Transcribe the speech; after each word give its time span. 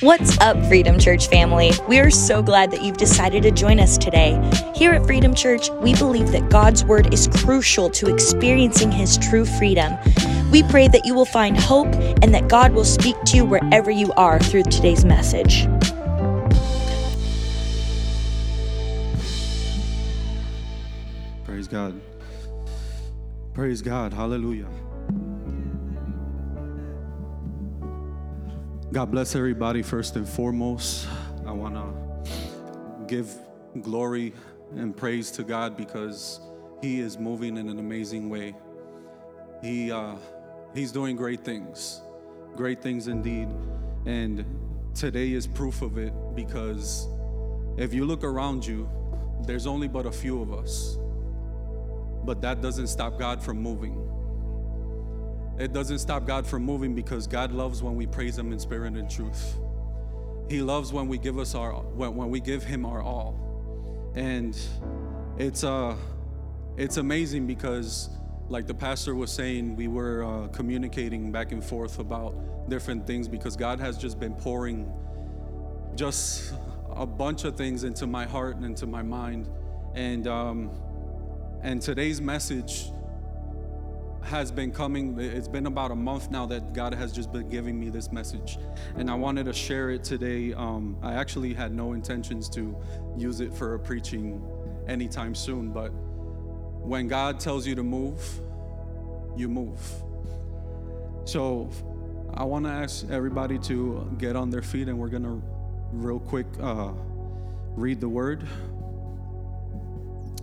What's 0.00 0.36
up, 0.38 0.62
Freedom 0.66 0.98
Church 0.98 1.26
family? 1.28 1.72
We 1.88 1.98
are 2.00 2.10
so 2.10 2.42
glad 2.42 2.70
that 2.70 2.82
you've 2.82 2.98
decided 2.98 3.42
to 3.44 3.50
join 3.50 3.80
us 3.80 3.96
today. 3.96 4.38
Here 4.74 4.92
at 4.92 5.06
Freedom 5.06 5.34
Church, 5.34 5.70
we 5.80 5.94
believe 5.94 6.32
that 6.32 6.50
God's 6.50 6.84
Word 6.84 7.14
is 7.14 7.28
crucial 7.28 7.88
to 7.90 8.12
experiencing 8.12 8.92
His 8.92 9.16
true 9.16 9.46
freedom. 9.46 9.96
We 10.50 10.62
pray 10.64 10.88
that 10.88 11.06
you 11.06 11.14
will 11.14 11.24
find 11.24 11.58
hope 11.58 11.88
and 12.22 12.34
that 12.34 12.48
God 12.48 12.74
will 12.74 12.84
speak 12.84 13.16
to 13.24 13.36
you 13.38 13.46
wherever 13.46 13.90
you 13.90 14.12
are 14.18 14.38
through 14.38 14.64
today's 14.64 15.06
message. 15.06 15.66
Praise 21.44 21.68
God. 21.68 21.98
Praise 23.54 23.80
God. 23.80 24.12
Hallelujah. 24.12 24.68
God 28.96 29.10
bless 29.10 29.36
everybody 29.36 29.82
first 29.82 30.16
and 30.16 30.26
foremost. 30.26 31.06
I 31.44 31.52
want 31.52 31.74
to 31.74 33.04
give 33.06 33.30
glory 33.82 34.32
and 34.74 34.96
praise 34.96 35.30
to 35.32 35.44
God 35.44 35.76
because 35.76 36.40
He 36.80 37.00
is 37.00 37.18
moving 37.18 37.58
in 37.58 37.68
an 37.68 37.78
amazing 37.78 38.30
way. 38.30 38.56
He 39.60 39.92
uh, 39.92 40.16
He's 40.74 40.92
doing 40.92 41.14
great 41.14 41.44
things, 41.44 42.00
great 42.56 42.80
things 42.80 43.06
indeed. 43.06 43.48
And 44.06 44.46
today 44.94 45.32
is 45.32 45.46
proof 45.46 45.82
of 45.82 45.98
it 45.98 46.14
because 46.34 47.06
if 47.76 47.92
you 47.92 48.06
look 48.06 48.24
around 48.24 48.66
you, 48.66 48.88
there's 49.42 49.66
only 49.66 49.88
but 49.88 50.06
a 50.06 50.10
few 50.10 50.40
of 50.40 50.54
us. 50.54 50.96
But 52.24 52.40
that 52.40 52.62
doesn't 52.62 52.86
stop 52.86 53.18
God 53.18 53.42
from 53.42 53.60
moving. 53.60 54.15
It 55.58 55.72
doesn't 55.72 55.98
stop 55.98 56.26
God 56.26 56.46
from 56.46 56.64
moving 56.64 56.94
because 56.94 57.26
God 57.26 57.52
loves 57.52 57.82
when 57.82 57.96
we 57.96 58.06
praise 58.06 58.38
Him 58.38 58.52
in 58.52 58.58
spirit 58.58 58.94
and 58.94 59.10
truth. 59.10 59.56
He 60.48 60.60
loves 60.60 60.92
when 60.92 61.08
we 61.08 61.18
give 61.18 61.38
us 61.38 61.54
our 61.54 61.72
when, 61.72 62.14
when 62.14 62.30
we 62.30 62.40
give 62.40 62.62
Him 62.62 62.84
our 62.84 63.02
all, 63.02 63.38
and 64.14 64.56
it's 65.38 65.64
uh 65.64 65.96
it's 66.76 66.98
amazing 66.98 67.46
because 67.46 68.10
like 68.48 68.66
the 68.66 68.74
pastor 68.74 69.14
was 69.14 69.32
saying, 69.32 69.74
we 69.76 69.88
were 69.88 70.22
uh, 70.24 70.48
communicating 70.48 71.32
back 71.32 71.52
and 71.52 71.64
forth 71.64 71.98
about 71.98 72.68
different 72.68 73.06
things 73.06 73.28
because 73.28 73.56
God 73.56 73.80
has 73.80 73.98
just 73.98 74.20
been 74.20 74.34
pouring 74.34 74.92
just 75.96 76.52
a 76.94 77.06
bunch 77.06 77.44
of 77.44 77.56
things 77.56 77.84
into 77.84 78.06
my 78.06 78.24
heart 78.24 78.56
and 78.56 78.64
into 78.64 78.86
my 78.86 79.02
mind, 79.02 79.48
and 79.94 80.26
um, 80.26 80.70
and 81.62 81.80
today's 81.82 82.20
message 82.20 82.90
has 84.26 84.50
been 84.50 84.72
coming. 84.72 85.18
It's 85.18 85.48
been 85.48 85.66
about 85.66 85.90
a 85.90 85.94
month 85.94 86.30
now 86.30 86.46
that 86.46 86.72
God 86.72 86.92
has 86.94 87.12
just 87.12 87.32
been 87.32 87.48
giving 87.48 87.78
me 87.78 87.88
this 87.88 88.10
message, 88.10 88.58
and 88.96 89.10
I 89.10 89.14
wanted 89.14 89.46
to 89.46 89.52
share 89.52 89.90
it 89.90 90.04
today. 90.04 90.52
Um, 90.52 90.96
I 91.02 91.14
actually 91.14 91.54
had 91.54 91.72
no 91.72 91.92
intentions 91.92 92.48
to 92.50 92.76
use 93.16 93.40
it 93.40 93.54
for 93.54 93.74
a 93.74 93.78
preaching 93.78 94.42
anytime 94.88 95.34
soon, 95.34 95.70
but 95.70 95.88
when 95.88 97.08
God 97.08 97.40
tells 97.40 97.66
you 97.66 97.74
to 97.76 97.82
move, 97.82 98.20
you 99.36 99.48
move. 99.48 99.80
So 101.24 101.70
I 102.34 102.44
want 102.44 102.64
to 102.66 102.70
ask 102.70 103.08
everybody 103.10 103.58
to 103.60 104.14
get 104.18 104.36
on 104.36 104.50
their 104.50 104.62
feet, 104.62 104.88
and 104.88 104.98
we're 104.98 105.08
gonna 105.08 105.40
real 105.92 106.18
quick 106.20 106.46
uh, 106.60 106.92
read 107.76 108.00
the 108.00 108.08
word. 108.08 108.46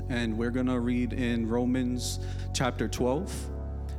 And 0.10 0.38
we're 0.38 0.52
going 0.52 0.68
to 0.68 0.80
read 0.80 1.14
in 1.14 1.48
Romans 1.48 2.20
chapter 2.54 2.88
12. 2.88 3.53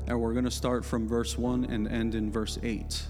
And 0.07 0.21
we're 0.21 0.33
going 0.33 0.45
to 0.45 0.51
start 0.51 0.85
from 0.85 1.09
verse 1.09 1.39
1 1.39 1.65
and 1.65 1.89
end 1.89 2.15
in 2.15 2.31
verse 2.31 2.59
8. 2.63 3.03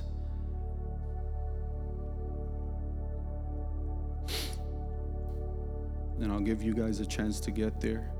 And 6.21 6.33
I'll 6.33 6.41
give 6.41 6.63
you 6.63 6.73
guys 6.73 7.01
a 7.01 7.07
chance 7.07 7.41
to 7.41 7.51
get 7.51 7.81
there. 7.81 8.11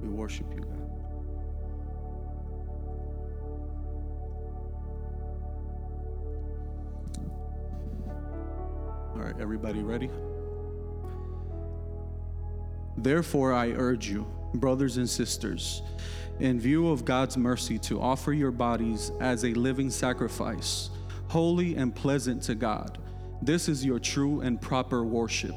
We 0.00 0.08
worship 0.08 0.46
you, 0.54 0.62
God. 0.62 0.74
All 9.14 9.24
right, 9.24 9.34
everybody 9.40 9.82
ready? 9.82 10.08
Therefore, 12.96 13.52
I 13.52 13.70
urge 13.70 14.08
you, 14.08 14.26
brothers 14.54 14.96
and 14.96 15.08
sisters, 15.08 15.82
in 16.40 16.60
view 16.60 16.88
of 16.88 17.04
God's 17.04 17.36
mercy, 17.36 17.78
to 17.80 18.00
offer 18.00 18.32
your 18.32 18.50
bodies 18.50 19.12
as 19.20 19.44
a 19.44 19.52
living 19.54 19.90
sacrifice, 19.90 20.90
holy 21.28 21.76
and 21.76 21.94
pleasant 21.94 22.42
to 22.44 22.54
God. 22.54 22.98
This 23.42 23.68
is 23.68 23.84
your 23.84 23.98
true 23.98 24.40
and 24.40 24.60
proper 24.60 25.04
worship. 25.04 25.54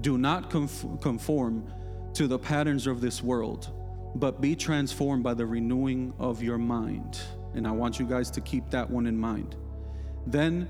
Do 0.00 0.18
not 0.18 0.50
conform 0.50 1.72
to 2.14 2.26
the 2.26 2.38
patterns 2.38 2.86
of 2.86 3.00
this 3.00 3.22
world, 3.22 3.70
but 4.14 4.40
be 4.40 4.56
transformed 4.56 5.22
by 5.22 5.34
the 5.34 5.46
renewing 5.46 6.12
of 6.18 6.42
your 6.42 6.58
mind. 6.58 7.20
And 7.54 7.66
I 7.66 7.70
want 7.70 7.98
you 7.98 8.06
guys 8.06 8.30
to 8.32 8.40
keep 8.40 8.70
that 8.70 8.88
one 8.88 9.06
in 9.06 9.16
mind. 9.16 9.56
Then 10.26 10.68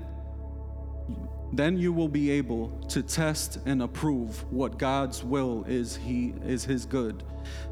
then 1.53 1.77
you 1.77 1.91
will 1.91 2.07
be 2.07 2.31
able 2.31 2.69
to 2.89 3.03
test 3.03 3.59
and 3.65 3.81
approve 3.81 4.43
what 4.51 4.77
God's 4.77 5.23
will 5.23 5.65
is 5.67 5.95
he 5.95 6.33
is 6.45 6.63
his 6.63 6.85
good, 6.85 7.23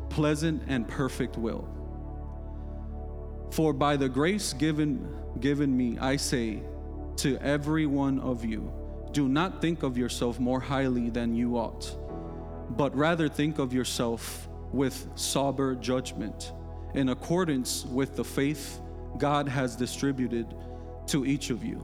pleasant 0.09 0.63
and 0.67 0.88
perfect 0.88 1.38
will. 1.38 1.67
For 3.51 3.73
by 3.73 3.95
the 3.95 4.09
grace 4.09 4.53
given 4.53 5.16
given 5.40 5.75
me 5.75 5.97
I 6.00 6.17
say 6.17 6.62
to 7.17 7.38
every 7.38 7.85
one 7.85 8.19
of 8.19 8.44
you, 8.44 8.72
do 9.12 9.28
not 9.28 9.62
think 9.62 9.84
of 9.84 9.97
yourself 9.97 10.40
more 10.40 10.59
highly 10.59 11.09
than 11.09 11.35
you 11.35 11.57
ought, 11.57 11.97
but 12.78 12.96
rather 12.96 13.28
think 13.28 13.59
of 13.59 13.73
yourself 13.73 14.47
with 14.72 15.07
sober 15.16 15.75
judgment, 15.75 16.53
in 16.94 17.09
accordance 17.09 17.85
with 17.85 18.16
the 18.16 18.23
faith 18.23 18.79
God 19.17 19.47
has 19.47 19.75
distributed 19.75 20.53
to 21.07 21.25
each 21.25 21.50
of 21.50 21.63
you. 21.63 21.84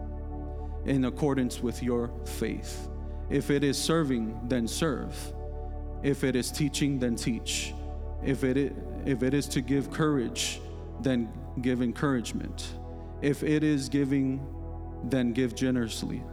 in 0.85 1.05
accordance 1.05 1.61
with 1.61 1.83
your 1.83 2.11
faith. 2.25 2.89
If 3.29 3.49
it 3.49 3.63
is 3.63 3.77
serving, 3.77 4.39
then 4.47 4.67
serve. 4.67 5.15
If 6.03 6.23
it 6.23 6.35
is 6.35 6.51
teaching, 6.51 6.99
then 6.99 7.15
teach. 7.15 7.73
If 8.23 8.43
it 8.43 8.57
is, 8.57 8.71
if 9.05 9.23
it 9.23 9.33
is 9.33 9.47
to 9.49 9.61
give 9.61 9.91
courage, 9.91 10.61
then 11.01 11.31
give 11.61 11.81
encouragement. 11.81 12.73
If 13.21 13.43
it 13.43 13.63
is 13.63 13.89
giving, 13.89 14.45
then 15.05 15.33
give 15.33 15.55
generously. 15.55 16.23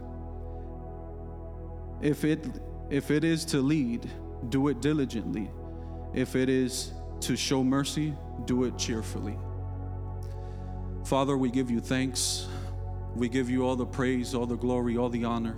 If 2.01 2.23
it 2.23 2.45
if 2.89 3.11
it 3.11 3.23
is 3.23 3.45
to 3.45 3.61
lead, 3.61 4.09
do 4.49 4.67
it 4.69 4.81
diligently. 4.81 5.49
If 6.13 6.35
it 6.35 6.49
is 6.49 6.91
to 7.21 7.35
show 7.35 7.63
mercy, 7.63 8.15
do 8.45 8.63
it 8.63 8.77
cheerfully. 8.77 9.37
Father, 11.05 11.37
we 11.37 11.49
give 11.49 11.69
you 11.69 11.79
thanks. 11.79 12.47
We 13.15 13.29
give 13.29 13.49
you 13.49 13.65
all 13.65 13.75
the 13.75 13.85
praise, 13.85 14.33
all 14.33 14.45
the 14.45 14.57
glory, 14.57 14.97
all 14.97 15.09
the 15.09 15.25
honor. 15.25 15.57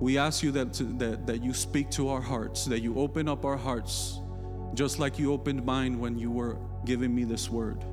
We 0.00 0.18
ask 0.18 0.42
you 0.42 0.50
that, 0.52 0.72
to, 0.74 0.84
that, 0.84 1.26
that 1.26 1.42
you 1.42 1.54
speak 1.54 1.90
to 1.92 2.08
our 2.08 2.20
hearts, 2.20 2.64
that 2.66 2.80
you 2.80 2.98
open 2.98 3.28
up 3.28 3.44
our 3.44 3.56
hearts, 3.56 4.20
just 4.74 4.98
like 4.98 5.18
you 5.18 5.32
opened 5.32 5.64
mine 5.64 5.98
when 5.98 6.18
you 6.18 6.30
were 6.30 6.58
giving 6.84 7.14
me 7.14 7.24
this 7.24 7.48
word. 7.48 7.84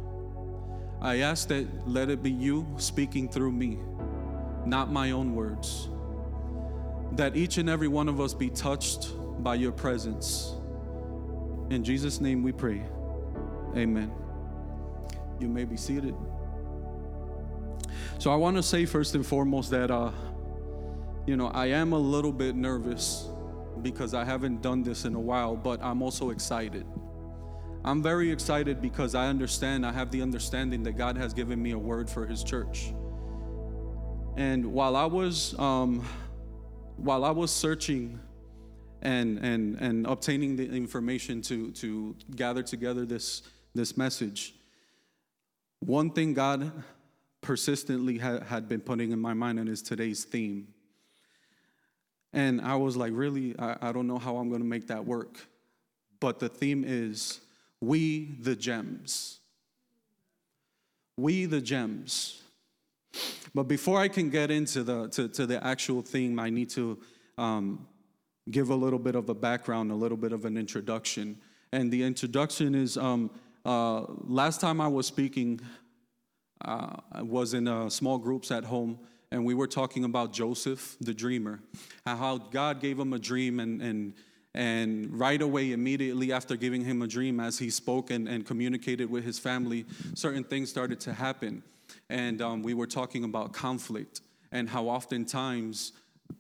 I 1.00 1.19
ask 1.19 1.48
that 1.48 1.65
let 1.88 2.09
it 2.09 2.21
be 2.21 2.31
you 2.31 2.68
speaking 2.77 3.30
through 3.30 3.51
me, 3.51 3.80
not 4.65 4.92
my 4.92 5.12
own 5.12 5.33
words. 5.33 5.89
That 7.13 7.36
each 7.36 7.57
and 7.57 7.69
every 7.69 7.88
one 7.88 8.07
of 8.07 8.19
us 8.19 8.33
be 8.33 8.50
touched 8.50 9.12
by 9.44 9.56
your 9.56 9.71
presence. 9.71 10.53
In 11.69 11.83
Jesus' 11.83 12.21
name 12.21 12.44
we 12.44 12.51
pray. 12.51 12.83
Amen. 13.75 14.12
You 15.39 15.48
may 15.48 15.65
be 15.65 15.77
seated. 15.77 16.15
So 18.21 18.29
I 18.29 18.35
want 18.35 18.56
to 18.57 18.62
say 18.62 18.85
first 18.85 19.15
and 19.15 19.25
foremost 19.25 19.71
that, 19.71 19.89
uh, 19.89 20.12
you 21.25 21.35
know, 21.35 21.47
I 21.47 21.65
am 21.69 21.91
a 21.91 21.97
little 21.97 22.31
bit 22.31 22.56
nervous 22.56 23.27
because 23.81 24.13
I 24.13 24.23
haven't 24.23 24.62
done 24.62 24.83
this 24.83 25.06
in 25.06 25.15
a 25.15 25.19
while, 25.19 25.56
but 25.56 25.81
I'm 25.81 26.03
also 26.03 26.29
excited. 26.29 26.85
I'm 27.83 28.03
very 28.03 28.29
excited 28.29 28.79
because 28.79 29.15
I 29.15 29.25
understand, 29.25 29.88
I 29.88 29.91
have 29.91 30.12
the 30.12 30.21
understanding 30.21 30.83
that 30.83 30.91
God 30.91 31.18
has 31.18 31.33
given 31.33 31.59
me 31.59 31.71
a 31.71 31.79
word 31.79 32.12
for 32.12 32.27
His 32.27 32.44
church. 32.44 32.94
And 34.38 34.67
while 34.67 34.95
I 34.95 35.06
was 35.06 35.57
um, 35.57 36.07
while 36.97 37.25
I 37.25 37.31
was 37.31 37.50
searching 37.50 38.19
and 39.01 39.39
and 39.39 39.81
and 39.81 40.06
obtaining 40.06 40.57
the 40.57 40.69
information 40.69 41.41
to 41.41 41.71
to 41.71 42.15
gather 42.35 42.62
together 42.62 43.03
this 43.03 43.41
this 43.74 43.97
message, 43.97 44.53
one 45.79 46.12
thing 46.12 46.35
God 46.35 46.71
persistently 47.51 48.18
ha- 48.18 48.39
had 48.39 48.69
been 48.69 48.80
putting 48.80 49.12
in 49.12 49.19
my 49.19 49.33
mind 49.33 49.59
and 49.59 49.68
is 49.68 49.81
today's 49.81 50.24
theme. 50.24 50.69
And 52.31 52.62
I 52.62 52.77
was 52.77 52.95
like, 52.95 53.12
really, 53.13 53.59
I, 53.59 53.89
I 53.89 53.92
don't 53.92 54.07
know 54.07 54.19
how 54.19 54.38
I'm 54.38 54.48
going 54.48 54.62
to 54.62 54.68
make 54.68 54.88
that 54.88 55.03
work. 55.03 55.38
But 56.21 56.39
the 56.39 56.48
theme 56.48 56.86
is 56.88 57.42
we 57.81 58.38
the 58.39 58.56
gems. 58.56 59.42
We 61.18 61.45
the 61.45 61.59
gems. 61.59 62.42
But 63.53 63.63
before 63.63 64.00
I 64.00 64.07
can 64.07 64.30
get 64.30 64.50
into 64.50 64.81
the 64.81 65.09
to, 65.09 65.27
to 65.27 65.45
the 65.45 65.62
actual 65.62 66.01
theme, 66.01 66.39
I 66.39 66.50
need 66.50 66.69
to 66.69 66.98
um, 67.38 67.86
give 68.50 68.69
a 68.69 68.75
little 68.75 68.98
bit 68.98 69.15
of 69.15 69.27
a 69.27 69.36
background, 69.36 69.92
a 69.92 69.95
little 69.95 70.15
bit 70.15 70.31
of 70.31 70.45
an 70.45 70.56
introduction. 70.56 71.38
And 71.74 71.92
the 71.92 72.01
introduction 72.01 72.75
is 72.75 72.95
um, 72.95 73.30
uh, 73.65 74.06
last 74.24 74.62
time 74.62 74.80
I 74.80 74.88
was 74.88 75.06
speaking, 75.06 75.59
uh, 76.65 76.95
I 77.11 77.21
was 77.21 77.53
in 77.53 77.67
uh, 77.67 77.89
small 77.89 78.17
groups 78.17 78.51
at 78.51 78.63
home, 78.63 78.99
and 79.31 79.45
we 79.45 79.53
were 79.53 79.67
talking 79.67 80.03
about 80.03 80.33
Joseph, 80.33 80.97
the 80.99 81.13
dreamer, 81.13 81.59
and 82.05 82.19
how 82.19 82.37
God 82.37 82.81
gave 82.81 82.99
him 82.99 83.13
a 83.13 83.19
dream, 83.19 83.59
and, 83.59 83.81
and, 83.81 84.13
and 84.53 85.19
right 85.19 85.41
away, 85.41 85.71
immediately 85.71 86.33
after 86.33 86.55
giving 86.55 86.83
him 86.83 87.01
a 87.01 87.07
dream, 87.07 87.39
as 87.39 87.59
he 87.59 87.69
spoke 87.69 88.11
and, 88.11 88.27
and 88.27 88.45
communicated 88.45 89.09
with 89.09 89.23
his 89.23 89.39
family, 89.39 89.85
certain 90.15 90.43
things 90.43 90.69
started 90.69 90.99
to 91.01 91.13
happen. 91.13 91.63
And 92.09 92.41
um, 92.41 92.61
we 92.61 92.73
were 92.73 92.87
talking 92.87 93.23
about 93.23 93.53
conflict 93.53 94.21
and 94.51 94.69
how 94.69 94.87
oftentimes 94.87 95.93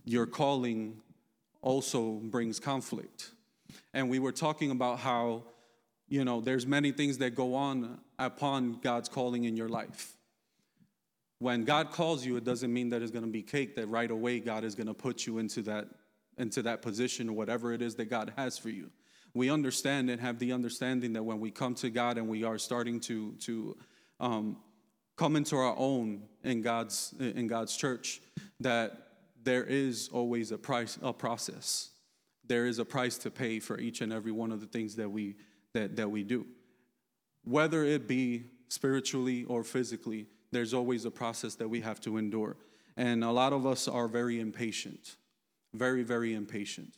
your 0.05 0.25
calling 0.25 1.01
also 1.61 2.19
brings 2.23 2.59
conflict. 2.59 3.31
And 3.93 4.09
we 4.09 4.19
were 4.19 4.31
talking 4.31 4.71
about 4.71 4.99
how, 4.99 5.43
you 6.09 6.25
know, 6.25 6.41
there's 6.41 6.65
many 6.65 6.91
things 6.91 7.17
that 7.19 7.35
go 7.35 7.55
on 7.55 7.99
upon 8.25 8.79
God's 8.81 9.09
calling 9.09 9.45
in 9.45 9.57
your 9.57 9.69
life. 9.69 10.13
When 11.39 11.65
God 11.65 11.91
calls 11.91 12.23
you, 12.23 12.37
it 12.37 12.43
doesn't 12.43 12.71
mean 12.71 12.89
that 12.89 13.01
it's 13.01 13.11
going 13.11 13.25
to 13.25 13.31
be 13.31 13.41
cake, 13.41 13.75
that 13.75 13.87
right 13.87 14.09
away 14.09 14.39
God 14.39 14.63
is 14.63 14.75
going 14.75 14.87
to 14.87 14.93
put 14.93 15.25
you 15.25 15.39
into 15.39 15.63
that, 15.63 15.87
into 16.37 16.61
that 16.61 16.81
position 16.81 17.29
or 17.29 17.33
whatever 17.33 17.73
it 17.73 17.81
is 17.81 17.95
that 17.95 18.05
God 18.05 18.31
has 18.37 18.57
for 18.59 18.69
you. 18.69 18.91
We 19.33 19.49
understand 19.49 20.09
and 20.09 20.21
have 20.21 20.37
the 20.37 20.51
understanding 20.51 21.13
that 21.13 21.23
when 21.23 21.39
we 21.39 21.49
come 21.49 21.73
to 21.75 21.89
God 21.89 22.17
and 22.17 22.27
we 22.27 22.43
are 22.43 22.59
starting 22.59 22.99
to, 23.01 23.33
to 23.39 23.77
um, 24.19 24.57
come 25.15 25.35
into 25.35 25.55
our 25.55 25.75
own 25.77 26.23
in 26.43 26.61
God's, 26.61 27.15
in 27.19 27.47
God's 27.47 27.75
church, 27.75 28.21
that 28.59 29.07
there 29.41 29.63
is 29.63 30.09
always 30.13 30.51
a 30.51 30.57
price, 30.57 30.99
a 31.01 31.11
process. 31.11 31.89
There 32.45 32.67
is 32.67 32.77
a 32.77 32.85
price 32.85 33.17
to 33.19 33.31
pay 33.31 33.59
for 33.59 33.79
each 33.79 34.01
and 34.01 34.13
every 34.13 34.31
one 34.31 34.51
of 34.51 34.59
the 34.59 34.67
things 34.67 34.95
that 34.97 35.09
we, 35.09 35.37
that, 35.73 35.95
that 35.95 36.11
we 36.11 36.23
do. 36.23 36.45
Whether 37.43 37.83
it 37.83 38.07
be 38.07 38.45
spiritually 38.67 39.45
or 39.45 39.63
physically, 39.63 40.27
there's 40.51 40.73
always 40.73 41.05
a 41.05 41.11
process 41.11 41.55
that 41.55 41.67
we 41.67 41.81
have 41.81 41.99
to 42.01 42.17
endure. 42.17 42.57
And 42.97 43.23
a 43.23 43.31
lot 43.31 43.53
of 43.53 43.65
us 43.65 43.87
are 43.87 44.07
very 44.07 44.39
impatient, 44.39 45.15
very, 45.73 46.03
very 46.03 46.33
impatient, 46.33 46.95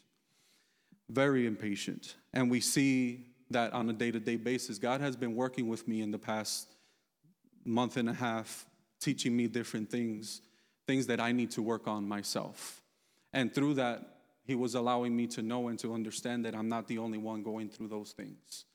very 1.10 1.46
impatient. 1.46 2.16
And 2.34 2.50
we 2.50 2.60
see 2.60 3.28
that 3.52 3.74
on 3.74 3.90
a 3.90 3.94
day 3.94 4.12
to 4.12 4.20
day 4.20 4.36
basis. 4.36 4.80
God 4.80 5.02
has 5.02 5.16
been 5.16 5.36
working 5.36 5.68
with 5.68 5.88
me 5.88 6.02
in 6.02 6.12
the 6.12 6.20
past 6.20 6.68
month 7.66 7.98
and 7.98 8.10
a 8.10 8.14
half, 8.14 8.66
teaching 9.00 9.36
me 9.36 9.48
different 9.48 9.90
things, 9.90 10.42
things 10.88 11.08
that 11.08 11.20
I 11.20 11.32
need 11.32 11.52
to 11.52 11.62
work 11.62 11.88
on 11.88 12.08
myself. 12.08 12.82
And 13.32 13.54
through 13.54 13.76
that, 13.76 14.18
He 14.44 14.56
was 14.56 14.76
allowing 14.76 15.16
me 15.16 15.28
to 15.28 15.42
know 15.42 15.68
and 15.68 15.80
to 15.80 15.94
understand 15.94 16.46
that 16.46 16.56
I'm 16.56 16.68
not 16.68 16.88
the 16.88 16.98
only 16.98 17.18
one 17.18 17.44
going 17.44 17.70
through 17.70 17.88
those 17.88 18.12
things. 18.12 18.66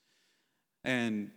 And 0.85 1.31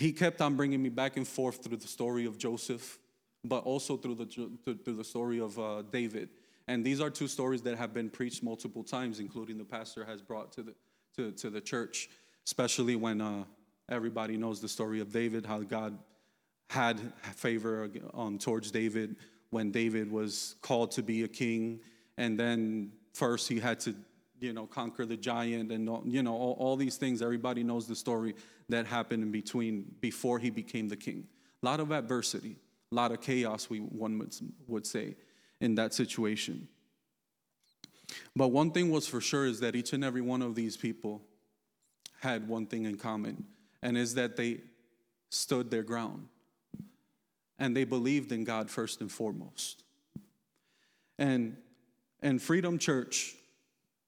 he 0.00 0.12
kept 0.12 0.40
on 0.40 0.56
bringing 0.56 0.82
me 0.82 0.88
back 0.88 1.18
and 1.18 1.28
forth 1.28 1.62
through 1.62 1.76
the 1.76 1.86
story 1.86 2.24
of 2.24 2.38
Joseph, 2.38 2.98
but 3.44 3.64
also 3.64 3.98
through 3.98 4.14
the, 4.14 4.24
through 4.82 4.94
the 4.96 5.04
story 5.04 5.38
of 5.40 5.58
uh, 5.58 5.82
David. 5.92 6.30
And 6.66 6.82
these 6.82 7.02
are 7.02 7.10
two 7.10 7.28
stories 7.28 7.60
that 7.62 7.76
have 7.76 7.92
been 7.92 8.08
preached 8.08 8.42
multiple 8.42 8.82
times, 8.82 9.20
including 9.20 9.58
the 9.58 9.64
pastor 9.64 10.02
has 10.06 10.22
brought 10.22 10.52
to 10.52 10.62
the, 10.62 10.74
to, 11.16 11.32
to 11.32 11.50
the 11.50 11.60
church, 11.60 12.08
especially 12.46 12.96
when 12.96 13.20
uh, 13.20 13.44
everybody 13.90 14.38
knows 14.38 14.62
the 14.62 14.70
story 14.70 15.00
of 15.00 15.12
David, 15.12 15.44
how 15.44 15.58
God 15.58 15.98
had 16.70 16.98
favor 17.36 17.90
um, 18.14 18.38
towards 18.38 18.70
David 18.70 19.16
when 19.50 19.70
David 19.70 20.10
was 20.10 20.54
called 20.62 20.92
to 20.92 21.02
be 21.02 21.24
a 21.24 21.28
king. 21.28 21.78
And 22.16 22.40
then 22.40 22.92
first 23.12 23.48
he 23.48 23.60
had 23.60 23.80
to 23.80 23.94
you 24.40 24.52
know, 24.52 24.66
conquer 24.66 25.06
the 25.06 25.16
giant 25.16 25.70
and, 25.70 25.88
you 26.06 26.22
know, 26.22 26.34
all, 26.34 26.56
all, 26.58 26.76
these 26.76 26.96
things. 26.96 27.22
Everybody 27.22 27.62
knows 27.62 27.86
the 27.86 27.94
story 27.94 28.34
that 28.68 28.86
happened 28.86 29.22
in 29.22 29.30
between 29.30 29.94
before 30.00 30.38
he 30.38 30.50
became 30.50 30.88
the 30.88 30.96
king. 30.96 31.26
A 31.62 31.66
lot 31.66 31.80
of 31.80 31.92
adversity, 31.92 32.56
a 32.90 32.94
lot 32.94 33.12
of 33.12 33.20
chaos, 33.20 33.68
we, 33.68 33.78
one 33.78 34.18
would, 34.18 34.34
would 34.66 34.86
say, 34.86 35.16
in 35.60 35.74
that 35.76 35.92
situation. 35.92 36.68
But 38.34 38.48
one 38.48 38.70
thing 38.70 38.90
was 38.90 39.06
for 39.06 39.20
sure 39.20 39.46
is 39.46 39.60
that 39.60 39.76
each 39.76 39.92
and 39.92 40.04
every 40.04 40.22
one 40.22 40.42
of 40.42 40.54
these 40.54 40.76
people 40.76 41.22
had 42.20 42.48
one 42.48 42.66
thing 42.66 42.84
in 42.84 42.96
common, 42.96 43.44
and 43.82 43.96
is 43.96 44.14
that 44.14 44.36
they 44.36 44.58
stood 45.30 45.70
their 45.70 45.82
ground 45.82 46.28
and 47.60 47.76
they 47.76 47.84
believed 47.84 48.32
in 48.32 48.42
God 48.42 48.70
first 48.70 49.00
and 49.00 49.12
foremost. 49.12 49.84
And 51.18 51.56
and 52.22 52.40
Freedom 52.40 52.78
Church 52.78 53.34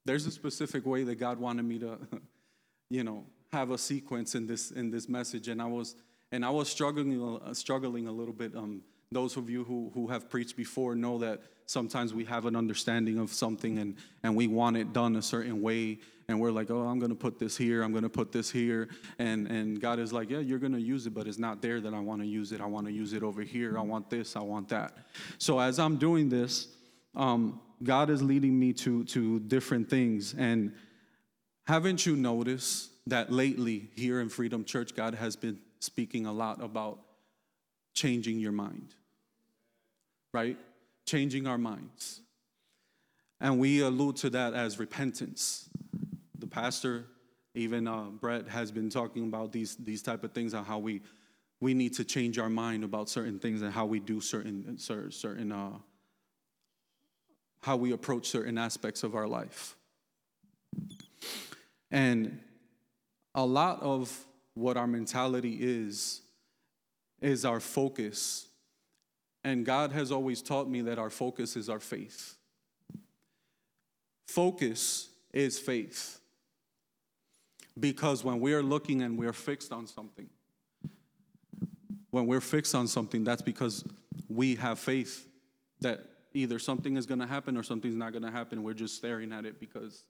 there's 0.05 0.27
a 0.27 0.31
specific 0.31 0.87
way 0.87 1.05
that 1.05 1.17
God 1.17 1.39
wanted 1.39 1.65
me 1.65 1.79
to, 1.81 1.99
you 2.91 3.05
know, 3.05 3.25
have 3.53 3.71
a 3.71 3.79
sequence 3.79 4.35
in 4.35 4.47
this 4.47 4.71
in 4.71 4.91
this 4.91 5.09
message, 5.09 5.49
and 5.49 5.61
I 5.61 5.67
was 5.67 5.97
and 6.31 6.45
I 6.45 6.51
was 6.51 6.69
struggling 6.69 7.41
uh, 7.45 7.55
struggling 7.55 8.07
a 8.07 8.13
little 8.13 8.35
bit. 8.35 8.57
Um, 8.57 8.83
those 9.13 9.37
of 9.37 9.51
you 9.51 9.65
who, 9.65 9.91
who 9.95 10.09
have 10.09 10.29
preached 10.29 10.57
before 10.57 10.95
know 10.95 11.19
that 11.19 11.43
sometimes 11.67 12.15
we 12.15 12.25
have 12.25 12.47
an 12.47 12.57
understanding 12.57 13.19
of 13.19 13.33
something 13.33 13.79
and, 13.79 13.97
and 14.23 14.35
we 14.35 14.47
want 14.47 14.77
it 14.77 14.93
done 14.93 15.17
a 15.17 15.23
certain 15.23 15.61
way. 15.61 15.99
And 16.29 16.41
we're 16.41 16.51
like 16.51 16.71
oh 16.71 16.87
i'm 16.87 16.99
going 16.99 17.11
to 17.11 17.17
put 17.17 17.39
this 17.39 17.57
here. 17.57 17.83
I'm 17.83 17.91
going 17.91 18.05
to 18.05 18.09
put 18.09 18.33
this 18.33 18.51
here. 18.51 18.89
And, 19.19 19.47
and 19.49 19.81
god 19.81 19.99
is 19.99 20.13
like 20.13 20.31
yeah 20.31 20.39
you're 20.39 20.59
going 20.59 20.73
to 20.73 20.81
use 20.81 21.07
it 21.07 21.11
but 21.11 21.27
it's 21.27 21.39
not 21.39 21.61
there 21.61 21.81
that 21.81 21.93
i 21.93 22.01
want 22.01 22.23
to 22.23 22.27
use 22.27 22.53
it. 22.53 22.61
I 22.61 22.67
want 22.67 22.87
to 22.87 22.93
use 22.93 23.13
it 23.13 23.23
over 23.23 23.43
here. 23.43 23.79
I 23.79 23.83
want 23.83 24.09
this. 24.09 24.35
I 24.37 24.41
want 24.41 24.69
that. 24.69 24.97
So 25.39 25.59
as 25.59 25.79
i'm 25.79 25.97
doing 25.97 26.29
this 26.29 26.69
um, 27.15 27.61
God 27.83 28.11
is 28.11 28.23
leading 28.23 28.59
me 28.59 28.73
to, 28.75 29.05
to 29.05 29.41
different 29.41 29.89
things. 29.89 30.35
And 30.37 30.75
haven't 31.67 32.07
you 32.07 32.17
noticed 32.17 32.91
that 33.07 33.33
lately 33.33 33.91
here 33.95 34.21
in 34.21 34.29
Freedom 34.29 34.65
Church, 34.65 34.95
God 34.95 35.15
has 35.15 35.37
been 35.37 35.59
speaking 35.81 36.27
a 36.27 36.33
lot 36.33 36.63
about 36.63 37.01
changing 37.95 38.39
your 38.39 38.53
mind, 38.53 38.95
right? 40.33 40.57
Changing 41.07 41.47
our 41.47 41.59
minds. 41.59 42.21
And 43.41 43.59
we 43.59 43.81
allude 43.81 44.17
to 44.17 44.31
that 44.31 44.55
as 44.55 44.79
repentance. 44.79 45.69
The 46.39 46.47
pastor, 46.47 47.07
even 47.55 47.89
uh, 47.89 48.05
Brett, 48.05 48.49
has 48.49 48.71
been 48.71 48.89
talking 48.89 49.25
about 49.25 49.53
these, 49.53 49.77
these 49.77 50.03
type 50.03 50.23
of 50.23 50.33
things 50.33 50.55
and 50.55 50.65
how 50.65 50.79
we, 50.79 51.01
we 51.61 51.75
need 51.75 51.95
to 51.95 52.05
change 52.05 52.39
our 52.39 52.49
mind 52.49 52.85
about 52.85 53.09
certain 53.09 53.41
things 53.41 53.63
and 53.63 53.73
how 53.73 53.87
we 53.87 53.99
do 53.99 54.21
certain, 54.21 54.79
certain 54.79 55.51
uh, 55.51 55.73
how 57.63 57.77
we 57.77 57.93
approach 57.93 58.29
certain 58.29 58.59
aspects 58.59 59.03
of 59.03 59.15
our 59.15 59.27
life. 59.27 59.77
And 61.91 62.41
a 63.35 63.45
lot 63.45 63.81
of 63.83 64.27
what 64.55 64.77
our 64.77 64.87
mentality 64.87 65.59
is, 65.61 66.23
is 67.21 67.45
our 67.45 67.61
focus. 67.61 68.49
And 69.45 69.65
God 69.65 69.93
has 69.93 70.11
always 70.11 70.43
taught 70.43 70.69
me 70.69 70.83
that 70.83 70.99
our 70.99 71.11
focus 71.11 71.57
is 71.57 71.69
our 71.69 71.81
faith. 71.81 72.37
Focus 74.27 75.09
is 75.33 75.59
faith. 75.59 76.21
Because 77.79 78.25
when 78.25 78.41
we 78.41 78.55
are 78.55 78.63
looking 78.63 79.03
and 79.03 79.17
we're 79.17 79.33
fixed 79.33 79.73
on 79.73 79.87
something, 79.87 80.29
when 82.11 82.27
we're 82.27 82.41
fixed 82.41 82.75
on 82.75 82.89
something, 82.89 83.25
that's 83.25 83.41
because 83.41 83.85
we 84.29 84.57
have 84.57 84.79
faith 84.79 85.27
that 85.81 86.12
either 86.35 86.59
something 86.59 86.97
is 86.97 87.07
going 87.07 87.21
to 87.21 87.27
happen 87.27 87.57
or 87.57 87.63
something's 87.63 87.97
not 87.97 88.13
going 88.13 88.25
to 88.25 88.31
happen. 88.31 88.63
We're 88.63 88.75
just 88.75 88.97
staring 88.97 89.33
at 89.33 89.45
it 89.45 89.61
because 89.61 90.05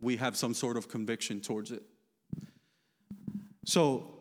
we 0.00 0.16
have 0.16 0.36
some 0.36 0.54
sort 0.54 0.76
of 0.76 0.88
conviction 0.88 1.40
towards 1.40 1.70
it. 1.70 1.82
So 3.64 4.12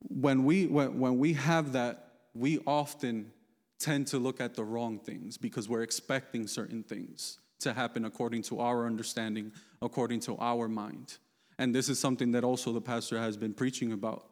when 0.00 0.44
we 0.44 0.66
when, 0.66 0.98
when 0.98 1.18
we 1.18 1.34
have 1.34 1.72
that, 1.72 2.08
we 2.34 2.58
often 2.66 3.32
tend 3.78 4.06
to 4.08 4.18
look 4.18 4.40
at 4.40 4.54
the 4.54 4.64
wrong 4.64 4.98
things 4.98 5.36
because 5.36 5.68
we're 5.68 5.82
expecting 5.82 6.46
certain 6.46 6.82
things 6.82 7.38
to 7.60 7.72
happen 7.72 8.04
according 8.04 8.42
to 8.42 8.60
our 8.60 8.86
understanding, 8.86 9.52
according 9.80 10.20
to 10.20 10.36
our 10.38 10.68
mind. 10.68 11.18
And 11.58 11.74
this 11.74 11.88
is 11.88 11.98
something 11.98 12.32
that 12.32 12.44
also 12.44 12.72
the 12.72 12.80
pastor 12.80 13.18
has 13.18 13.36
been 13.36 13.54
preaching 13.54 13.92
about. 13.92 14.26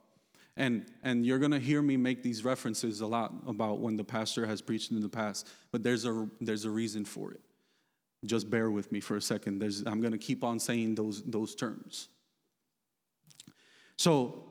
And, 0.56 0.86
and 1.02 1.24
you're 1.24 1.38
going 1.38 1.52
to 1.52 1.58
hear 1.58 1.80
me 1.80 1.96
make 1.96 2.22
these 2.22 2.44
references 2.44 3.00
a 3.00 3.06
lot 3.06 3.32
about 3.46 3.80
when 3.80 3.96
the 3.96 4.04
pastor 4.04 4.46
has 4.46 4.60
preached 4.60 4.90
in 4.90 5.00
the 5.00 5.08
past, 5.08 5.48
but 5.70 5.82
there's 5.82 6.04
a, 6.04 6.28
there's 6.40 6.64
a 6.64 6.70
reason 6.70 7.04
for 7.04 7.32
it. 7.32 7.40
Just 8.24 8.50
bear 8.50 8.70
with 8.70 8.92
me 8.92 9.00
for 9.00 9.16
a 9.16 9.22
second. 9.22 9.58
There's, 9.58 9.82
I'm 9.86 10.00
going 10.00 10.12
to 10.12 10.18
keep 10.18 10.44
on 10.44 10.58
saying 10.58 10.94
those, 10.94 11.22
those 11.22 11.54
terms. 11.54 12.08
So, 13.96 14.44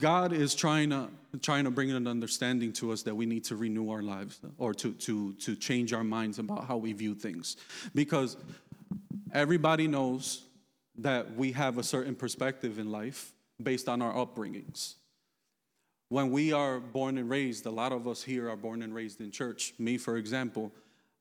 God 0.00 0.32
is 0.32 0.54
trying 0.54 0.90
to, 0.90 1.08
trying 1.42 1.64
to 1.64 1.70
bring 1.70 1.90
an 1.90 2.06
understanding 2.06 2.72
to 2.74 2.92
us 2.92 3.02
that 3.02 3.14
we 3.14 3.26
need 3.26 3.44
to 3.44 3.56
renew 3.56 3.90
our 3.90 4.02
lives 4.02 4.40
or 4.56 4.72
to, 4.74 4.92
to, 4.92 5.32
to 5.34 5.56
change 5.56 5.92
our 5.92 6.04
minds 6.04 6.38
about 6.38 6.66
how 6.66 6.76
we 6.76 6.92
view 6.92 7.14
things. 7.14 7.56
Because 7.94 8.36
everybody 9.32 9.88
knows 9.88 10.44
that 10.98 11.34
we 11.36 11.52
have 11.52 11.78
a 11.78 11.82
certain 11.82 12.14
perspective 12.14 12.78
in 12.78 12.92
life 12.92 13.32
based 13.62 13.88
on 13.88 14.02
our 14.02 14.12
upbringings. 14.14 14.94
When 16.08 16.30
we 16.30 16.52
are 16.52 16.80
born 16.80 17.18
and 17.18 17.28
raised, 17.28 17.66
a 17.66 17.70
lot 17.70 17.92
of 17.92 18.08
us 18.08 18.22
here 18.22 18.48
are 18.48 18.56
born 18.56 18.82
and 18.82 18.94
raised 18.94 19.20
in 19.20 19.30
church. 19.30 19.74
Me, 19.78 19.98
for 19.98 20.16
example, 20.16 20.72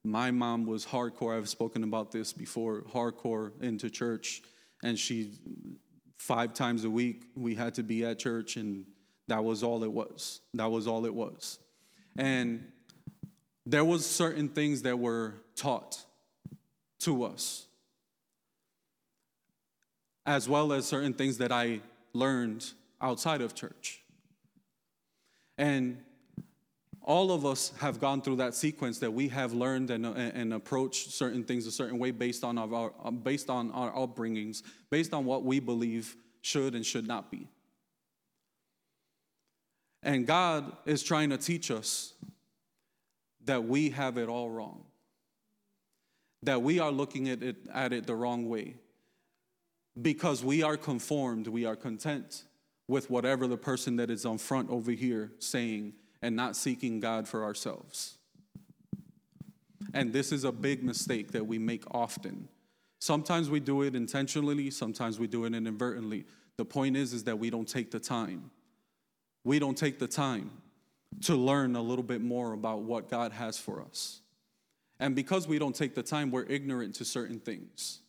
my 0.04 0.32
mom 0.32 0.66
was 0.66 0.86
hardcore. 0.86 1.38
I've 1.38 1.50
spoken 1.50 1.84
about 1.84 2.12
this 2.12 2.32
before 2.32 2.84
hardcore 2.94 3.52
into 3.62 3.90
church. 3.90 4.42
And 4.84 4.98
she, 4.98 5.34
five 6.18 6.54
times 6.54 6.86
a 6.86 6.90
week, 6.90 7.26
we 7.36 7.56
had 7.56 7.74
to 7.76 7.84
be 7.84 8.06
at 8.06 8.20
church, 8.20 8.56
and 8.56 8.86
that 9.28 9.44
was 9.44 9.64
all 9.64 9.84
it 9.84 9.92
was. 9.92 10.40
That 10.54 10.72
was 10.72 10.88
all 10.88 11.06
it 11.06 11.14
was. 11.14 11.60
And 12.18 12.72
there 13.66 13.84
was 13.84 14.06
certain 14.06 14.48
things 14.48 14.84
that 14.84 14.98
were 14.98 15.34
taught 15.56 16.02
to 17.00 17.24
us 17.24 17.68
as 20.28 20.50
well 20.50 20.74
as 20.74 20.86
certain 20.86 21.14
things 21.14 21.38
that 21.38 21.54
I 21.54 21.80
learned 22.18 22.66
outside 23.02 23.42
of 23.42 23.54
church. 23.54 24.04
And 25.58 26.04
all 27.02 27.32
of 27.32 27.46
us 27.46 27.72
have 27.80 28.02
gone 28.02 28.22
through 28.22 28.36
that 28.36 28.54
sequence 28.54 29.00
that 29.00 29.12
we 29.12 29.30
have 29.30 29.54
learned 29.54 29.92
and, 29.92 30.06
and 30.06 30.54
approached 30.54 31.12
certain 31.12 31.44
things 31.44 31.66
a 31.66 31.72
certain 31.72 32.00
way 32.00 32.12
based 32.12 32.44
on 32.44 32.58
our, 32.58 32.92
based 33.12 33.50
on 33.50 33.72
our 33.72 33.92
upbringings, 33.94 34.62
based 34.90 35.14
on 35.14 35.24
what 35.24 35.44
we 35.44 35.60
believe 35.60 36.18
should 36.42 36.76
and 36.76 36.86
should 36.86 37.08
not 37.08 37.32
be. 37.32 37.48
And 40.04 40.28
God 40.28 40.76
is 40.86 41.02
trying 41.02 41.30
to 41.30 41.38
teach 41.38 41.72
us 41.72 42.14
that 43.46 43.64
we 43.64 43.90
have 43.92 44.18
it 44.18 44.28
all 44.28 44.50
wrong, 44.50 44.84
that 46.44 46.62
we 46.62 46.80
are 46.80 46.92
looking 46.92 47.30
at 47.30 47.42
it, 47.42 47.56
at 47.74 47.94
it 47.94 48.06
the 48.06 48.16
wrong 48.16 48.50
way, 48.50 48.76
because 50.02 50.44
we 50.44 50.64
are 50.64 50.78
conformed, 50.78 51.48
we 51.48 51.66
are 51.66 51.76
content 51.76 52.44
with 52.88 53.10
whatever 53.10 53.48
the 53.48 53.58
person 53.58 53.98
that 53.98 54.10
is 54.10 54.26
on 54.26 54.38
front 54.38 54.70
over 54.70 54.92
here 54.92 55.32
saying 55.40 55.94
and 56.22 56.36
not 56.36 56.56
seeking 56.56 57.00
God 57.00 57.28
for 57.28 57.44
ourselves. 57.44 58.18
And 59.94 60.14
this 60.14 60.32
is 60.32 60.44
a 60.44 60.52
big 60.52 60.84
mistake 60.84 61.32
that 61.32 61.46
we 61.46 61.58
make 61.58 61.84
often. 61.92 62.48
Sometimes 63.00 63.50
we 63.50 63.60
do 63.60 63.84
it 63.84 63.96
intentionally, 63.96 64.70
sometimes 64.72 65.20
we 65.20 65.28
do 65.28 65.46
it 65.46 65.54
inadvertently. 65.54 66.26
The 66.58 66.66
point 66.66 66.98
is 66.98 67.14
is 67.14 67.24
that 67.26 67.38
we 67.38 67.50
don't 67.50 67.68
take 67.68 67.92
the 67.92 68.00
time. 68.00 68.52
We 69.44 69.60
don't 69.60 69.78
take 69.78 70.00
the 70.00 70.08
time 70.08 70.52
to 71.22 71.36
learn 71.36 71.76
a 71.76 71.82
little 71.82 72.04
bit 72.04 72.22
more 72.22 72.54
about 72.54 72.82
what 72.82 73.10
God 73.10 73.32
has 73.32 73.58
for 73.58 73.82
us. 73.82 74.22
And 75.00 75.16
because 75.16 75.48
we 75.48 75.60
don't 75.60 75.76
take 75.76 75.94
the 75.94 76.04
time, 76.04 76.32
we're 76.32 76.46
ignorant 76.46 76.96
to 76.96 77.06
certain 77.06 77.40
things. 77.40 78.00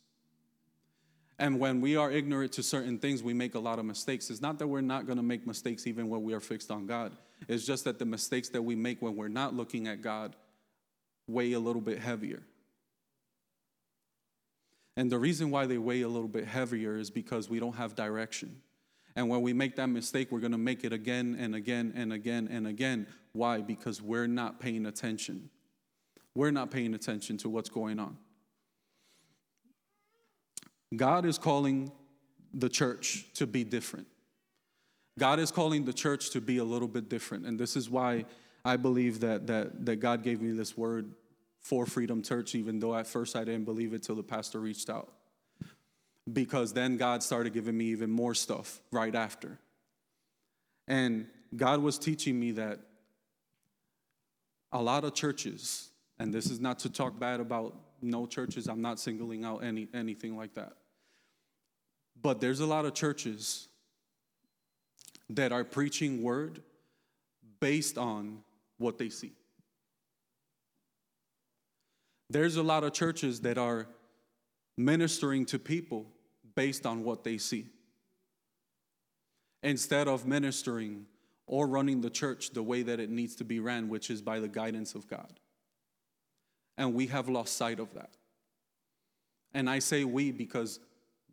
And 1.38 1.60
when 1.60 1.80
we 1.80 1.96
are 1.96 2.10
ignorant 2.10 2.52
to 2.52 2.62
certain 2.62 2.98
things, 2.98 3.22
we 3.22 3.32
make 3.32 3.54
a 3.54 3.60
lot 3.60 3.78
of 3.78 3.84
mistakes. 3.84 4.28
It's 4.28 4.40
not 4.40 4.58
that 4.58 4.66
we're 4.66 4.80
not 4.80 5.06
going 5.06 5.18
to 5.18 5.22
make 5.22 5.46
mistakes 5.46 5.86
even 5.86 6.08
when 6.08 6.22
we 6.24 6.34
are 6.34 6.40
fixed 6.40 6.70
on 6.70 6.86
God. 6.86 7.12
It's 7.46 7.64
just 7.64 7.84
that 7.84 7.98
the 7.98 8.04
mistakes 8.04 8.48
that 8.50 8.62
we 8.62 8.74
make 8.74 9.00
when 9.00 9.14
we're 9.14 9.28
not 9.28 9.54
looking 9.54 9.86
at 9.86 10.02
God 10.02 10.34
weigh 11.28 11.52
a 11.52 11.60
little 11.60 11.82
bit 11.82 12.00
heavier. 12.00 12.42
And 14.96 15.12
the 15.12 15.18
reason 15.18 15.50
why 15.52 15.66
they 15.66 15.78
weigh 15.78 16.00
a 16.00 16.08
little 16.08 16.28
bit 16.28 16.44
heavier 16.44 16.96
is 16.96 17.08
because 17.08 17.48
we 17.48 17.60
don't 17.60 17.76
have 17.76 17.94
direction. 17.94 18.60
And 19.14 19.28
when 19.28 19.42
we 19.42 19.52
make 19.52 19.76
that 19.76 19.86
mistake, 19.86 20.32
we're 20.32 20.40
going 20.40 20.52
to 20.52 20.58
make 20.58 20.82
it 20.82 20.92
again 20.92 21.36
and 21.38 21.54
again 21.54 21.92
and 21.94 22.12
again 22.12 22.48
and 22.50 22.66
again. 22.66 23.06
Why? 23.32 23.60
Because 23.60 24.02
we're 24.02 24.26
not 24.26 24.58
paying 24.58 24.86
attention. 24.86 25.50
We're 26.34 26.50
not 26.50 26.72
paying 26.72 26.94
attention 26.94 27.36
to 27.38 27.48
what's 27.48 27.68
going 27.68 28.00
on. 28.00 28.16
God 30.96 31.24
is 31.24 31.38
calling 31.38 31.92
the 32.54 32.68
church 32.68 33.26
to 33.34 33.46
be 33.46 33.64
different. 33.64 34.06
God 35.18 35.38
is 35.38 35.50
calling 35.50 35.84
the 35.84 35.92
church 35.92 36.30
to 36.30 36.40
be 36.40 36.58
a 36.58 36.64
little 36.64 36.88
bit 36.88 37.08
different. 37.08 37.44
And 37.44 37.58
this 37.58 37.76
is 37.76 37.90
why 37.90 38.24
I 38.64 38.76
believe 38.76 39.20
that, 39.20 39.46
that, 39.48 39.84
that 39.84 39.96
God 39.96 40.22
gave 40.22 40.40
me 40.40 40.52
this 40.52 40.76
word 40.76 41.12
for 41.60 41.86
Freedom 41.86 42.22
Church, 42.22 42.54
even 42.54 42.78
though 42.78 42.94
at 42.94 43.06
first 43.06 43.36
I 43.36 43.44
didn't 43.44 43.64
believe 43.64 43.92
it 43.92 44.02
till 44.02 44.14
the 44.14 44.22
pastor 44.22 44.60
reached 44.60 44.88
out. 44.88 45.12
Because 46.32 46.72
then 46.72 46.96
God 46.96 47.22
started 47.22 47.52
giving 47.52 47.76
me 47.76 47.86
even 47.86 48.10
more 48.10 48.34
stuff 48.34 48.80
right 48.92 49.14
after. 49.14 49.58
And 50.86 51.26
God 51.56 51.82
was 51.82 51.98
teaching 51.98 52.38
me 52.38 52.52
that 52.52 52.80
a 54.72 54.80
lot 54.82 55.04
of 55.04 55.14
churches, 55.14 55.88
and 56.18 56.32
this 56.32 56.50
is 56.50 56.60
not 56.60 56.78
to 56.80 56.90
talk 56.90 57.18
bad 57.18 57.40
about 57.40 57.74
no 58.00 58.26
churches. 58.26 58.68
I'm 58.68 58.82
not 58.82 58.98
singling 58.98 59.44
out 59.44 59.62
any 59.62 59.88
anything 59.94 60.36
like 60.36 60.54
that. 60.54 60.72
But 62.20 62.40
there's 62.40 62.60
a 62.60 62.66
lot 62.66 62.84
of 62.84 62.94
churches 62.94 63.68
that 65.30 65.52
are 65.52 65.64
preaching 65.64 66.22
word 66.22 66.62
based 67.60 67.98
on 67.98 68.38
what 68.78 68.98
they 68.98 69.08
see. 69.08 69.32
There's 72.30 72.56
a 72.56 72.62
lot 72.62 72.84
of 72.84 72.92
churches 72.92 73.40
that 73.40 73.58
are 73.58 73.86
ministering 74.76 75.46
to 75.46 75.58
people 75.58 76.06
based 76.54 76.86
on 76.86 77.04
what 77.04 77.24
they 77.24 77.38
see. 77.38 77.66
Instead 79.62 80.08
of 80.08 80.26
ministering 80.26 81.06
or 81.46 81.66
running 81.66 82.00
the 82.00 82.10
church 82.10 82.50
the 82.50 82.62
way 82.62 82.82
that 82.82 83.00
it 83.00 83.10
needs 83.10 83.34
to 83.36 83.44
be 83.44 83.58
ran, 83.58 83.88
which 83.88 84.10
is 84.10 84.22
by 84.22 84.38
the 84.38 84.48
guidance 84.48 84.94
of 84.94 85.08
God. 85.08 85.40
And 86.78 86.94
we 86.94 87.08
have 87.08 87.28
lost 87.28 87.56
sight 87.56 87.80
of 87.80 87.92
that. 87.94 88.10
And 89.52 89.68
I 89.68 89.80
say 89.80 90.04
we 90.04 90.30
because 90.30 90.78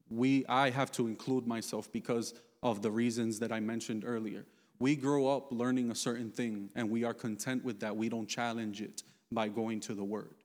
we 0.09 0.45
I 0.47 0.71
have 0.71 0.91
to 0.93 1.07
include 1.07 1.47
myself 1.47 1.91
because 1.91 2.33
of 2.63 2.81
the 2.81 2.91
reasons 2.91 3.39
that 3.39 3.51
I 3.51 3.59
mentioned 3.59 4.03
earlier. 4.05 4.45
We 4.79 4.95
grow 4.95 5.27
up 5.27 5.51
learning 5.51 5.91
a 5.91 5.95
certain 5.95 6.31
thing 6.31 6.69
and 6.75 6.89
we 6.89 7.03
are 7.03 7.13
content 7.13 7.63
with 7.63 7.79
that. 7.81 7.95
We 7.95 8.09
don't 8.09 8.27
challenge 8.27 8.81
it 8.81 9.03
by 9.31 9.47
going 9.47 9.79
to 9.81 9.93
the 9.93 10.03
word. 10.03 10.35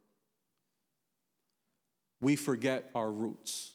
We 2.20 2.36
forget 2.36 2.90
our 2.94 3.10
roots. 3.10 3.72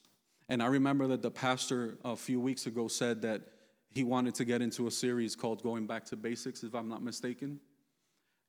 And 0.48 0.62
I 0.62 0.67
remember 0.67 1.08
that 1.08 1.24
the 1.24 1.32
pastor 1.32 1.98
a 2.05 2.15
few 2.15 2.39
weeks 2.39 2.67
ago 2.67 2.88
said 2.88 3.24
that 3.24 3.41
he 3.89 4.03
wanted 4.03 4.36
to 4.36 4.46
get 4.46 4.62
into 4.62 4.86
a 4.86 4.91
series 4.91 5.36
called 5.36 5.63
Going 5.63 5.88
Back 5.88 6.05
to 6.05 6.15
Basics, 6.15 6.63
if 6.63 6.75
I'm 6.75 6.88
not 6.88 7.01
mistaken. 7.01 7.60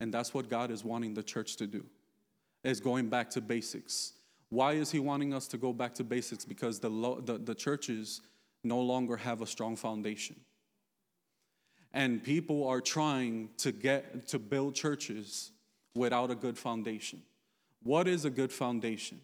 And 0.00 0.12
that's 0.12 0.34
what 0.34 0.50
God 0.50 0.70
is 0.70 0.84
wanting 0.84 1.14
the 1.14 1.22
church 1.22 1.56
to 1.56 1.66
do 1.66 1.86
is 2.66 2.80
going 2.80 3.08
back 3.08 3.30
to 3.30 3.40
basics. 3.40 4.12
Why 4.48 4.72
is 4.72 4.90
he 4.90 4.98
wanting 4.98 5.34
us 5.34 5.46
to 5.48 5.58
go 5.58 5.72
back 5.72 5.94
to 5.94 6.04
basics? 6.04 6.44
Because 6.44 6.78
the, 6.78 6.90
the, 7.24 7.38
the 7.38 7.54
churches 7.54 8.20
no 8.62 8.80
longer 8.80 9.16
have 9.16 9.42
a 9.42 9.46
strong 9.46 9.76
foundation. 9.76 10.36
And 11.92 12.22
people 12.22 12.66
are 12.66 12.80
trying 12.80 13.50
to 13.58 13.72
get 13.72 14.28
to 14.28 14.38
build 14.38 14.74
churches 14.74 15.52
without 15.94 16.30
a 16.30 16.34
good 16.34 16.58
foundation. 16.58 17.22
What 17.82 18.06
is 18.06 18.24
a 18.24 18.30
good 18.30 18.52
foundation? 18.52 19.20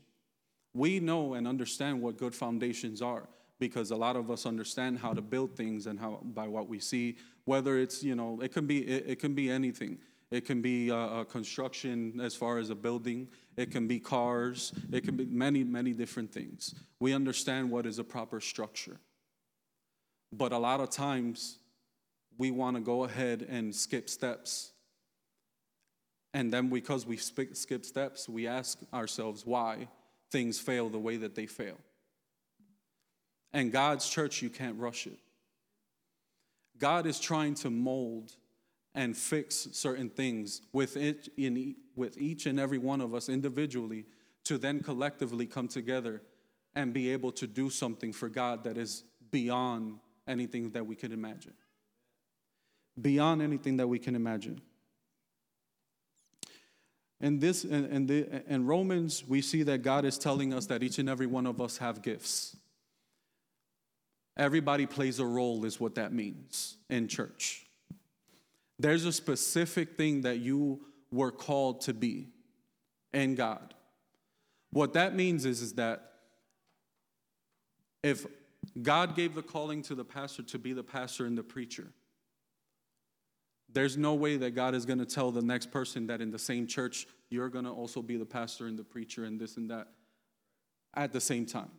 We 0.75 1.01
know 1.01 1.35
and 1.35 1.47
understand 1.47 2.01
what 2.01 2.17
good 2.17 2.35
foundations 2.35 3.03
are 3.03 3.29
because 3.59 3.91
a 3.91 3.97
lot 3.97 4.17
of 4.17 4.31
us 4.31 4.47
understand 4.47 4.99
how 4.99 5.13
to 5.13 5.21
build 5.21 5.55
things 5.55 5.87
and 5.87 5.99
how 5.99 6.21
by 6.23 6.49
what 6.49 6.69
we 6.69 6.81
see 6.81 7.17
whether 7.45 7.79
it's 7.79 8.03
you 8.03 8.15
know 8.15 8.41
it 8.43 8.53
can 8.53 8.67
be 8.67 8.79
it, 8.79 9.05
it 9.07 9.19
can 9.21 9.35
be 9.35 9.51
anything 9.51 9.99
it 10.33 10.47
can 10.47 10.63
be 10.63 10.91
uh, 10.91 11.25
construction 11.25 12.19
as 12.19 12.35
far 12.35 12.57
as 12.57 12.71
a 12.71 12.75
building. 12.75 13.29
It 13.59 13.71
can 13.71 13.87
be 13.87 14.01
cars. 14.01 14.73
It 14.91 15.05
can 15.05 15.15
be 15.15 15.27
many, 15.27 15.63
many 15.63 15.93
different 15.93 16.33
things. 16.33 16.75
We 16.99 17.13
understand 17.13 17.71
what 17.71 17.85
is 17.85 17.99
a 17.99 18.05
proper 18.05 18.41
structure. 18.41 18.97
But 20.33 20.53
a 20.53 20.59
lot 20.59 20.81
of 20.81 20.89
times, 20.89 21.59
we 22.39 22.51
want 22.51 22.79
to 22.79 22.81
go 22.81 23.05
ahead 23.05 23.47
and 23.47 23.75
skip 23.75 24.09
steps. 24.09 24.73
And 26.33 26.51
then, 26.51 26.71
because 26.71 27.07
we 27.07 27.19
skip 27.19 27.85
steps, 27.85 28.27
we 28.27 28.47
ask 28.47 28.79
ourselves 28.95 29.45
why 29.45 29.87
things 30.31 30.59
fail 30.59 30.89
the 30.89 30.99
way 30.99 31.19
that 31.19 31.35
they 31.35 31.45
fail. 31.45 31.77
And 33.53 33.71
God's 33.71 34.09
church, 34.09 34.41
you 34.41 34.49
can't 34.49 34.79
rush 34.79 35.07
it. 35.07 35.19
God 36.79 37.07
is 37.07 37.21
trying 37.21 37.53
to 37.57 37.69
mold 37.69 38.33
and 38.95 39.17
fix 39.17 39.69
certain 39.73 40.11
things 40.11 40.63
with, 40.73 40.97
it 40.97 41.29
in, 41.37 41.75
with 41.97 42.19
each 42.19 42.47
and 42.47 42.61
every 42.61 42.79
one 42.79 43.01
of 43.01 43.15
us 43.15 43.29
individually 43.29 44.05
to 44.45 44.59
then 44.59 44.81
collectively 44.81 45.47
come 45.47 45.69
together 45.69 46.23
and 46.75 46.93
be 46.93 47.11
able 47.11 47.33
to 47.33 47.47
do 47.47 47.71
something 47.71 48.13
for 48.13 48.29
God 48.29 48.65
that 48.65 48.77
is 48.77 49.05
beyond 49.31 49.99
anything 50.27 50.71
that 50.71 50.87
we 50.87 50.95
could 50.97 51.13
imagine. 51.13 51.55
beyond 53.01 53.41
anything 53.41 53.79
that 53.79 53.89
we 53.89 53.99
can 53.99 54.15
imagine. 54.15 54.61
In 57.21 57.39
this 57.39 57.65
in, 57.65 57.87
in, 57.87 58.07
the, 58.07 58.43
in 58.53 58.67
Romans, 58.67 59.25
we 59.27 59.41
see 59.41 59.63
that 59.63 59.83
God 59.83 60.05
is 60.05 60.19
telling 60.19 60.53
us 60.53 60.67
that 60.67 60.83
each 60.83 60.99
and 60.99 61.09
every 61.09 61.27
one 61.27 61.47
of 61.47 61.61
us 61.61 61.79
have 61.79 62.03
gifts. 62.03 62.57
Everybody 64.37 64.87
plays 64.87 65.21
a 65.21 65.27
role, 65.27 65.65
is 65.65 65.79
what 65.79 65.95
that 65.95 66.13
means 66.13 66.77
in 66.91 67.07
church. 67.07 67.67
There's 68.83 69.05
a 69.05 69.13
specific 69.13 69.97
thing 69.97 70.23
that 70.23 70.39
you 70.39 70.81
were 71.13 71.31
called 71.31 71.83
to 71.83 71.95
be 71.95 72.31
in 73.15 73.37
God. 73.37 73.75
What 74.71 74.95
that 74.95 75.15
means 75.15 75.45
is, 75.45 75.63
is 75.63 75.75
that 75.75 76.11
if 78.03 78.27
God 78.83 79.15
gave 79.15 79.37
the 79.37 79.43
calling 79.43 79.83
to 79.83 79.95
the 79.95 80.05
pastor 80.05 80.43
to 80.43 80.59
be 80.59 80.73
the 80.73 80.83
pastor 80.83 81.27
and 81.27 81.39
the 81.39 81.45
preacher, 81.45 81.93
there's 83.73 83.97
no 83.97 84.15
way 84.15 84.37
that 84.37 84.51
God 84.51 84.75
is 84.75 84.85
going 84.85 84.99
to 84.99 85.07
tell 85.07 85.31
the 85.31 85.43
next 85.43 85.71
person 85.71 86.09
that 86.09 86.21
in 86.21 86.33
the 86.33 86.39
same 86.39 86.67
church, 86.67 87.07
you're 87.31 87.51
going 87.51 87.65
to 87.65 87.71
also 87.71 88.03
be 88.03 88.17
the 88.17 88.27
pastor 88.27 88.67
and 88.67 88.77
the 88.77 88.83
preacher 88.83 89.25
and 89.25 89.39
this 89.39 89.57
and 89.57 89.71
that 89.71 89.87
at 90.95 91.13
the 91.13 91.21
same 91.21 91.47
time. 91.47 91.71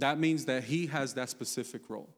That 0.00 0.18
means 0.18 0.46
that 0.46 0.64
he 0.64 0.88
has 0.88 1.14
that 1.14 1.30
specific 1.30 1.88
role. 1.88 2.10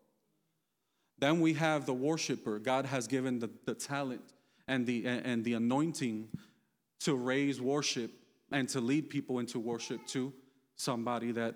Then 1.19 1.41
we 1.41 1.55
have 1.55 1.87
the 1.87 1.95
worshiper. 1.95 2.59
God 2.59 2.87
has 2.87 3.07
given 3.07 3.39
the, 3.39 3.51
the 3.65 3.75
talent 3.75 4.23
and 4.67 4.87
the, 4.87 5.07
and 5.07 5.45
the 5.45 5.55
anointing 5.55 6.29
to 7.01 7.15
raise 7.15 7.61
worship 7.61 8.11
and 8.53 8.69
to 8.71 8.81
lead 8.81 9.11
people 9.11 9.39
into 9.39 9.59
worship 9.59 10.07
to 10.09 10.33
somebody 10.77 11.33
that 11.33 11.55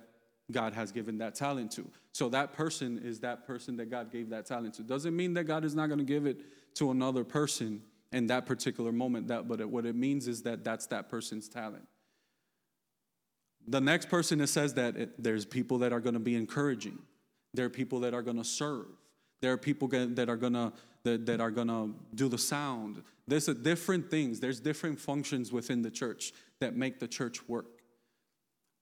God 0.50 0.74
has 0.74 0.92
given 0.92 1.18
that 1.18 1.34
talent 1.34 1.70
to. 1.72 1.88
So 2.12 2.28
that 2.30 2.52
person 2.52 3.00
is 3.02 3.20
that 3.20 3.46
person 3.46 3.76
that 3.76 3.90
God 3.90 4.10
gave 4.10 4.30
that 4.30 4.46
talent 4.46 4.74
to. 4.74 4.82
Doesn't 4.82 5.16
mean 5.16 5.34
that 5.34 5.44
God 5.44 5.64
is 5.64 5.74
not 5.74 5.86
going 5.86 5.98
to 5.98 6.04
give 6.04 6.26
it 6.26 6.38
to 6.74 6.90
another 6.90 7.24
person 7.24 7.82
in 8.12 8.26
that 8.26 8.46
particular 8.46 8.92
moment. 8.92 9.28
That, 9.28 9.48
but 9.48 9.60
it, 9.60 9.68
what 9.68 9.86
it 9.86 9.96
means 9.96 10.28
is 10.28 10.42
that 10.42 10.64
that's 10.64 10.86
that 10.86 11.08
person's 11.08 11.48
talent. 11.48 11.86
The 13.66 13.80
next 13.80 14.08
person 14.08 14.38
that 14.40 14.48
says 14.48 14.74
that 14.74 14.96
it, 14.96 15.22
there's 15.22 15.46
people 15.46 15.78
that 15.78 15.92
are 15.92 16.00
going 16.00 16.14
to 16.14 16.20
be 16.20 16.34
encouraging. 16.34 16.98
There 17.54 17.66
are 17.66 17.70
people 17.70 18.00
that 18.00 18.12
are 18.12 18.22
going 18.22 18.38
to 18.38 18.44
serve. 18.44 18.86
There 19.42 19.52
are 19.52 19.58
people 19.58 19.88
that 19.88 20.30
are 20.30 20.36
going 20.36 20.54
to 20.54 20.72
that, 21.04 21.26
that 21.26 21.40
are 21.40 21.50
to 21.50 21.94
do 22.14 22.28
the 22.28 22.38
sound. 22.38 23.02
There's 23.26 23.48
a 23.48 23.54
different 23.54 24.10
things. 24.10 24.40
There's 24.40 24.60
different 24.60 25.00
functions 25.00 25.52
within 25.52 25.82
the 25.82 25.90
church 25.90 26.32
that 26.60 26.76
make 26.76 27.00
the 27.00 27.08
church 27.08 27.48
work. 27.48 27.82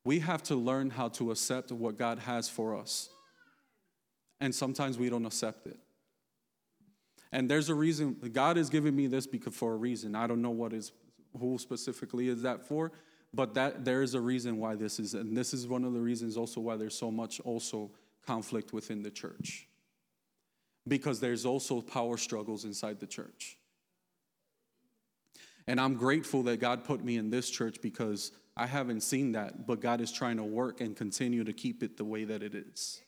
We 0.04 0.20
have 0.20 0.42
to 0.44 0.54
learn 0.54 0.90
how 0.90 1.08
to 1.08 1.30
accept 1.30 1.72
what 1.72 1.98
God 1.98 2.18
has 2.20 2.48
for 2.48 2.76
us. 2.76 3.08
And 4.40 4.54
sometimes 4.54 4.98
we 4.98 5.10
don't 5.10 5.26
accept 5.26 5.66
it. 5.66 5.78
And 7.32 7.50
there's 7.50 7.68
a 7.68 7.74
reason 7.74 8.16
God 8.32 8.56
is 8.56 8.70
giving 8.70 8.96
me 8.96 9.06
this 9.06 9.26
because 9.26 9.54
for 9.54 9.72
a 9.72 9.76
reason. 9.76 10.14
I 10.14 10.26
don't 10.26 10.42
know 10.42 10.50
what 10.50 10.72
is 10.72 10.92
who 11.38 11.58
specifically 11.58 12.28
is 12.28 12.42
that 12.42 12.66
for, 12.66 12.92
but 13.32 13.54
that 13.54 13.84
there 13.84 14.02
is 14.02 14.14
a 14.14 14.20
reason 14.20 14.56
why 14.58 14.74
this 14.74 14.98
is, 14.98 15.14
and 15.14 15.36
this 15.36 15.54
is 15.54 15.68
one 15.68 15.84
of 15.84 15.92
the 15.92 16.00
reasons 16.00 16.36
also 16.36 16.60
why 16.60 16.76
there's 16.76 16.98
so 16.98 17.10
much 17.10 17.40
also 17.40 17.90
conflict 18.26 18.72
within 18.72 19.02
the 19.02 19.10
church. 19.10 19.68
Because 20.88 21.20
there's 21.20 21.44
also 21.44 21.80
power 21.80 22.16
struggles 22.16 22.64
inside 22.64 23.00
the 23.00 23.06
church. 23.06 23.58
And 25.66 25.80
I'm 25.80 25.94
grateful 25.94 26.42
that 26.44 26.58
God 26.58 26.84
put 26.84 27.04
me 27.04 27.16
in 27.16 27.30
this 27.30 27.48
church 27.50 27.80
because 27.80 28.32
I 28.56 28.66
haven't 28.66 29.02
seen 29.02 29.32
that, 29.32 29.66
but 29.66 29.80
God 29.80 30.00
is 30.00 30.10
trying 30.10 30.36
to 30.38 30.42
work 30.42 30.80
and 30.80 30.96
continue 30.96 31.44
to 31.44 31.52
keep 31.52 31.82
it 31.82 31.96
the 31.96 32.04
way 32.04 32.24
that 32.24 32.42
it 32.42 32.54
is. 32.54 33.00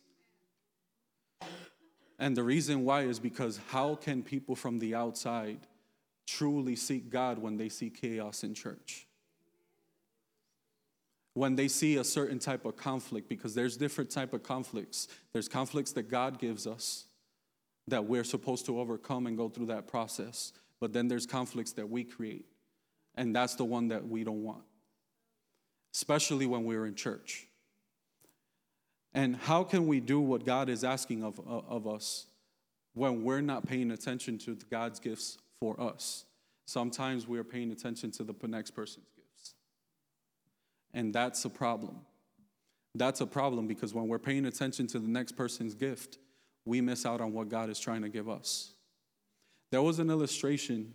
And 2.19 2.37
the 2.37 2.43
reason 2.45 2.85
why 2.85 3.03
is 3.03 3.19
because 3.19 3.59
how 3.71 3.97
can 3.97 4.23
people 4.23 4.55
from 4.55 4.79
the 4.79 4.95
outside 4.95 5.67
truly 6.27 6.77
seek 6.77 7.11
God 7.11 7.39
when 7.39 7.57
they 7.57 7.69
see 7.69 7.91
chaos 7.91 8.45
in 8.45 8.55
church? 8.55 9.09
When 11.35 11.57
they 11.57 11.67
see 11.67 11.97
a 11.97 12.05
certain 12.05 12.39
type 12.39 12.65
of 12.65 12.77
conflict, 12.77 13.29
because 13.29 13.55
there's 13.55 13.77
different 13.77 14.11
type 14.11 14.33
of 14.33 14.43
conflicts. 14.43 15.09
There's 15.33 15.49
conflicts 15.49 15.93
that 15.93 16.09
God 16.09 16.39
gives 16.39 16.67
us 16.67 17.07
that 17.89 18.05
we're 18.05 18.25
supposed 18.25 18.67
to 18.67 18.79
overcome 18.79 19.27
and 19.27 19.37
go 19.37 19.49
through 19.49 19.67
that 19.67 19.89
process. 19.89 20.53
But 20.81 20.93
then 20.93 21.09
there's 21.09 21.27
conflicts 21.27 21.73
that 21.73 21.89
we 21.89 22.05
create. 22.05 22.47
And 23.15 23.35
that's 23.35 23.55
the 23.55 23.65
one 23.65 23.89
that 23.89 24.09
we 24.09 24.25
don't 24.25 24.43
want, 24.43 24.65
especially 25.95 26.47
when 26.47 26.65
we're 26.65 26.87
in 26.87 26.95
church. 26.95 27.47
And 29.15 29.37
how 29.37 29.63
can 29.65 29.87
we 29.87 30.01
do 30.01 30.21
what 30.21 30.47
God 30.47 30.69
is 30.71 30.85
asking 30.85 31.23
of, 31.23 31.39
uh, 31.39 31.59
of 31.69 31.87
us 31.87 32.27
when 32.95 33.23
we're 33.23 33.43
not 33.43 33.67
paying 33.67 33.91
attention 33.91 34.39
to 34.39 34.57
God's 34.71 34.99
gifts 34.99 35.37
for 35.61 35.79
us? 35.79 36.25
Sometimes 36.65 37.29
we're 37.29 37.45
paying 37.45 37.71
attention 37.71 38.11
to 38.13 38.25
the 38.25 38.35
next 38.49 38.71
person's 38.71 39.11
gifts. 39.15 39.55
And 40.95 41.15
that's 41.15 41.45
a 41.45 41.51
problem. 41.51 42.01
That's 42.95 43.21
a 43.21 43.27
problem 43.27 43.67
because 43.67 43.93
when 43.93 44.09
we're 44.09 44.19
paying 44.19 44.47
attention 44.47 44.87
to 44.89 44.99
the 44.99 45.09
next 45.09 45.33
person's 45.33 45.75
gift, 45.75 46.19
we 46.65 46.81
miss 46.81 47.05
out 47.05 47.21
on 47.21 47.33
what 47.33 47.49
God 47.49 47.71
is 47.71 47.79
trying 47.79 48.03
to 48.03 48.09
give 48.09 48.29
us. 48.29 48.73
There 49.71 49.83
was 49.83 49.99
an 49.99 50.11
illustration. 50.11 50.95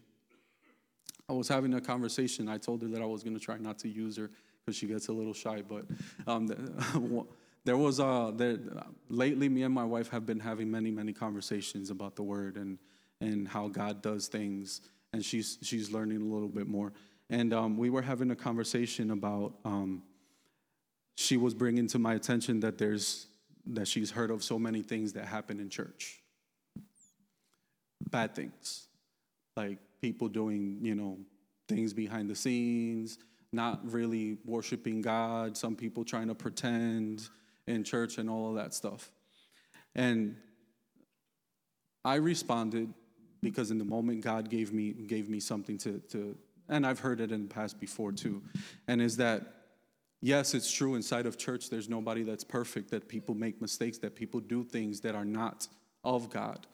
I 1.28 1.34
was 1.34 1.48
having 1.48 1.74
a 1.74 1.82
conversation. 1.82 2.48
I 2.48 2.58
told 2.58 2.82
her 2.84 2.88
that 2.90 3.02
I 3.02 3.06
was 3.06 3.24
going 3.24 3.38
to 3.38 3.44
try 3.44 3.58
not 3.58 3.80
to 3.80 3.90
use 3.90 4.18
her 4.18 4.30
because 4.66 4.78
she 4.78 4.88
gets 4.88 5.08
a 5.08 5.14
little 5.14 5.34
shy, 5.34 5.62
but 5.68 5.86
um, 6.28 6.48
there 7.68 7.78
was 7.78 8.00
a, 8.00 8.32
there, 8.36 8.58
lately 9.10 9.50
me 9.50 9.64
and 9.64 9.74
my 9.74 9.84
wife 9.84 10.10
have 10.10 10.26
been 10.26 10.40
having 10.40 10.72
many 10.72 10.90
many 10.90 11.12
conversations 11.12 11.90
about 11.90 12.16
the 12.16 12.24
word 12.24 12.56
and 12.56 12.78
and 13.20 13.46
how 13.46 13.68
god 13.68 14.02
does 14.02 14.28
things 14.28 14.80
and 15.12 15.24
she's 15.24 15.58
she's 15.62 15.92
learning 15.92 16.22
a 16.22 16.24
little 16.24 16.48
bit 16.48 16.66
more 16.66 16.94
and 17.30 17.54
um, 17.54 17.78
we 17.78 17.90
were 17.90 18.02
having 18.02 18.32
a 18.32 18.36
conversation 18.38 19.12
about 19.12 19.54
um, 19.66 20.02
she 21.16 21.36
was 21.36 21.54
bringing 21.54 21.88
to 21.88 22.00
my 22.00 22.14
attention 22.14 22.62
that 22.62 22.78
there's 22.78 23.28
that 23.74 23.88
she's 23.88 24.12
heard 24.12 24.32
of 24.32 24.44
so 24.44 24.58
many 24.58 24.82
things 24.82 25.14
that 25.14 25.26
happen 25.26 25.60
in 25.60 25.70
church 25.70 26.22
bad 28.10 28.34
things 28.36 28.88
like 29.56 29.80
people 30.02 30.28
doing 30.28 30.78
you 30.82 30.96
know 30.96 31.18
things 31.68 31.94
behind 31.94 32.30
the 32.30 32.36
scenes 32.36 33.18
not 33.52 33.80
really 33.92 34.38
worshiping 34.46 35.02
god 35.02 35.58
some 35.58 35.76
people 35.76 36.06
trying 36.06 36.28
to 36.28 36.36
pretend 36.36 37.28
in 37.68 37.84
church 37.84 38.18
and 38.18 38.30
all 38.30 38.50
of 38.50 38.56
that 38.56 38.74
stuff. 38.74 39.12
And 39.94 40.38
I 42.04 42.16
responded 42.16 42.94
because 43.42 43.70
in 43.70 43.78
the 43.78 43.86
moment 43.86 44.22
God 44.22 44.50
gave 44.50 44.74
me 44.74 44.94
gave 44.94 45.30
me 45.30 45.40
something 45.40 45.78
to 45.80 46.00
to 46.10 46.36
and 46.70 46.86
I've 46.86 47.00
heard 47.00 47.22
it 47.22 47.32
in 47.32 47.48
the 47.48 47.54
past 47.54 47.80
before 47.80 48.12
too. 48.12 48.42
And 48.88 49.02
is 49.02 49.18
that 49.18 49.57
yes, 50.22 50.54
it's 50.54 50.72
true 50.72 50.96
inside 50.96 51.26
of 51.26 51.38
church 51.38 51.70
there's 51.70 51.90
nobody 51.90 52.24
that's 52.24 52.44
perfect, 52.44 52.92
that 52.92 53.08
people 53.08 53.36
make 53.36 53.62
mistakes, 53.62 53.98
that 54.00 54.16
people 54.16 54.40
do 54.40 54.64
things 54.64 55.02
that 55.02 55.16
are 55.16 55.26
not 55.26 55.68
of 56.04 56.30
God. 56.30 56.68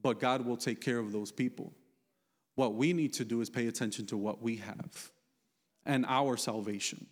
But 0.00 0.20
God 0.20 0.44
will 0.44 0.56
take 0.56 0.80
care 0.80 0.98
of 0.98 1.12
those 1.12 1.32
people. 1.32 1.72
What 2.54 2.74
we 2.74 2.92
need 2.92 3.12
to 3.14 3.24
do 3.24 3.40
is 3.40 3.50
pay 3.50 3.66
attention 3.66 4.06
to 4.06 4.16
what 4.16 4.42
we 4.42 4.56
have 4.56 5.10
and 5.84 6.04
our 6.08 6.36
salvation. 6.36 7.06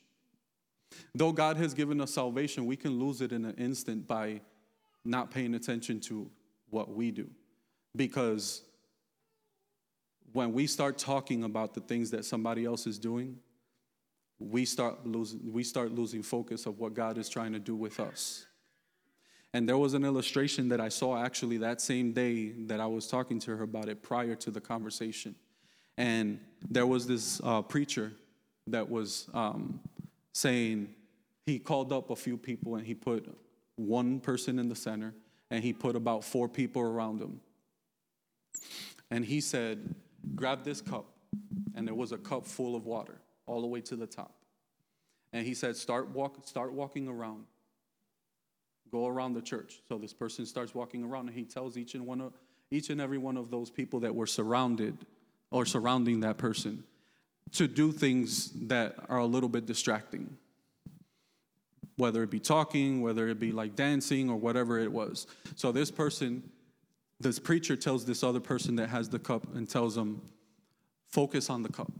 Though 1.15 1.33
God 1.33 1.57
has 1.57 1.75
given 1.75 2.01
us 2.01 2.15
salvation, 2.15 2.67
we 2.67 2.77
can 2.77 2.99
lose 2.99 3.21
it 3.21 3.33
in 3.33 3.45
an 3.45 3.55
instant 3.57 4.07
by 4.07 4.41
not 5.05 5.31
paying 5.31 5.55
attention 5.55 6.01
to 6.01 6.31
what 6.71 6.95
we 6.95 7.11
do. 7.11 7.31
Because 7.95 8.63
when 10.33 10.53
we 10.53 10.67
start 10.67 10.99
talking 10.99 11.45
about 11.45 11.75
the 11.75 11.81
things 11.81 12.11
that 12.11 12.25
somebody 12.25 12.65
else 12.65 12.87
is 12.87 12.99
doing, 12.99 13.39
we 14.39 14.65
start 14.65 15.07
losing, 15.07 15.41
we 15.53 15.63
start 15.65 15.93
losing 15.93 16.23
focus 16.23 16.67
of 16.67 16.79
what 16.79 16.95
God 16.95 17.19
is 17.19 17.29
trying 17.29 17.53
to 17.53 17.59
do 17.59 17.75
with 17.75 18.01
us. 18.01 18.47
And 19.55 19.67
there 19.67 19.79
was 19.79 19.95
an 19.95 20.05
illustration 20.05 20.69
that 20.69 20.81
I 20.81 20.91
saw 20.91 21.23
actually 21.23 21.57
that 21.59 21.81
same 21.81 22.13
day 22.13 22.51
that 22.67 22.79
I 22.79 22.87
was 22.87 23.07
talking 23.07 23.39
to 23.41 23.57
her 23.57 23.63
about 23.63 23.89
it 23.89 24.03
prior 24.03 24.35
to 24.35 24.51
the 24.51 24.61
conversation. 24.61 25.35
And 25.97 26.41
there 26.69 26.87
was 26.87 27.07
this 27.07 27.41
uh, 27.43 27.63
preacher 27.63 28.13
that 28.67 28.91
was 28.91 29.31
um, 29.33 29.81
saying 30.35 30.95
he 31.47 31.59
called 31.59 31.93
up 31.93 32.11
a 32.11 32.17
few 32.17 32.37
people 32.37 32.77
and 32.77 32.87
he 32.87 32.95
put 32.95 33.35
one 33.77 34.21
person 34.21 34.59
in 34.59 34.69
the 34.69 34.75
center 34.75 35.15
and 35.51 35.65
he 35.65 35.73
put 35.73 35.97
about 35.97 36.25
four 36.25 36.49
people 36.49 36.83
around 36.83 37.23
him. 37.23 37.41
And 39.11 39.25
he 39.25 39.41
said, 39.41 39.95
Grab 40.35 40.65
this 40.65 40.83
cup. 40.83 41.07
And 41.75 41.87
there 41.87 41.95
was 41.95 42.13
a 42.13 42.19
cup 42.19 42.47
full 42.47 42.75
of 42.75 42.85
water 42.85 43.21
all 43.47 43.61
the 43.61 43.67
way 43.67 43.81
to 43.83 43.97
the 43.97 44.07
top. 44.07 44.35
And 45.33 45.47
he 45.47 45.55
said, 45.55 45.77
Start, 45.77 46.11
walk, 46.11 46.47
start 46.47 46.73
walking 46.73 47.09
around. 47.09 47.45
Go 48.91 49.07
around 49.07 49.35
the 49.35 49.43
church. 49.43 49.81
So 49.89 49.99
this 49.99 50.13
person 50.13 50.47
starts 50.47 50.75
walking 50.75 51.03
around 51.03 51.29
and 51.29 51.37
he 51.37 51.45
tells 51.45 51.77
each 51.77 51.95
and, 51.95 52.07
one 52.07 52.21
of, 52.21 52.33
each 52.71 52.91
and 52.91 53.01
every 53.01 53.19
one 53.19 53.37
of 53.37 53.51
those 53.51 53.71
people 53.71 54.01
that 54.01 54.15
were 54.15 54.27
surrounded 54.27 54.97
or 55.51 55.67
surrounding 55.67 56.21
that 56.21 56.39
person 56.39 56.85
to 57.53 57.67
do 57.67 57.93
things 57.93 58.51
that 58.69 58.97
are 59.09 59.19
a 59.19 59.27
little 59.27 59.49
bit 59.49 59.67
distracting. 59.67 60.37
Whether 61.97 62.23
it 62.23 62.31
be 62.31 62.41
talking, 62.41 63.01
whether 63.01 63.29
it 63.29 63.41
be 63.41 63.53
like 63.53 63.75
dancing 63.75 64.31
or 64.31 64.37
whatever 64.37 64.79
it 64.79 64.93
was. 64.93 65.27
So 65.57 65.73
this 65.73 65.91
person 65.91 66.43
this 67.21 67.39
preacher 67.39 67.77
tells 67.77 68.05
this 68.05 68.23
other 68.23 68.41
person 68.41 68.77
that 68.77 68.89
has 68.89 69.09
the 69.09 69.19
cup 69.19 69.55
and 69.55 69.69
tells 69.69 69.95
them, 69.95 70.21
focus 71.09 71.49
on 71.49 71.63
the 71.63 71.69
cup. 71.69 71.91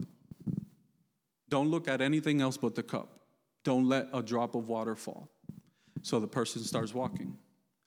Don't 1.49 1.69
look 1.69 1.87
at 1.87 2.01
anything 2.01 2.41
else 2.41 2.57
but 2.57 2.75
the 2.75 2.83
cup. 2.83 3.19
Don't 3.63 3.87
let 3.87 4.07
a 4.13 4.21
drop 4.21 4.55
of 4.55 4.67
water 4.67 4.95
fall. 4.95 5.29
So 6.01 6.19
the 6.19 6.27
person 6.27 6.63
starts 6.63 6.93
walking 6.93 7.37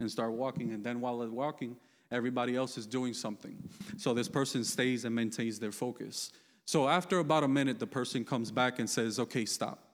and 0.01 0.11
start 0.11 0.33
walking, 0.33 0.73
and 0.73 0.83
then 0.83 1.01
while 1.01 1.19
they're 1.19 1.29
walking, 1.31 1.77
everybody 2.11 2.57
else 2.57 2.77
is 2.79 2.87
doing 2.87 3.15
something. 3.15 3.57
So 3.97 4.15
this 4.15 4.29
person 4.29 4.65
stays 4.65 5.05
and 5.05 5.15
maintains 5.15 5.59
their 5.59 5.73
focus. 5.73 6.33
So 6.65 6.89
after 6.89 7.19
about 7.19 7.45
a 7.45 7.49
minute, 7.49 7.79
the 7.79 7.87
person 7.87 8.25
comes 8.25 8.51
back 8.51 8.79
and 8.79 8.89
says, 8.89 9.19
Okay, 9.19 9.45
stop. 9.45 9.85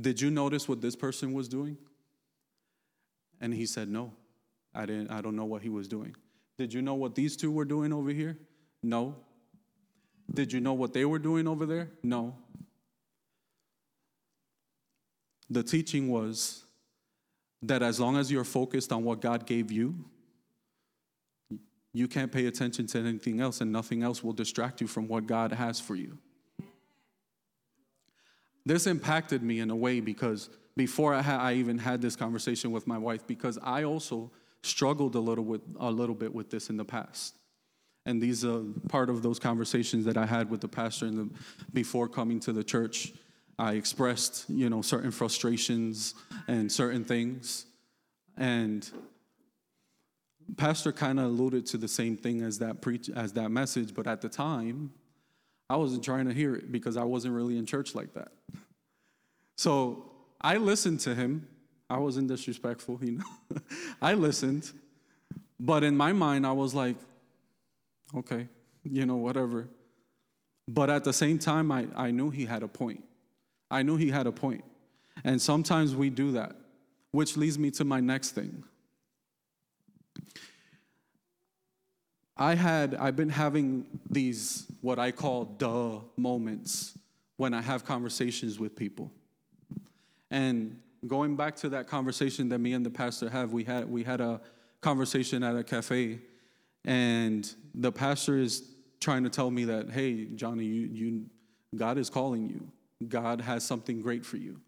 Did 0.00 0.20
you 0.20 0.30
notice 0.30 0.68
what 0.68 0.80
this 0.80 0.96
person 0.96 1.32
was 1.32 1.48
doing? 1.48 1.76
And 3.40 3.54
he 3.54 3.66
said, 3.66 3.88
No, 3.88 4.12
I 4.74 4.86
didn't, 4.86 5.10
I 5.10 5.20
don't 5.20 5.36
know 5.36 5.44
what 5.44 5.62
he 5.62 5.68
was 5.68 5.88
doing. 5.88 6.14
Did 6.58 6.72
you 6.72 6.82
know 6.82 6.94
what 6.94 7.14
these 7.14 7.36
two 7.36 7.50
were 7.50 7.64
doing 7.64 7.92
over 7.92 8.10
here? 8.10 8.38
No. 8.82 9.16
Did 10.32 10.52
you 10.52 10.60
know 10.60 10.72
what 10.72 10.92
they 10.92 11.04
were 11.04 11.18
doing 11.18 11.46
over 11.46 11.66
there? 11.66 11.90
No. 12.02 12.34
The 15.50 15.62
teaching 15.62 16.08
was 16.08 16.64
that 17.62 17.82
as 17.82 18.00
long 18.00 18.16
as 18.16 18.30
you're 18.30 18.44
focused 18.44 18.92
on 18.92 19.04
what 19.04 19.20
God 19.20 19.46
gave 19.46 19.70
you, 19.70 19.94
you 21.92 22.08
can't 22.08 22.32
pay 22.32 22.46
attention 22.46 22.86
to 22.88 22.98
anything 22.98 23.40
else, 23.40 23.60
and 23.60 23.70
nothing 23.70 24.02
else 24.02 24.24
will 24.24 24.32
distract 24.32 24.80
you 24.80 24.86
from 24.86 25.06
what 25.06 25.26
God 25.26 25.52
has 25.52 25.78
for 25.78 25.94
you. 25.94 26.18
This 28.66 28.86
impacted 28.86 29.42
me 29.42 29.60
in 29.60 29.70
a 29.70 29.76
way 29.76 30.00
because 30.00 30.50
before 30.76 31.14
I, 31.14 31.22
ha- 31.22 31.38
I 31.38 31.52
even 31.54 31.78
had 31.78 32.02
this 32.02 32.16
conversation 32.16 32.72
with 32.72 32.86
my 32.86 32.98
wife, 32.98 33.26
because 33.26 33.58
I 33.62 33.84
also 33.84 34.32
struggled 34.62 35.14
a 35.14 35.20
little 35.20 35.44
with 35.44 35.60
a 35.78 35.90
little 35.90 36.14
bit 36.14 36.34
with 36.34 36.50
this 36.50 36.68
in 36.68 36.76
the 36.76 36.84
past. 36.84 37.36
And 38.06 38.20
these 38.20 38.44
are 38.44 38.62
part 38.88 39.08
of 39.08 39.22
those 39.22 39.38
conversations 39.38 40.04
that 40.04 40.16
I 40.16 40.26
had 40.26 40.50
with 40.50 40.60
the 40.60 40.68
pastor 40.68 41.10
the, 41.10 41.28
before 41.72 42.08
coming 42.08 42.38
to 42.40 42.52
the 42.52 42.62
church. 42.62 43.12
I 43.58 43.74
expressed, 43.74 44.44
you 44.48 44.68
know, 44.68 44.82
certain 44.82 45.10
frustrations 45.10 46.14
and 46.46 46.70
certain 46.70 47.04
things. 47.04 47.66
And 48.36 48.88
pastor 50.56 50.92
kind 50.92 51.18
of 51.18 51.26
alluded 51.26 51.66
to 51.66 51.78
the 51.78 51.88
same 51.88 52.16
thing 52.16 52.42
as 52.42 52.58
that 52.58 52.82
preach 52.82 53.08
as 53.08 53.32
that 53.34 53.50
message, 53.50 53.94
but 53.94 54.06
at 54.06 54.20
the 54.20 54.28
time, 54.28 54.92
I 55.70 55.76
wasn't 55.76 56.04
trying 56.04 56.26
to 56.26 56.34
hear 56.34 56.54
it 56.54 56.70
because 56.70 56.96
I 56.96 57.04
wasn't 57.04 57.34
really 57.34 57.56
in 57.56 57.64
church 57.64 57.94
like 57.94 58.12
that. 58.14 58.32
So 59.56 60.10
I 60.40 60.56
listened 60.58 61.00
to 61.00 61.14
him. 61.14 61.48
I 61.88 61.98
wasn't 61.98 62.28
disrespectful, 62.28 62.98
you 63.02 63.12
know. 63.12 63.60
I 64.02 64.14
listened, 64.14 64.70
but 65.58 65.84
in 65.84 65.96
my 65.96 66.12
mind, 66.12 66.46
I 66.46 66.52
was 66.52 66.74
like, 66.74 66.96
okay, 68.16 68.48
you 68.82 69.06
know, 69.06 69.16
whatever. 69.16 69.68
But 70.66 70.90
at 70.90 71.04
the 71.04 71.12
same 71.12 71.38
time, 71.38 71.70
I, 71.70 71.86
I 71.94 72.10
knew 72.10 72.30
he 72.30 72.46
had 72.46 72.62
a 72.62 72.68
point. 72.68 73.04
I 73.70 73.82
knew 73.82 73.96
he 73.96 74.10
had 74.10 74.26
a 74.26 74.32
point. 74.32 74.64
And 75.24 75.40
sometimes 75.40 75.94
we 75.94 76.10
do 76.10 76.32
that, 76.32 76.56
which 77.10 77.36
leads 77.36 77.58
me 77.58 77.70
to 77.72 77.84
my 77.84 78.00
next 78.00 78.30
thing. 78.30 78.64
I 82.36 82.54
had, 82.54 82.94
I've 82.96 83.14
been 83.14 83.28
having 83.28 83.86
these, 84.10 84.66
what 84.80 84.98
I 84.98 85.12
call 85.12 85.44
duh 85.44 86.00
moments 86.16 86.98
when 87.36 87.54
I 87.54 87.62
have 87.62 87.84
conversations 87.84 88.58
with 88.58 88.74
people. 88.74 89.12
And 90.30 90.80
going 91.06 91.36
back 91.36 91.54
to 91.56 91.68
that 91.70 91.86
conversation 91.86 92.48
that 92.48 92.58
me 92.58 92.72
and 92.72 92.84
the 92.84 92.90
pastor 92.90 93.28
have, 93.28 93.52
we 93.52 93.62
had, 93.64 93.88
we 93.88 94.02
had 94.02 94.20
a 94.20 94.40
conversation 94.80 95.42
at 95.42 95.54
a 95.54 95.62
cafe, 95.62 96.20
and 96.84 97.52
the 97.74 97.90
pastor 97.90 98.38
is 98.38 98.70
trying 99.00 99.24
to 99.24 99.30
tell 99.30 99.50
me 99.50 99.64
that, 99.64 99.90
hey, 99.90 100.26
Johnny, 100.26 100.64
you, 100.64 100.88
you, 100.92 101.26
God 101.74 101.98
is 101.98 102.10
calling 102.10 102.48
you. 102.48 102.68
God 103.08 103.40
has 103.40 103.64
something 103.64 104.00
great 104.00 104.24
for 104.24 104.36
you. 104.36 104.60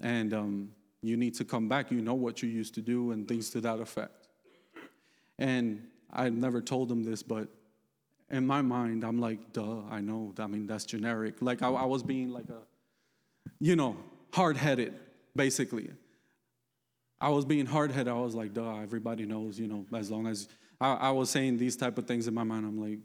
And 0.00 0.32
um, 0.32 0.70
you 1.02 1.16
need 1.16 1.34
to 1.34 1.44
come 1.44 1.68
back. 1.68 1.90
You 1.90 2.00
know 2.00 2.14
what 2.14 2.42
you 2.42 2.48
used 2.48 2.74
to 2.74 2.82
do, 2.82 3.10
and 3.12 3.26
things 3.28 3.50
to 3.50 3.60
that 3.62 3.80
effect. 3.80 4.28
And 5.38 5.86
I 6.12 6.30
never 6.30 6.60
told 6.62 6.90
him 6.90 7.04
this, 7.04 7.22
but 7.22 7.48
in 8.30 8.46
my 8.46 8.62
mind, 8.62 9.04
I'm 9.04 9.20
like, 9.20 9.52
duh, 9.52 9.82
I 9.90 10.00
know. 10.00 10.34
I 10.38 10.46
mean, 10.46 10.66
that's 10.66 10.84
generic. 10.84 11.36
Like, 11.40 11.62
I, 11.62 11.68
I 11.68 11.84
was 11.84 12.02
being 12.02 12.30
like 12.30 12.48
a, 12.48 12.62
you 13.60 13.76
know, 13.76 13.96
hard 14.32 14.56
headed, 14.56 14.94
basically. 15.34 15.90
I 17.20 17.28
was 17.28 17.44
being 17.44 17.66
hard 17.66 17.92
headed. 17.92 18.12
I 18.12 18.18
was 18.18 18.34
like, 18.34 18.52
duh, 18.52 18.78
everybody 18.80 19.26
knows, 19.26 19.58
you 19.58 19.68
know, 19.68 19.86
as 19.96 20.10
long 20.10 20.26
as 20.26 20.48
I, 20.80 20.92
I, 20.94 21.10
was 21.10 21.30
saying 21.30 21.56
these 21.56 21.76
type 21.76 21.96
of 21.98 22.06
things 22.06 22.28
in 22.28 22.34
my 22.34 22.44
mind. 22.44 22.66
I'm 22.66 22.78
like, 22.78 22.98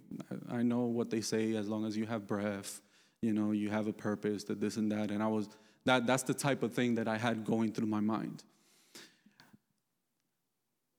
I, 0.52 0.62
know 0.62 0.82
what 0.82 1.10
they 1.10 1.22
say 1.22 1.56
as 1.56 1.70
long 1.70 1.86
as 1.86 1.96
you 1.96 2.06
have 2.06 2.28
breath, 2.28 2.82
you 3.22 3.34
know, 3.34 3.52
you 3.52 3.70
have 3.70 3.88
a 3.88 3.94
purpose, 3.94 4.44
that 4.46 4.60
this 4.60 4.78
and 4.78 4.92
that. 4.92 5.12
And 5.12 5.24
I 5.24 5.28
was, 5.28 5.48
that, 5.86 6.06
that's 6.06 6.24
the 6.24 6.34
type 6.34 6.64
of 6.64 6.74
thing 6.74 6.96
that 6.96 7.08
I 7.08 7.18
had 7.18 7.46
going 7.46 7.72
through 7.72 7.88
my 7.88 8.02
mind. 8.02 8.44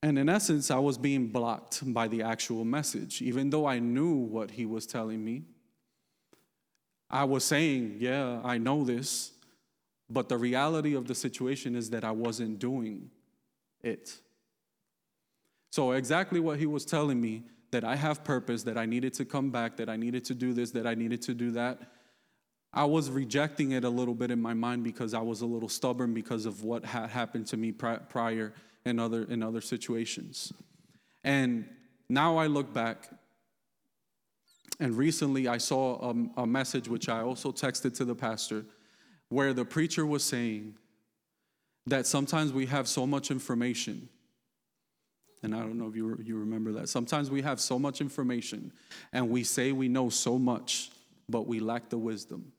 And 0.03 0.19
in 0.19 0.29
essence, 0.29 0.71
I 0.71 0.79
was 0.79 0.99
being 0.99 1.29
blocked 1.29 1.81
by 1.93 2.09
the 2.09 2.23
actual 2.23 2.65
message. 2.65 3.23
Even 3.23 3.51
though 3.51 3.67
I 3.67 3.79
knew 3.79 4.15
what 4.15 4.51
he 4.51 4.67
was 4.67 4.87
telling 4.87 5.25
me, 5.25 5.43
I 7.09 7.25
was 7.25 7.45
saying, 7.45 7.97
Yeah, 8.01 8.41
I 8.43 8.59
know 8.59 8.85
this. 8.85 9.33
But 10.11 10.29
the 10.29 10.37
reality 10.37 10.95
of 10.95 11.07
the 11.07 11.15
situation 11.15 11.75
is 11.75 11.91
that 11.91 12.05
I 12.05 12.11
wasn't 12.11 12.59
doing 12.59 13.11
it. 13.83 14.19
So, 15.73 15.93
exactly 15.93 16.39
what 16.39 16.59
he 16.59 16.67
was 16.67 16.85
telling 16.85 17.19
me 17.19 17.45
that 17.71 17.83
I 17.83 17.97
have 17.97 18.23
purpose, 18.25 18.63
that 18.65 18.77
I 18.77 18.85
needed 18.85 19.15
to 19.15 19.25
come 19.25 19.51
back, 19.51 19.79
that 19.79 19.89
I 19.89 19.97
needed 19.97 20.23
to 20.27 20.35
do 20.35 20.53
this, 20.53 20.71
that 20.73 20.87
I 20.87 20.95
needed 20.95 21.23
to 21.23 21.35
do 21.35 21.51
that. 21.53 21.79
I 22.75 22.85
was 22.85 23.09
rejecting 23.09 23.73
it 23.73 23.83
a 23.83 23.89
little 23.89 24.15
bit 24.15 24.31
in 24.31 24.41
my 24.41 24.53
mind 24.53 24.85
because 24.85 25.15
I 25.15 25.23
was 25.23 25.41
a 25.41 25.47
little 25.47 25.71
stubborn 25.71 26.13
because 26.13 26.45
of 26.45 26.63
what 26.63 26.85
had 26.85 27.09
happened 27.09 27.47
to 27.49 27.57
me 27.57 27.73
prior 27.73 28.53
in 28.85 28.99
other, 28.99 29.25
in 29.25 29.43
other 29.43 29.63
situations. 29.63 30.53
And 31.25 31.67
now 32.07 32.37
I 32.37 32.49
look 32.49 32.75
back, 32.75 33.09
and 34.79 34.95
recently 34.95 35.49
I 35.49 35.57
saw 35.57 36.11
a, 36.11 36.43
a 36.43 36.47
message 36.47 36.87
which 36.87 37.09
I 37.09 37.23
also 37.23 37.51
texted 37.51 37.97
to 37.97 38.05
the 38.05 38.15
pastor 38.15 38.67
where 39.31 39.55
the 39.55 39.65
preacher 39.65 40.05
was 40.05 40.23
saying 40.23 40.75
that 41.87 42.07
sometimes 42.07 42.53
we 42.53 42.67
have 42.67 42.87
so 42.87 43.07
much 43.07 43.31
information. 43.31 44.11
And 45.43 45.55
I 45.55 45.59
don't 45.61 45.77
know 45.77 45.89
if 45.89 45.97
you, 45.97 46.19
you 46.23 46.39
remember 46.39 46.73
that. 46.73 46.89
Sometimes 46.89 47.31
we 47.31 47.43
have 47.43 47.61
so 47.61 47.79
much 47.79 48.01
information 48.01 48.73
and 49.13 49.29
we 49.29 49.43
say 49.43 49.73
we 49.73 49.89
know 49.89 50.09
so 50.09 50.39
much, 50.39 50.91
but 51.29 51.47
we 51.47 51.59
lack 51.59 51.89
the 51.89 51.99
wisdom. 51.99 52.53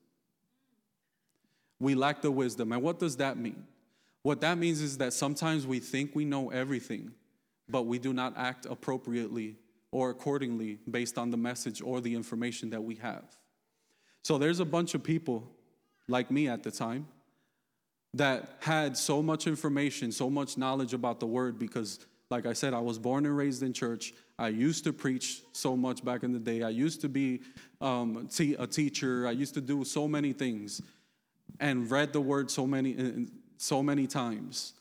We 1.80 1.94
lack 1.94 2.20
the 2.20 2.30
wisdom. 2.30 2.72
And 2.72 2.82
what 2.82 2.98
does 2.98 3.16
that 3.16 3.38
mean? 3.38 3.64
What 4.22 4.40
that 4.42 4.58
means 4.58 4.80
is 4.80 4.98
that 4.98 5.12
sometimes 5.12 5.66
we 5.66 5.80
think 5.80 6.14
we 6.14 6.24
know 6.24 6.50
everything, 6.50 7.12
but 7.68 7.82
we 7.82 7.98
do 7.98 8.12
not 8.12 8.34
act 8.36 8.66
appropriately 8.66 9.56
or 9.90 10.10
accordingly 10.10 10.78
based 10.90 11.18
on 11.18 11.30
the 11.30 11.36
message 11.36 11.80
or 11.80 12.00
the 12.00 12.14
information 12.14 12.70
that 12.70 12.82
we 12.82 12.96
have. 12.96 13.24
So 14.22 14.38
there's 14.38 14.60
a 14.60 14.64
bunch 14.64 14.94
of 14.94 15.02
people 15.02 15.50
like 16.08 16.30
me 16.30 16.48
at 16.48 16.62
the 16.62 16.70
time 16.70 17.06
that 18.14 18.56
had 18.60 18.96
so 18.96 19.22
much 19.22 19.46
information, 19.46 20.12
so 20.12 20.30
much 20.30 20.56
knowledge 20.56 20.94
about 20.94 21.20
the 21.20 21.26
word 21.26 21.58
because 21.58 21.98
like 22.30 22.46
I 22.46 22.52
said, 22.52 22.74
I 22.74 22.80
was 22.80 22.98
born 22.98 23.26
and 23.26 23.36
raised 23.36 23.62
in 23.62 23.72
church. 23.72 24.14
I 24.38 24.48
used 24.48 24.84
to 24.84 24.92
preach 24.92 25.42
so 25.52 25.76
much 25.76 26.04
back 26.04 26.22
in 26.22 26.32
the 26.32 26.38
day. 26.38 26.62
I 26.62 26.70
used 26.70 27.00
to 27.02 27.08
be 27.08 27.42
um, 27.80 28.28
a 28.58 28.66
teacher. 28.66 29.26
I 29.26 29.32
used 29.32 29.54
to 29.54 29.60
do 29.60 29.84
so 29.84 30.08
many 30.08 30.32
things 30.32 30.80
and 31.60 31.90
read 31.90 32.12
the 32.12 32.20
word 32.20 32.50
so 32.50 32.66
many 32.66 33.26
so 33.56 33.82
many 33.82 34.06
times, 34.06 34.74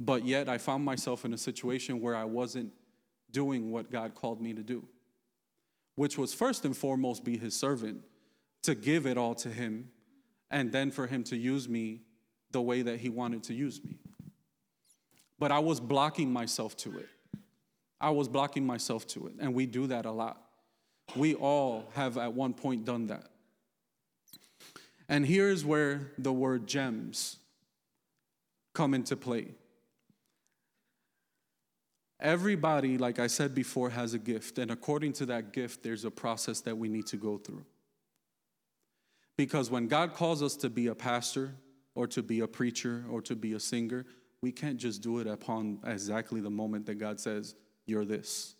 but 0.00 0.24
yet 0.24 0.48
I 0.48 0.58
found 0.58 0.84
myself 0.84 1.24
in 1.24 1.32
a 1.32 1.38
situation 1.38 2.00
where 2.00 2.16
I 2.16 2.24
wasn't 2.24 2.72
doing 3.30 3.70
what 3.70 3.90
God 3.90 4.14
called 4.14 4.40
me 4.40 4.52
to 4.52 4.62
do, 4.62 4.84
which 5.94 6.18
was 6.18 6.34
first 6.34 6.64
and 6.64 6.76
foremost 6.76 7.24
be 7.24 7.38
his 7.38 7.54
servant, 7.54 8.02
to 8.64 8.74
give 8.74 9.06
it 9.06 9.16
all 9.16 9.34
to 9.36 9.48
him, 9.48 9.90
and 10.50 10.72
then 10.72 10.90
for 10.90 11.06
him 11.06 11.22
to 11.24 11.36
use 11.36 11.68
me 11.68 12.02
the 12.50 12.60
way 12.60 12.82
that 12.82 12.98
he 12.98 13.08
wanted 13.08 13.44
to 13.44 13.54
use 13.54 13.82
me. 13.84 13.96
But 15.38 15.52
I 15.52 15.58
was 15.58 15.80
blocking 15.80 16.32
myself 16.32 16.76
to 16.78 16.98
it. 16.98 17.08
I 18.00 18.10
was 18.10 18.28
blocking 18.28 18.66
myself 18.66 19.06
to 19.08 19.26
it, 19.26 19.34
and 19.38 19.54
we 19.54 19.66
do 19.66 19.86
that 19.88 20.06
a 20.06 20.10
lot. 20.10 20.42
We 21.14 21.34
all 21.34 21.84
have 21.94 22.18
at 22.18 22.32
one 22.34 22.52
point 22.52 22.84
done 22.84 23.06
that. 23.06 23.28
And 25.08 25.24
here's 25.24 25.64
where 25.64 26.12
the 26.18 26.32
word 26.32 26.66
gems 26.66 27.36
come 28.74 28.92
into 28.92 29.16
play. 29.16 29.48
Everybody, 32.18 32.98
like 32.98 33.18
I 33.18 33.26
said 33.26 33.54
before, 33.54 33.90
has 33.90 34.14
a 34.14 34.18
gift, 34.18 34.58
and 34.58 34.70
according 34.70 35.12
to 35.14 35.26
that 35.26 35.52
gift, 35.52 35.82
there's 35.82 36.04
a 36.04 36.10
process 36.10 36.60
that 36.62 36.76
we 36.76 36.88
need 36.88 37.06
to 37.06 37.16
go 37.16 37.36
through. 37.36 37.64
Because 39.36 39.70
when 39.70 39.86
God 39.86 40.14
calls 40.14 40.42
us 40.42 40.56
to 40.56 40.70
be 40.70 40.86
a 40.86 40.94
pastor, 40.94 41.54
or 41.94 42.06
to 42.08 42.22
be 42.22 42.40
a 42.40 42.48
preacher, 42.48 43.04
or 43.10 43.22
to 43.22 43.36
be 43.36 43.52
a 43.52 43.60
singer, 43.60 44.06
we 44.46 44.52
can't 44.52 44.76
just 44.76 45.02
do 45.02 45.18
it 45.18 45.26
upon 45.26 45.80
exactly 45.84 46.40
the 46.40 46.50
moment 46.50 46.86
that 46.86 46.94
God 46.94 47.18
says, 47.18 47.56
you're 47.84 48.04
this. 48.04 48.54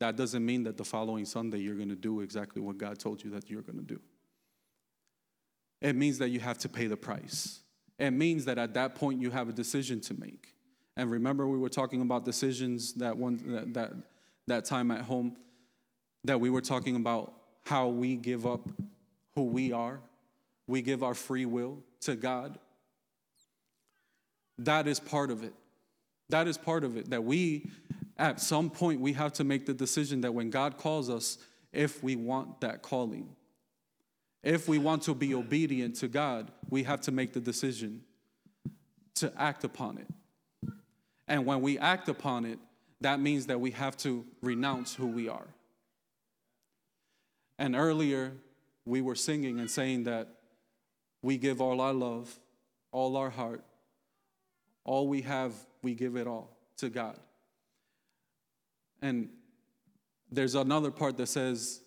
That 0.00 0.16
doesn't 0.16 0.44
mean 0.44 0.64
that 0.64 0.76
the 0.76 0.84
following 0.84 1.24
Sunday 1.24 1.58
you're 1.58 1.76
going 1.76 1.90
to 1.90 1.94
do 1.94 2.22
exactly 2.22 2.60
what 2.60 2.76
God 2.76 2.98
told 2.98 3.22
you 3.22 3.30
that 3.30 3.48
you're 3.48 3.62
going 3.62 3.78
to 3.78 3.84
do. 3.84 4.00
It 5.80 5.94
means 5.94 6.18
that 6.18 6.30
you 6.30 6.40
have 6.40 6.58
to 6.58 6.68
pay 6.68 6.88
the 6.88 6.96
price. 6.96 7.60
It 8.00 8.10
means 8.10 8.46
that 8.46 8.58
at 8.58 8.74
that 8.74 8.96
point 8.96 9.22
you 9.22 9.30
have 9.30 9.48
a 9.48 9.52
decision 9.52 10.00
to 10.00 10.14
make. 10.14 10.54
And 10.96 11.08
remember, 11.08 11.46
we 11.46 11.56
were 11.56 11.68
talking 11.68 12.00
about 12.00 12.24
decisions 12.24 12.94
that 12.94 13.16
one 13.16 13.40
that 13.46 13.74
that, 13.74 13.92
that 14.48 14.64
time 14.64 14.90
at 14.90 15.02
home, 15.02 15.36
that 16.24 16.40
we 16.40 16.50
were 16.50 16.62
talking 16.62 16.96
about 16.96 17.32
how 17.64 17.86
we 17.86 18.16
give 18.16 18.44
up 18.44 18.68
who 19.36 19.44
we 19.44 19.70
are. 19.70 20.00
We 20.66 20.82
give 20.82 21.04
our 21.04 21.14
free 21.14 21.46
will 21.46 21.78
to 22.00 22.16
God. 22.16 22.58
That 24.58 24.86
is 24.86 24.98
part 25.00 25.30
of 25.30 25.44
it. 25.44 25.54
That 26.28 26.48
is 26.48 26.58
part 26.58 26.84
of 26.84 26.96
it. 26.96 27.10
That 27.10 27.24
we, 27.24 27.70
at 28.16 28.40
some 28.40 28.70
point, 28.70 29.00
we 29.00 29.12
have 29.14 29.32
to 29.34 29.44
make 29.44 29.66
the 29.66 29.74
decision 29.74 30.20
that 30.22 30.34
when 30.34 30.50
God 30.50 30.76
calls 30.76 31.08
us, 31.08 31.38
if 31.72 32.02
we 32.02 32.16
want 32.16 32.60
that 32.60 32.82
calling, 32.82 33.28
if 34.42 34.68
we 34.68 34.78
want 34.78 35.02
to 35.02 35.14
be 35.14 35.34
obedient 35.34 35.96
to 35.96 36.08
God, 36.08 36.50
we 36.70 36.82
have 36.84 37.00
to 37.02 37.12
make 37.12 37.32
the 37.32 37.40
decision 37.40 38.02
to 39.16 39.32
act 39.36 39.64
upon 39.64 39.98
it. 39.98 40.06
And 41.26 41.44
when 41.44 41.60
we 41.60 41.78
act 41.78 42.08
upon 42.08 42.44
it, 42.44 42.58
that 43.00 43.20
means 43.20 43.46
that 43.46 43.60
we 43.60 43.70
have 43.72 43.96
to 43.98 44.24
renounce 44.42 44.94
who 44.94 45.06
we 45.06 45.28
are. 45.28 45.46
And 47.58 47.76
earlier, 47.76 48.32
we 48.84 49.00
were 49.00 49.14
singing 49.14 49.60
and 49.60 49.70
saying 49.70 50.04
that 50.04 50.28
we 51.22 51.36
give 51.36 51.60
all 51.60 51.80
our 51.80 51.92
love, 51.92 52.38
all 52.92 53.16
our 53.16 53.30
heart, 53.30 53.62
all 54.88 55.06
we 55.06 55.20
have, 55.20 55.52
we 55.82 55.92
give 55.92 56.16
it 56.16 56.26
all 56.26 56.56
to 56.78 56.88
God. 56.88 57.18
And 59.02 59.28
there's 60.32 60.54
another 60.54 60.90
part 60.90 61.18
that 61.18 61.26
says, 61.26 61.82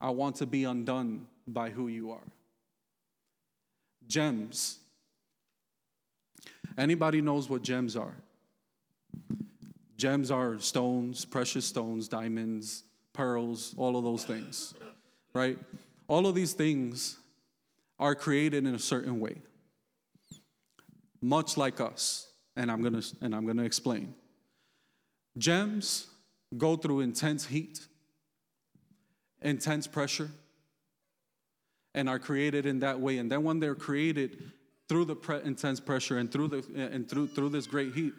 I 0.00 0.08
want 0.08 0.36
to 0.36 0.46
be 0.46 0.64
undone 0.64 1.26
by 1.46 1.68
who 1.68 1.88
you 1.88 2.10
are. 2.10 2.26
Gems. 4.08 4.78
Anybody 6.78 7.20
knows 7.20 7.50
what 7.50 7.60
gems 7.60 7.96
are? 7.96 8.16
Gems 9.98 10.30
are 10.30 10.58
stones, 10.58 11.26
precious 11.26 11.66
stones, 11.66 12.08
diamonds, 12.08 12.84
pearls, 13.12 13.74
all 13.76 13.98
of 13.98 14.04
those 14.04 14.24
things, 14.24 14.72
right? 15.34 15.58
All 16.08 16.26
of 16.26 16.34
these 16.34 16.54
things 16.54 17.18
are 17.98 18.14
created 18.14 18.64
in 18.64 18.74
a 18.74 18.78
certain 18.78 19.20
way, 19.20 19.42
much 21.20 21.56
like 21.56 21.80
us, 21.80 22.28
and 22.56 22.70
I'm 22.70 22.82
gonna 22.82 23.02
and 23.20 23.34
I'm 23.34 23.46
gonna 23.46 23.64
explain. 23.64 24.14
Gems 25.38 26.08
go 26.56 26.76
through 26.76 27.00
intense 27.00 27.46
heat, 27.46 27.86
intense 29.42 29.86
pressure, 29.86 30.30
and 31.94 32.08
are 32.08 32.18
created 32.18 32.66
in 32.66 32.80
that 32.80 33.00
way. 33.00 33.18
And 33.18 33.30
then 33.30 33.44
when 33.44 33.60
they're 33.60 33.74
created 33.74 34.52
through 34.88 35.04
the 35.04 35.16
pre- 35.16 35.42
intense 35.42 35.78
pressure 35.80 36.18
and 36.18 36.30
through 36.30 36.48
the 36.48 36.90
and 36.92 37.08
through 37.08 37.28
through 37.28 37.50
this 37.50 37.66
great 37.66 37.94
heat, 37.94 38.14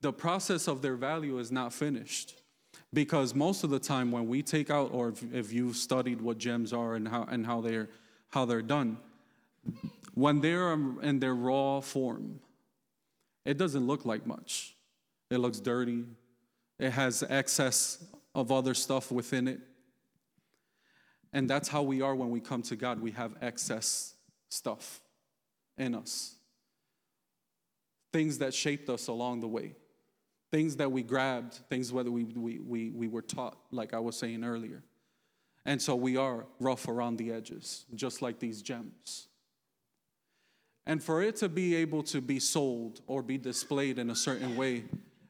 the 0.00 0.12
process 0.12 0.68
of 0.68 0.82
their 0.82 0.96
value 0.96 1.38
is 1.38 1.50
not 1.50 1.72
finished. 1.72 2.40
Because 2.92 3.34
most 3.34 3.64
of 3.64 3.70
the 3.70 3.78
time 3.78 4.12
when 4.12 4.28
we 4.28 4.42
take 4.42 4.70
out, 4.70 4.90
or 4.92 5.08
if, 5.08 5.34
if 5.34 5.52
you've 5.52 5.76
studied 5.76 6.20
what 6.20 6.38
gems 6.38 6.72
are 6.72 6.94
and 6.94 7.08
how 7.08 7.24
and 7.24 7.44
how 7.44 7.60
they're 7.60 7.88
how 8.30 8.44
they're 8.44 8.62
done, 8.62 8.98
when 10.14 10.40
they're 10.40 10.72
in 10.72 11.18
their 11.18 11.34
raw 11.34 11.80
form, 11.80 12.40
it 13.44 13.58
doesn't 13.58 13.86
look 13.86 14.04
like 14.06 14.26
much. 14.26 14.76
It 15.30 15.38
looks 15.38 15.60
dirty. 15.60 16.04
It 16.78 16.90
has 16.90 17.24
excess 17.28 18.02
of 18.34 18.50
other 18.50 18.74
stuff 18.74 19.10
within 19.10 19.48
it. 19.48 19.60
And 21.32 21.50
that's 21.50 21.68
how 21.68 21.82
we 21.82 22.00
are 22.00 22.14
when 22.14 22.30
we 22.30 22.40
come 22.40 22.62
to 22.62 22.76
God. 22.76 23.00
We 23.00 23.10
have 23.12 23.34
excess 23.40 24.14
stuff 24.48 25.00
in 25.76 25.96
us, 25.96 26.36
things 28.12 28.38
that 28.38 28.54
shaped 28.54 28.88
us 28.88 29.08
along 29.08 29.40
the 29.40 29.48
way, 29.48 29.74
things 30.52 30.76
that 30.76 30.92
we 30.92 31.02
grabbed, 31.02 31.54
things 31.68 31.92
whether 31.92 32.12
we, 32.12 32.22
we, 32.22 32.60
we, 32.60 32.90
we 32.90 33.08
were 33.08 33.22
taught, 33.22 33.56
like 33.72 33.92
I 33.92 33.98
was 33.98 34.16
saying 34.16 34.44
earlier. 34.44 34.84
And 35.66 35.82
so 35.82 35.96
we 35.96 36.16
are 36.16 36.46
rough 36.60 36.86
around 36.86 37.16
the 37.16 37.32
edges, 37.32 37.84
just 37.96 38.22
like 38.22 38.38
these 38.38 38.62
gems. 38.62 39.26
And 40.86 41.02
for 41.02 41.22
it 41.22 41.36
to 41.36 41.48
be 41.48 41.74
able 41.76 42.02
to 42.04 42.20
be 42.20 42.38
sold 42.38 43.00
or 43.06 43.22
be 43.22 43.38
displayed 43.38 43.98
in 43.98 44.10
a 44.10 44.14
certain 44.14 44.56
way, 44.56 44.84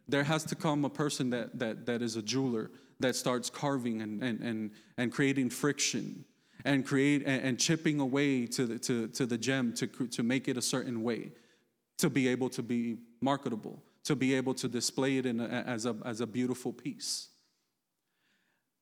there 0.09 0.25
has 0.25 0.45
to 0.45 0.55
come 0.55 0.85
a 0.85 0.91
person 0.91 1.31
that, 1.31 1.59
that, 1.59 1.87
that 1.87 2.03
is 2.03 2.17
a 2.17 2.23
jeweler 2.23 2.71
that 3.01 3.17
starts 3.17 3.51
carving 3.51 4.03
and, 4.03 4.23
and, 4.23 4.41
and, 4.41 4.71
and 4.97 5.13
creating 5.13 5.51
friction 5.51 6.25
and 6.65 6.87
create 6.87 7.23
and, 7.27 7.43
and 7.43 7.59
chipping 7.59 8.01
away 8.01 8.47
to 8.47 8.67
the, 8.67 8.79
to, 8.79 9.09
to 9.09 9.27
the 9.27 9.39
gem 9.39 9.73
to, 9.75 9.87
to 9.87 10.23
make 10.23 10.49
it 10.49 10.57
a 10.57 10.63
certain 10.63 11.03
way 11.03 11.33
to 11.99 12.11
be 12.11 12.29
able 12.29 12.49
to 12.49 12.63
be 12.63 12.99
marketable 13.21 13.83
to 14.05 14.15
be 14.15 14.35
able 14.35 14.55
to 14.55 14.69
display 14.69 15.17
it 15.17 15.27
in 15.27 15.41
a, 15.41 15.47
as, 15.67 15.87
a, 15.87 15.97
as 16.05 16.21
a 16.21 16.27
beautiful 16.27 16.73
piece. 16.73 17.29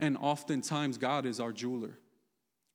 And 0.01 0.17
oftentimes 0.21 0.99
god 0.99 1.27
is 1.27 1.41
our 1.41 1.53
jeweler 1.53 1.99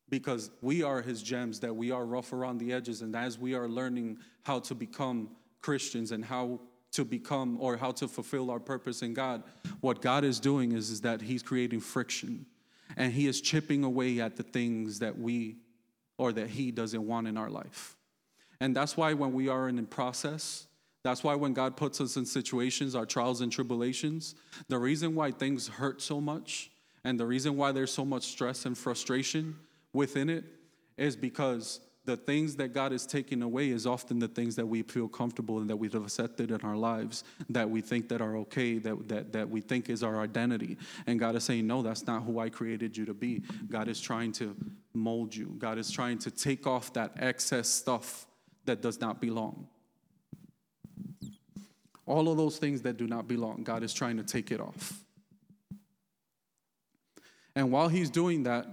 because 0.10 0.52
we 0.62 0.84
are 0.84 1.02
his 1.02 1.22
gems 1.22 1.60
that 1.60 1.76
we 1.76 1.92
are 1.92 2.06
rough 2.06 2.34
around 2.34 2.60
the 2.60 2.72
edges 2.72 3.02
and 3.02 3.16
as 3.16 3.38
we 3.38 3.54
are 3.54 3.68
learning 3.68 4.18
how 4.44 4.60
to 4.60 4.74
become 4.76 5.30
christians 5.62 6.12
and 6.12 6.24
how 6.24 6.60
to 6.98 7.06
become 7.06 7.58
or 7.60 7.78
how 7.78 7.92
to 7.92 8.08
fulfill 8.08 8.50
our 8.50 8.60
purpose 8.60 9.02
in 9.02 9.14
God, 9.14 9.44
what 9.82 10.02
God 10.02 10.24
is 10.24 10.40
doing 10.40 10.72
is, 10.72 10.90
is 10.90 11.02
that 11.02 11.22
He's 11.22 11.44
creating 11.44 11.80
friction 11.80 12.46
and 12.96 13.14
He 13.14 13.28
is 13.28 13.42
chipping 13.42 13.84
away 13.84 14.20
at 14.20 14.36
the 14.36 14.44
things 14.44 15.00
that 15.00 15.18
we 15.18 15.58
or 16.18 16.32
that 16.34 16.50
He 16.50 16.72
doesn't 16.72 17.06
want 17.06 17.28
in 17.28 17.38
our 17.38 17.50
life. 17.50 17.96
And 18.60 18.76
that's 18.76 18.98
why 18.98 19.14
when 19.14 19.34
we 19.34 19.50
are 19.50 19.70
in 19.70 19.86
process, 19.86 20.66
that's 21.04 21.24
why 21.24 21.36
when 21.36 21.54
God 21.54 21.78
puts 21.78 22.02
us 22.02 22.18
in 22.18 22.26
situations, 22.26 22.96
our 22.96 23.06
trials 23.06 23.42
and 23.42 23.52
tribulations, 23.52 24.34
the 24.68 24.80
reason 24.80 25.14
why 25.14 25.32
things 25.32 25.68
hurt 25.68 26.02
so 26.02 26.20
much 26.20 26.72
and 27.04 27.20
the 27.20 27.26
reason 27.26 27.56
why 27.56 27.72
there's 27.72 27.92
so 27.92 28.04
much 28.04 28.24
stress 28.24 28.66
and 28.66 28.76
frustration 28.76 29.56
within 29.98 30.30
it 30.30 30.46
is 30.96 31.16
because 31.16 31.82
the 32.06 32.16
things 32.16 32.56
that 32.56 32.70
God 32.70 32.94
is 32.94 33.06
taking 33.06 33.42
away 33.42 33.70
is 33.70 33.86
often 33.86 34.20
the 34.20 34.30
things 34.30 34.56
that 34.56 34.66
we 34.66 34.82
feel 34.84 35.10
comfortable 35.10 35.58
and 35.58 35.70
that 35.70 35.76
we've 35.76 35.94
accepted 35.94 36.52
in 36.52 36.62
our 36.62 36.78
lives, 36.78 37.26
that 37.50 37.70
we 37.70 37.82
think 37.82 38.08
that 38.08 38.22
are 38.22 38.38
okay, 38.38 38.78
that, 38.78 39.10
that, 39.10 39.34
that 39.34 39.50
we 39.50 39.60
think 39.60 39.90
is 39.90 40.04
our 40.04 40.22
identity. 40.22 40.78
And 41.06 41.20
God 41.20 41.36
is 41.36 41.44
saying, 41.44 41.68
no, 41.68 41.82
that's 41.82 42.08
not 42.08 42.24
who 42.24 42.40
I 42.40 42.48
created 42.48 42.96
you 42.96 43.06
to 43.06 43.14
be. 43.14 43.44
God 43.70 43.90
is 43.90 44.00
trying 44.00 44.32
to 44.34 44.56
mold 44.94 45.36
you. 45.36 45.54
God 45.58 45.78
is 45.78 45.92
trying 45.92 46.20
to 46.20 46.32
take 46.32 46.66
off 46.66 46.94
that 46.94 47.12
excess 47.18 47.68
stuff 47.68 48.26
that 48.66 48.82
does 48.82 49.02
not 49.02 49.20
belong. 49.20 49.68
All 52.06 52.30
of 52.30 52.38
those 52.38 52.58
things 52.58 52.84
that 52.84 52.96
do 52.96 53.08
not 53.08 53.28
belong, 53.28 53.64
God 53.64 53.84
is 53.84 53.94
trying 53.94 54.16
to 54.16 54.24
take 54.24 54.52
it 54.52 54.62
off. 54.62 55.04
And 57.54 57.70
while 57.72 57.90
He's 57.90 58.10
doing 58.10 58.44
that, 58.44 58.68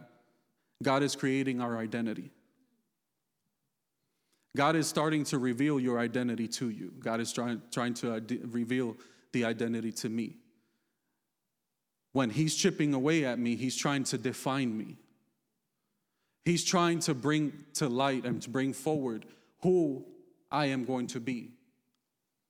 God 0.85 1.03
is 1.03 1.17
creating 1.17 1.61
our 1.61 1.77
identity. 1.77 2.31
God 4.57 4.77
is 4.77 4.87
starting 4.87 5.25
to 5.25 5.39
reveal 5.39 5.81
your 5.81 5.99
identity 5.99 6.47
to 6.47 6.71
you. 6.71 6.93
God 7.01 7.19
is 7.19 7.33
trying, 7.33 7.61
trying 7.73 7.95
to 7.95 8.23
reveal 8.45 8.97
the 9.33 9.45
identity 9.45 9.91
to 9.91 10.09
me. 10.09 10.37
When 12.13 12.31
He's 12.31 12.55
chipping 12.55 12.95
away 12.95 13.25
at 13.25 13.41
me, 13.41 13.57
He's 13.57 13.75
trying 13.75 14.05
to 14.05 14.19
define 14.19 14.77
me. 14.79 14.97
He's 16.45 16.63
trying 16.63 17.01
to 17.01 17.15
bring 17.15 17.53
to 17.75 17.89
light 17.89 18.25
and 18.25 18.41
to 18.43 18.51
bring 18.51 18.73
forward 18.73 19.25
who 19.63 20.05
I 20.53 20.67
am 20.67 20.85
going 20.85 21.09
to 21.09 21.21
be 21.21 21.51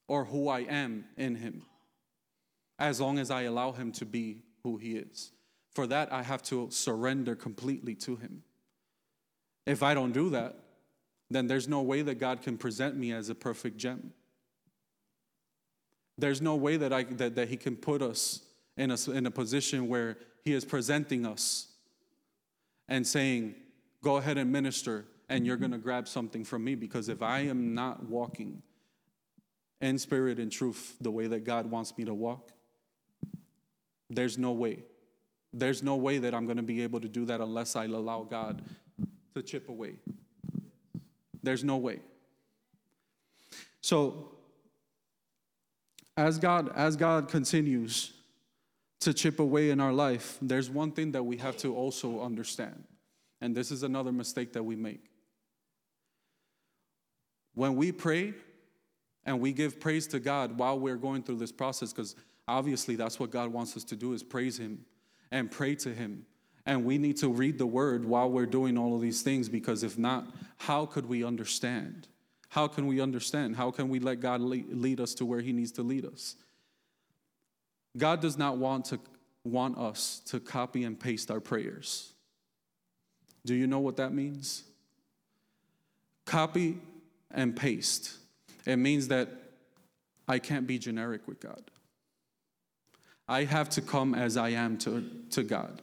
or 0.09 0.27
who 0.27 0.49
I 0.49 0.61
am 0.61 1.07
in 1.17 1.37
Him, 1.37 1.63
as 2.79 3.01
long 3.01 3.19
as 3.19 3.31
I 3.31 3.43
allow 3.43 3.73
Him 3.73 3.93
to 3.93 4.05
be 4.05 4.43
who 4.63 4.77
He 4.77 4.97
is. 4.97 5.31
For 5.75 5.87
that, 5.89 6.13
I 6.13 6.23
have 6.23 6.43
to 6.45 6.69
surrender 6.71 7.35
completely 7.35 7.95
to 7.97 8.17
Him. 8.17 8.43
If 9.67 9.83
I 9.83 9.95
don't 9.95 10.13
do 10.13 10.31
that, 10.31 10.57
then 11.31 11.47
there's 11.47 11.67
no 11.67 11.83
way 11.83 12.03
that 12.03 12.17
God 12.17 12.43
can 12.43 12.57
present 12.57 12.97
me 12.97 13.13
as 13.13 13.29
a 13.29 13.35
perfect 13.35 13.77
gem. 13.77 14.13
There's 16.17 16.41
no 16.41 16.55
way 16.55 16.77
that, 16.77 16.93
I, 16.93 17.05
that, 17.05 17.35
that 17.35 17.49
He 17.49 17.57
can 17.57 17.77
put 17.77 18.03
us 18.03 18.43
in 18.77 18.91
a, 18.91 19.11
in 19.11 19.27
a 19.27 19.31
position 19.31 19.89
where 19.89 20.19
He 20.45 20.53
is 20.53 20.65
presenting 20.65 21.27
us 21.27 21.69
and 22.89 23.07
saying, 23.07 23.57
Go 24.03 24.17
ahead 24.17 24.37
and 24.37 24.53
minister, 24.53 25.07
and 25.31 25.47
you're 25.47 25.57
going 25.57 25.73
to 25.73 25.79
grab 25.79 26.07
something 26.07 26.45
from 26.45 26.63
me. 26.63 26.75
Because 26.75 27.09
if 27.09 27.23
I 27.23 27.41
am 27.41 27.75
not 27.75 28.05
walking 28.05 28.63
in 29.81 29.99
spirit 29.99 30.39
and 30.39 30.53
truth 30.53 30.97
the 31.01 31.11
way 31.11 31.27
that 31.27 31.45
God 31.45 31.71
wants 31.71 31.97
me 31.97 32.05
to 32.05 32.13
walk, 32.13 32.53
there's 34.11 34.37
no 34.37 34.53
way. 34.53 34.85
There's 35.57 35.85
no 35.85 35.95
way 35.95 36.19
that 36.19 36.35
I'm 36.35 36.47
going 36.47 36.57
to 36.57 36.65
be 36.65 36.83
able 36.83 37.01
to 37.01 37.09
do 37.09 37.25
that 37.27 37.41
unless 37.41 37.77
I 37.77 37.85
allow 37.85 38.25
God 38.25 38.61
to 39.35 39.43
chip 39.43 39.69
away. 39.69 39.95
There's 41.45 41.63
no 41.63 41.77
way. 41.77 42.01
So 43.81 44.33
as 46.17 46.39
God 46.39 46.73
as 46.75 46.97
God 46.97 47.29
continues 47.29 48.13
to 49.01 49.15
chip 49.15 49.39
away 49.39 49.71
in 49.71 49.79
our 49.79 49.93
life, 49.93 50.39
there's 50.43 50.69
one 50.69 50.91
thing 50.91 51.13
that 51.13 51.23
we 51.23 51.37
have 51.37 51.57
to 51.59 51.75
also 51.75 52.21
understand. 52.21 52.83
And 53.41 53.55
this 53.55 53.71
is 53.71 53.85
another 53.85 54.11
mistake 54.11 54.55
that 54.55 54.63
we 54.63 54.75
make. 54.75 55.05
When 57.55 57.77
we 57.77 57.93
pray 57.93 58.35
and 59.25 59.39
we 59.39 59.53
give 59.53 59.79
praise 59.79 60.09
to 60.09 60.19
God 60.19 60.59
while 60.59 60.79
we're 60.79 60.97
going 60.97 61.23
through 61.23 61.37
this 61.37 61.53
process, 61.53 61.93
because 61.93 62.17
obviously 62.49 62.97
that's 62.97 63.21
what 63.21 63.31
God 63.31 63.53
wants 63.53 63.77
us 63.77 63.85
to 63.85 63.97
do 63.97 64.15
is 64.15 64.23
praise 64.23 64.59
Him 64.59 64.85
and 65.35 65.51
pray 65.51 65.75
to 65.75 65.93
Him. 65.93 66.25
And 66.65 66.85
we 66.85 66.97
need 66.97 67.19
to 67.19 67.29
read 67.29 67.59
the 67.59 67.67
word 67.67 68.05
while 68.05 68.31
we're 68.31 68.47
doing 68.47 68.79
all 68.79 68.95
of 68.95 69.03
these 69.03 69.21
things 69.21 69.49
because 69.49 69.83
if 69.83 69.99
not, 69.99 70.27
how 70.57 70.87
could 70.87 71.07
we 71.07 71.25
understand? 71.25 72.07
How 72.49 72.69
can 72.69 72.87
we 72.87 73.01
understand? 73.01 73.57
How 73.57 73.73
can 73.73 73.89
we 73.89 73.99
let 73.99 74.21
God 74.21 74.41
lead 74.41 75.01
us 75.01 75.13
to 75.15 75.27
where 75.27 75.41
He 75.41 75.53
needs 75.53 75.73
to 75.73 75.83
lead 75.83 76.07
us? 76.07 76.37
God 77.97 78.21
does 78.21 78.39
not 78.39 78.57
want 78.59 78.87
to 78.87 79.01
want 79.43 79.77
us 79.77 80.23
to 80.27 80.39
copy 80.41 80.85
and 80.85 80.99
paste 80.99 81.31
our 81.31 81.41
prayers. 81.41 82.13
Do 83.45 83.55
you 83.55 83.67
know 83.67 83.81
what 83.81 83.97
that 83.97 84.15
means? 84.15 84.63
Copy 86.25 86.79
and 87.31 87.55
paste. 87.55 88.17
It 88.65 88.77
means 88.77 89.09
that 89.09 89.29
I 90.27 90.39
can't 90.39 90.67
be 90.67 90.79
generic 90.79 91.27
with 91.27 91.41
God. 91.41 91.71
I 93.29 93.45
have 93.45 93.71
to 93.71 93.81
come 93.81 94.15
as 94.15 94.37
I 94.37 94.51
am 94.51 94.77
to, 94.79 95.09
to 95.31 95.43
God. 95.43 95.81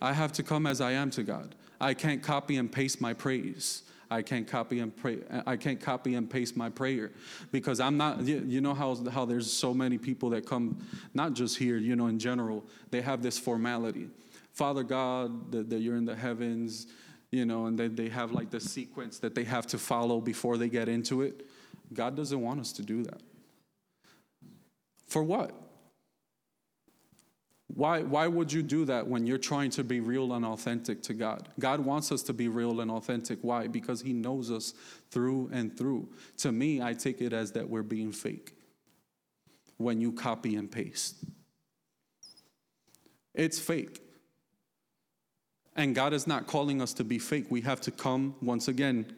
I 0.00 0.12
have 0.12 0.32
to 0.32 0.42
come 0.42 0.66
as 0.66 0.80
I 0.80 0.92
am 0.92 1.10
to 1.10 1.22
God. 1.22 1.54
I 1.80 1.94
can't 1.94 2.22
copy 2.22 2.56
and 2.56 2.70
paste 2.70 3.00
my 3.00 3.12
praise. 3.12 3.82
I 4.10 4.22
can't 4.22 4.46
copy 4.46 4.80
and 4.80 4.94
pray. 4.96 5.18
I 5.46 5.56
can't 5.56 5.80
copy 5.80 6.14
and 6.14 6.28
paste 6.28 6.56
my 6.56 6.68
prayer 6.68 7.12
because 7.52 7.78
I'm 7.78 7.96
not. 7.96 8.22
You 8.26 8.60
know 8.60 8.74
how 8.74 8.96
how 9.08 9.24
there's 9.24 9.50
so 9.50 9.72
many 9.72 9.98
people 9.98 10.30
that 10.30 10.46
come, 10.46 10.84
not 11.14 11.34
just 11.34 11.56
here. 11.56 11.76
You 11.76 11.94
know, 11.94 12.08
in 12.08 12.18
general, 12.18 12.64
they 12.90 13.02
have 13.02 13.22
this 13.22 13.38
formality. 13.38 14.08
Father 14.52 14.82
God, 14.82 15.52
that, 15.52 15.70
that 15.70 15.78
you're 15.78 15.96
in 15.96 16.04
the 16.04 16.16
heavens, 16.16 16.88
you 17.30 17.44
know, 17.44 17.66
and 17.66 17.78
they, 17.78 17.86
they 17.86 18.08
have 18.08 18.32
like 18.32 18.50
the 18.50 18.58
sequence 18.58 19.20
that 19.20 19.36
they 19.36 19.44
have 19.44 19.66
to 19.68 19.78
follow 19.78 20.20
before 20.20 20.58
they 20.58 20.68
get 20.68 20.88
into 20.88 21.22
it. 21.22 21.46
God 21.94 22.16
doesn't 22.16 22.40
want 22.40 22.58
us 22.58 22.72
to 22.72 22.82
do 22.82 23.04
that. 23.04 23.20
For 25.10 25.24
what? 25.24 25.52
Why, 27.66 28.02
why 28.02 28.26
would 28.28 28.52
you 28.52 28.62
do 28.62 28.84
that 28.86 29.06
when 29.06 29.26
you're 29.26 29.38
trying 29.38 29.70
to 29.70 29.84
be 29.84 30.00
real 30.00 30.32
and 30.32 30.44
authentic 30.44 31.02
to 31.04 31.14
God? 31.14 31.48
God 31.58 31.80
wants 31.80 32.12
us 32.12 32.22
to 32.24 32.32
be 32.32 32.48
real 32.48 32.80
and 32.80 32.90
authentic. 32.90 33.40
Why? 33.42 33.66
Because 33.66 34.00
He 34.00 34.12
knows 34.12 34.50
us 34.50 34.72
through 35.10 35.50
and 35.52 35.76
through. 35.76 36.08
To 36.38 36.52
me, 36.52 36.80
I 36.80 36.94
take 36.94 37.20
it 37.20 37.32
as 37.32 37.52
that 37.52 37.68
we're 37.68 37.82
being 37.82 38.12
fake 38.12 38.54
when 39.78 40.00
you 40.00 40.12
copy 40.12 40.54
and 40.54 40.70
paste. 40.70 41.16
It's 43.34 43.58
fake. 43.58 44.00
And 45.74 45.94
God 45.94 46.12
is 46.12 46.26
not 46.26 46.46
calling 46.46 46.80
us 46.80 46.92
to 46.94 47.04
be 47.04 47.18
fake. 47.18 47.46
We 47.50 47.62
have 47.62 47.80
to 47.82 47.90
come, 47.90 48.36
once 48.42 48.68
again, 48.68 49.12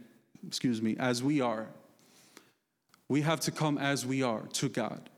excuse 0.47 0.81
me, 0.81 0.97
as 0.99 1.23
we 1.23 1.43
are. 1.43 1.69
We 3.09 3.23
have 3.23 3.41
to 3.41 3.51
come 3.51 3.77
as 3.77 4.07
we 4.07 4.23
are 4.23 4.43
to 4.55 4.69
God 4.71 5.11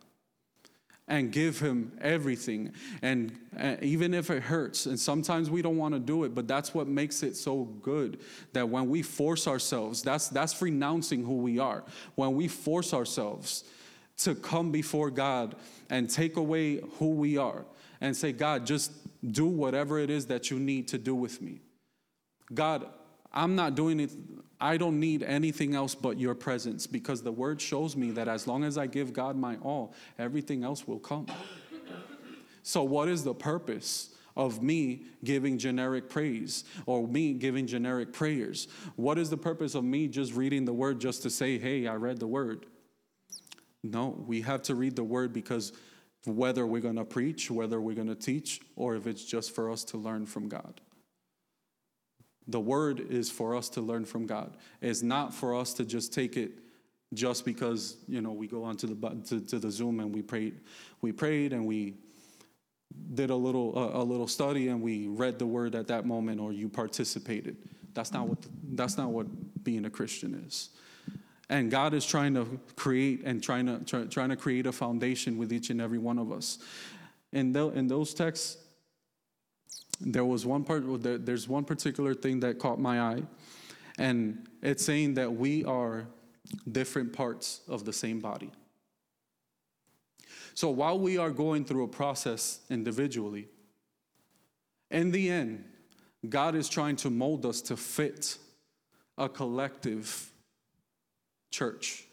and 1.06 1.30
give 1.30 1.58
him 1.60 1.92
everything. 2.00 2.72
And 3.02 3.38
uh, 3.58 3.76
even 3.82 4.14
if 4.14 4.30
it 4.30 4.42
hurts 4.42 4.86
and 4.86 4.98
sometimes 4.98 5.50
we 5.50 5.60
don't 5.60 5.76
want 5.76 5.94
to 5.94 6.00
do 6.00 6.24
it 6.24 6.34
but 6.34 6.48
that's 6.48 6.74
what 6.74 6.88
makes 6.88 7.22
it 7.22 7.36
so 7.36 7.64
good 7.82 8.20
that 8.52 8.68
when 8.68 8.88
we 8.88 9.02
force 9.02 9.46
ourselves 9.46 10.02
that's 10.02 10.28
that's 10.28 10.60
renouncing 10.60 11.24
who 11.24 11.36
we 11.36 11.58
are. 11.58 11.84
When 12.14 12.34
we 12.34 12.48
force 12.48 12.94
ourselves 12.94 13.64
to 14.18 14.34
come 14.34 14.70
before 14.70 15.10
God 15.10 15.56
and 15.90 16.08
take 16.08 16.36
away 16.36 16.80
who 16.98 17.10
we 17.10 17.36
are 17.36 17.64
and 18.00 18.16
say 18.16 18.32
God 18.32 18.64
just 18.64 18.92
do 19.32 19.46
whatever 19.46 19.98
it 19.98 20.10
is 20.10 20.26
that 20.26 20.50
you 20.50 20.58
need 20.58 20.88
to 20.88 20.98
do 20.98 21.14
with 21.14 21.42
me. 21.42 21.60
God 22.52 22.86
I'm 23.32 23.56
not 23.56 23.74
doing 23.74 24.00
it 24.00 24.10
I 24.64 24.78
don't 24.78 24.98
need 24.98 25.22
anything 25.22 25.74
else 25.74 25.94
but 25.94 26.18
your 26.18 26.34
presence 26.34 26.86
because 26.86 27.22
the 27.22 27.30
word 27.30 27.60
shows 27.60 27.96
me 27.96 28.12
that 28.12 28.28
as 28.28 28.46
long 28.46 28.64
as 28.64 28.78
I 28.78 28.86
give 28.86 29.12
God 29.12 29.36
my 29.36 29.56
all, 29.56 29.92
everything 30.18 30.64
else 30.64 30.88
will 30.88 30.98
come. 30.98 31.26
So, 32.62 32.82
what 32.82 33.08
is 33.08 33.22
the 33.24 33.34
purpose? 33.34 34.10
Of 34.36 34.64
me 34.64 35.04
giving 35.22 35.58
generic 35.58 36.08
praise 36.08 36.64
or 36.86 37.06
me 37.06 37.34
giving 37.34 37.68
generic 37.68 38.12
prayers? 38.12 38.66
What 38.96 39.16
is 39.16 39.30
the 39.30 39.36
purpose 39.36 39.76
of 39.76 39.84
me 39.84 40.08
just 40.08 40.34
reading 40.34 40.64
the 40.64 40.72
word 40.72 41.00
just 41.00 41.22
to 41.22 41.30
say, 41.30 41.56
hey, 41.56 41.86
I 41.86 41.94
read 41.94 42.18
the 42.18 42.26
word? 42.26 42.66
No, 43.84 44.24
we 44.26 44.40
have 44.40 44.60
to 44.62 44.74
read 44.74 44.96
the 44.96 45.04
word 45.04 45.32
because 45.32 45.72
whether 46.24 46.66
we're 46.66 46.80
going 46.80 46.96
to 46.96 47.04
preach, 47.04 47.48
whether 47.48 47.80
we're 47.80 47.94
going 47.94 48.08
to 48.08 48.16
teach, 48.16 48.60
or 48.74 48.96
if 48.96 49.06
it's 49.06 49.24
just 49.24 49.54
for 49.54 49.70
us 49.70 49.84
to 49.84 49.98
learn 49.98 50.26
from 50.26 50.48
God. 50.48 50.80
The 52.48 52.60
word 52.60 53.00
is 53.00 53.30
for 53.30 53.56
us 53.56 53.68
to 53.70 53.80
learn 53.80 54.04
from 54.04 54.26
God. 54.26 54.56
It's 54.80 55.02
not 55.02 55.32
for 55.32 55.54
us 55.54 55.72
to 55.74 55.84
just 55.84 56.12
take 56.12 56.36
it 56.36 56.52
just 57.12 57.44
because 57.44 57.96
you 58.08 58.20
know 58.20 58.32
we 58.32 58.46
go 58.46 58.64
onto 58.64 58.86
the 58.86 59.10
to, 59.26 59.40
to 59.40 59.58
the 59.58 59.70
Zoom 59.70 60.00
and 60.00 60.14
we 60.14 60.22
prayed, 60.22 60.60
we 61.00 61.12
prayed 61.12 61.52
and 61.52 61.66
we 61.66 61.94
did 63.14 63.30
a 63.30 63.36
little 63.36 63.72
uh, 63.78 64.00
a 64.00 64.04
little 64.04 64.28
study 64.28 64.68
and 64.68 64.82
we 64.82 65.06
read 65.06 65.38
the 65.38 65.46
word 65.46 65.74
at 65.74 65.86
that 65.88 66.06
moment 66.06 66.40
or 66.40 66.52
you 66.52 66.68
participated. 66.68 67.56
That's 67.94 68.12
not 68.12 68.28
what 68.28 68.38
that's 68.72 68.98
not 68.98 69.10
what 69.10 69.26
being 69.64 69.84
a 69.84 69.90
Christian 69.90 70.44
is. 70.46 70.70
And 71.48 71.70
God 71.70 71.94
is 71.94 72.06
trying 72.06 72.34
to 72.34 72.58
create 72.76 73.22
and 73.24 73.42
trying 73.42 73.66
to 73.66 73.78
try, 73.84 74.04
trying 74.04 74.30
to 74.30 74.36
create 74.36 74.66
a 74.66 74.72
foundation 74.72 75.36
with 75.36 75.52
each 75.52 75.70
and 75.70 75.80
every 75.80 75.98
one 75.98 76.18
of 76.18 76.32
us. 76.32 76.58
In, 77.32 77.52
the, 77.52 77.68
in 77.70 77.88
those 77.88 78.14
texts, 78.14 78.63
there 80.00 80.24
was 80.24 80.44
one 80.44 80.64
part, 80.64 80.84
there's 81.02 81.48
one 81.48 81.64
particular 81.64 82.14
thing 82.14 82.40
that 82.40 82.58
caught 82.58 82.78
my 82.78 83.00
eye, 83.00 83.22
and 83.98 84.48
it's 84.62 84.84
saying 84.84 85.14
that 85.14 85.32
we 85.32 85.64
are 85.64 86.06
different 86.70 87.12
parts 87.12 87.60
of 87.68 87.84
the 87.84 87.92
same 87.92 88.20
body. 88.20 88.50
So 90.54 90.70
while 90.70 90.98
we 90.98 91.18
are 91.18 91.30
going 91.30 91.64
through 91.64 91.84
a 91.84 91.88
process 91.88 92.60
individually, 92.70 93.48
in 94.90 95.10
the 95.10 95.30
end, 95.30 95.64
God 96.28 96.54
is 96.54 96.68
trying 96.68 96.96
to 96.96 97.10
mold 97.10 97.44
us 97.44 97.60
to 97.62 97.76
fit 97.76 98.38
a 99.18 99.28
collective 99.28 100.30
church. 101.50 102.04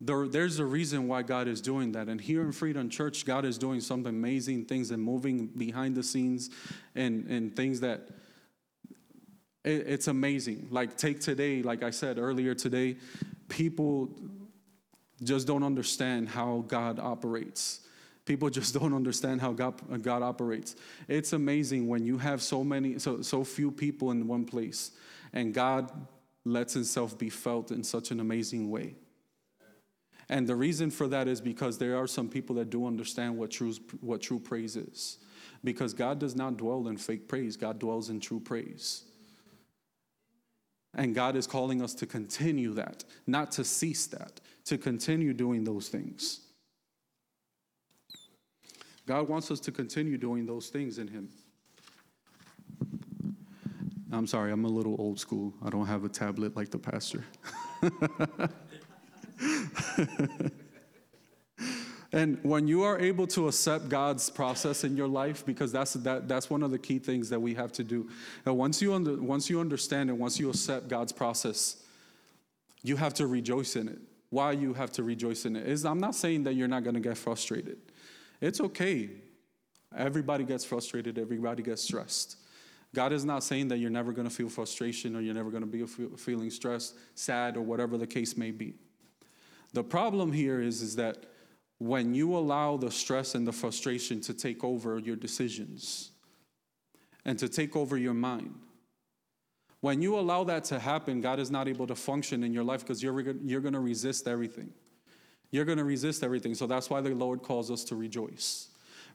There, 0.00 0.28
there's 0.28 0.60
a 0.60 0.64
reason 0.64 1.08
why 1.08 1.22
God 1.22 1.48
is 1.48 1.60
doing 1.60 1.92
that. 1.92 2.08
And 2.08 2.20
here 2.20 2.42
in 2.42 2.52
Freedom 2.52 2.88
Church, 2.88 3.24
God 3.24 3.44
is 3.44 3.58
doing 3.58 3.80
some 3.80 4.06
amazing 4.06 4.66
things 4.66 4.90
and 4.92 5.02
moving 5.02 5.46
behind 5.48 5.96
the 5.96 6.02
scenes 6.02 6.50
and, 6.94 7.26
and 7.26 7.56
things 7.56 7.80
that 7.80 8.08
it, 9.64 9.86
it's 9.86 10.06
amazing. 10.06 10.68
Like, 10.70 10.96
take 10.96 11.20
today, 11.20 11.62
like 11.62 11.82
I 11.82 11.90
said 11.90 12.18
earlier 12.18 12.54
today, 12.54 12.96
people 13.48 14.08
just 15.22 15.46
don't 15.46 15.64
understand 15.64 16.28
how 16.28 16.64
God 16.68 17.00
operates. 17.00 17.80
People 18.24 18.50
just 18.50 18.74
don't 18.78 18.94
understand 18.94 19.40
how 19.40 19.52
God, 19.52 20.02
God 20.02 20.22
operates. 20.22 20.76
It's 21.08 21.32
amazing 21.32 21.88
when 21.88 22.04
you 22.04 22.18
have 22.18 22.40
so 22.40 22.62
many, 22.62 22.98
so, 22.98 23.22
so 23.22 23.42
few 23.42 23.70
people 23.70 24.10
in 24.12 24.28
one 24.28 24.44
place, 24.44 24.92
and 25.32 25.52
God 25.52 25.90
lets 26.44 26.72
Himself 26.72 27.18
be 27.18 27.30
felt 27.30 27.72
in 27.72 27.82
such 27.82 28.10
an 28.12 28.20
amazing 28.20 28.70
way. 28.70 28.94
And 30.30 30.46
the 30.46 30.56
reason 30.56 30.90
for 30.90 31.08
that 31.08 31.26
is 31.26 31.40
because 31.40 31.78
there 31.78 31.96
are 31.96 32.06
some 32.06 32.28
people 32.28 32.56
that 32.56 32.70
do 32.70 32.86
understand 32.86 33.36
what 33.36 33.50
true, 33.50 33.72
what 34.00 34.20
true 34.20 34.38
praise 34.38 34.76
is. 34.76 35.18
Because 35.64 35.94
God 35.94 36.18
does 36.18 36.36
not 36.36 36.56
dwell 36.56 36.88
in 36.88 36.96
fake 36.96 37.28
praise, 37.28 37.56
God 37.56 37.78
dwells 37.78 38.10
in 38.10 38.20
true 38.20 38.40
praise. 38.40 39.04
And 40.94 41.14
God 41.14 41.36
is 41.36 41.46
calling 41.46 41.82
us 41.82 41.94
to 41.94 42.06
continue 42.06 42.74
that, 42.74 43.04
not 43.26 43.52
to 43.52 43.64
cease 43.64 44.06
that, 44.08 44.40
to 44.66 44.78
continue 44.78 45.32
doing 45.32 45.64
those 45.64 45.88
things. 45.88 46.40
God 49.06 49.28
wants 49.28 49.50
us 49.50 49.60
to 49.60 49.72
continue 49.72 50.18
doing 50.18 50.44
those 50.44 50.68
things 50.68 50.98
in 50.98 51.08
Him. 51.08 51.30
I'm 54.12 54.26
sorry, 54.26 54.52
I'm 54.52 54.64
a 54.64 54.68
little 54.68 54.96
old 54.98 55.18
school. 55.18 55.54
I 55.64 55.70
don't 55.70 55.86
have 55.86 56.04
a 56.04 56.08
tablet 56.08 56.56
like 56.56 56.70
the 56.70 56.78
pastor. 56.78 57.24
and 62.12 62.38
when 62.42 62.68
you 62.68 62.82
are 62.82 62.98
able 62.98 63.26
to 63.28 63.48
accept 63.48 63.88
God's 63.88 64.30
process 64.30 64.84
in 64.84 64.96
your 64.96 65.08
life, 65.08 65.44
because 65.44 65.72
that's, 65.72 65.94
that, 65.94 66.28
that's 66.28 66.48
one 66.50 66.62
of 66.62 66.70
the 66.70 66.78
key 66.78 66.98
things 66.98 67.28
that 67.30 67.40
we 67.40 67.54
have 67.54 67.72
to 67.72 67.84
do. 67.84 68.08
And 68.46 68.56
once 68.56 68.80
you, 68.80 68.94
under, 68.94 69.16
once 69.16 69.50
you 69.50 69.60
understand 69.60 70.10
and 70.10 70.18
once 70.18 70.38
you 70.38 70.50
accept 70.50 70.88
God's 70.88 71.12
process, 71.12 71.82
you 72.82 72.96
have 72.96 73.14
to 73.14 73.26
rejoice 73.26 73.76
in 73.76 73.88
it. 73.88 73.98
Why 74.30 74.52
you 74.52 74.74
have 74.74 74.92
to 74.92 75.02
rejoice 75.02 75.46
in 75.46 75.56
it 75.56 75.66
is 75.66 75.84
I'm 75.84 76.00
not 76.00 76.14
saying 76.14 76.44
that 76.44 76.54
you're 76.54 76.68
not 76.68 76.84
going 76.84 76.94
to 76.94 77.00
get 77.00 77.16
frustrated. 77.16 77.78
It's 78.40 78.60
okay. 78.60 79.10
Everybody 79.96 80.44
gets 80.44 80.64
frustrated, 80.64 81.18
everybody 81.18 81.62
gets 81.62 81.82
stressed. 81.82 82.36
God 82.94 83.12
is 83.12 83.24
not 83.24 83.42
saying 83.44 83.68
that 83.68 83.78
you're 83.78 83.90
never 83.90 84.12
going 84.12 84.28
to 84.28 84.34
feel 84.34 84.48
frustration 84.48 85.14
or 85.14 85.20
you're 85.20 85.34
never 85.34 85.50
going 85.50 85.62
to 85.62 85.66
be 85.66 85.84
feeling 86.16 86.50
stressed, 86.50 86.94
sad, 87.14 87.56
or 87.56 87.60
whatever 87.62 87.98
the 87.98 88.06
case 88.06 88.36
may 88.36 88.50
be. 88.50 88.74
The 89.72 89.84
problem 89.84 90.32
here 90.32 90.60
is, 90.60 90.82
is 90.82 90.96
that 90.96 91.26
when 91.78 92.14
you 92.14 92.36
allow 92.36 92.76
the 92.76 92.90
stress 92.90 93.34
and 93.34 93.46
the 93.46 93.52
frustration 93.52 94.20
to 94.22 94.34
take 94.34 94.64
over 94.64 94.98
your 94.98 95.16
decisions 95.16 96.10
and 97.24 97.38
to 97.38 97.48
take 97.48 97.76
over 97.76 97.96
your 97.96 98.14
mind, 98.14 98.54
when 99.80 100.02
you 100.02 100.18
allow 100.18 100.42
that 100.44 100.64
to 100.64 100.78
happen, 100.78 101.20
God 101.20 101.38
is 101.38 101.50
not 101.50 101.68
able 101.68 101.86
to 101.86 101.94
function 101.94 102.42
in 102.42 102.52
your 102.52 102.64
life 102.64 102.80
because 102.80 103.02
you're, 103.02 103.20
you're 103.20 103.60
going 103.60 103.74
to 103.74 103.80
resist 103.80 104.26
everything. 104.26 104.72
You're 105.50 105.64
going 105.64 105.78
to 105.78 105.84
resist 105.84 106.24
everything. 106.24 106.54
So 106.54 106.66
that's 106.66 106.90
why 106.90 107.00
the 107.00 107.10
Lord 107.10 107.42
calls 107.42 107.70
us 107.70 107.84
to 107.84 107.96
rejoice. 107.96 108.68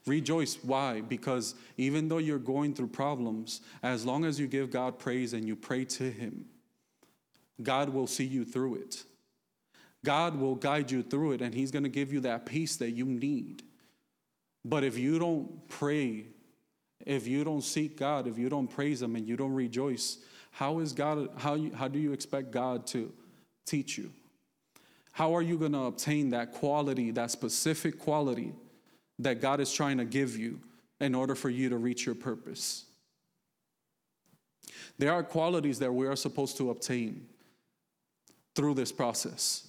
Rejoice. 0.06 0.58
Why? 0.62 1.00
Because 1.02 1.54
even 1.76 2.08
though 2.08 2.18
you're 2.18 2.38
going 2.38 2.74
through 2.74 2.88
problems, 2.88 3.60
as 3.82 4.04
long 4.04 4.24
as 4.24 4.40
you 4.40 4.46
give 4.46 4.70
God 4.70 4.98
praise 4.98 5.32
and 5.32 5.46
you 5.46 5.54
pray 5.54 5.84
to 5.84 6.10
Him, 6.10 6.46
God 7.62 7.90
will 7.90 8.06
see 8.06 8.24
you 8.24 8.44
through 8.44 8.76
it. 8.76 9.04
God 10.04 10.36
will 10.36 10.54
guide 10.54 10.90
you 10.90 11.02
through 11.02 11.32
it, 11.32 11.42
and 11.42 11.54
He's 11.54 11.70
going 11.70 11.82
to 11.82 11.88
give 11.88 12.12
you 12.12 12.20
that 12.20 12.46
peace 12.46 12.76
that 12.76 12.90
you 12.90 13.06
need. 13.06 13.62
But 14.64 14.84
if 14.84 14.96
you 14.96 15.18
don't 15.18 15.68
pray, 15.68 16.26
if 17.04 17.26
you 17.26 17.42
don't 17.42 17.62
seek 17.62 17.98
God, 17.98 18.26
if 18.26 18.38
you 18.38 18.48
don't 18.48 18.68
praise 18.68 19.02
Him 19.02 19.16
and 19.16 19.26
you 19.26 19.36
don't 19.36 19.52
rejoice, 19.52 20.18
how 20.52 20.78
is 20.78 20.92
God, 20.92 21.28
how, 21.36 21.54
you, 21.54 21.72
how 21.74 21.88
do 21.88 21.98
you 21.98 22.12
expect 22.12 22.52
God 22.52 22.86
to 22.88 23.12
teach 23.66 23.98
you? 23.98 24.12
How 25.12 25.34
are 25.34 25.42
you 25.42 25.58
going 25.58 25.72
to 25.72 25.84
obtain 25.84 26.30
that 26.30 26.52
quality, 26.52 27.10
that 27.12 27.30
specific 27.30 27.98
quality 27.98 28.52
that 29.18 29.40
God 29.40 29.60
is 29.60 29.72
trying 29.72 29.98
to 29.98 30.04
give 30.04 30.36
you 30.36 30.60
in 31.00 31.14
order 31.14 31.34
for 31.34 31.50
you 31.50 31.68
to 31.68 31.76
reach 31.76 32.06
your 32.06 32.14
purpose? 32.14 32.84
There 34.98 35.12
are 35.12 35.22
qualities 35.22 35.78
that 35.80 35.92
we 35.92 36.06
are 36.06 36.16
supposed 36.16 36.56
to 36.58 36.70
obtain 36.70 37.26
through 38.54 38.74
this 38.74 38.92
process. 38.92 39.68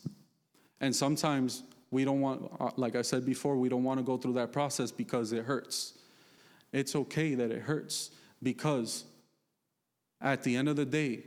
And 0.82 0.96
sometimes 0.96 1.64
we 1.92 2.04
don't 2.04 2.22
want, 2.22 2.52
uh, 2.60 2.72
like 2.76 2.96
I 2.96 3.02
said 3.02 3.26
before, 3.26 3.56
we 3.58 3.70
don't 3.70 3.84
want 3.84 4.00
to 4.00 4.04
go 4.04 4.18
through 4.18 4.34
that 4.34 4.52
process 4.52 4.92
because 4.92 5.32
it 5.32 5.46
hurts. 5.46 5.94
It's 6.74 6.96
okay 6.96 7.36
that 7.36 7.52
it 7.52 7.62
hurts 7.62 8.12
because 8.44 9.06
at 10.22 10.44
the 10.44 10.56
end 10.56 10.68
of 10.68 10.76
the 10.76 10.86
day, 10.86 11.24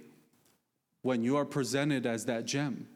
when 1.02 1.22
you 1.22 1.36
are 1.36 1.44
presented 1.44 2.04
as 2.04 2.26
that 2.26 2.44
gem, 2.44 2.86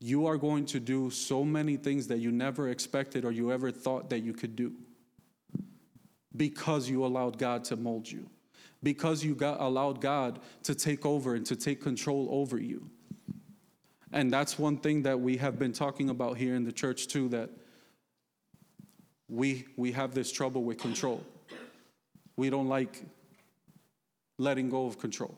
you 0.00 0.26
are 0.26 0.36
going 0.36 0.66
to 0.66 0.80
do 0.80 1.10
so 1.10 1.44
many 1.44 1.76
things 1.76 2.06
that 2.08 2.18
you 2.18 2.30
never 2.30 2.68
expected 2.68 3.24
or 3.24 3.32
you 3.32 3.52
ever 3.52 3.70
thought 3.70 4.10
that 4.10 4.20
you 4.20 4.32
could 4.32 4.54
do 4.56 4.72
because 6.36 6.88
you 6.88 7.04
allowed 7.04 7.38
God 7.38 7.64
to 7.64 7.76
mold 7.76 8.10
you, 8.10 8.28
because 8.82 9.24
you 9.24 9.34
got, 9.34 9.60
allowed 9.60 10.00
God 10.00 10.40
to 10.64 10.74
take 10.74 11.06
over 11.06 11.34
and 11.34 11.46
to 11.46 11.56
take 11.56 11.80
control 11.80 12.28
over 12.30 12.58
you. 12.58 12.90
And 14.12 14.32
that's 14.32 14.58
one 14.58 14.76
thing 14.76 15.02
that 15.02 15.20
we 15.20 15.36
have 15.38 15.58
been 15.58 15.72
talking 15.72 16.10
about 16.10 16.36
here 16.36 16.54
in 16.54 16.64
the 16.64 16.72
church 16.72 17.08
too 17.08 17.28
that 17.30 17.50
we 19.28 19.66
we 19.76 19.92
have 19.92 20.14
this 20.14 20.30
trouble 20.30 20.62
with 20.62 20.78
control. 20.78 21.24
We 22.36 22.50
don't 22.50 22.68
like 22.68 23.02
letting 24.38 24.68
go 24.68 24.86
of 24.86 24.98
control. 24.98 25.36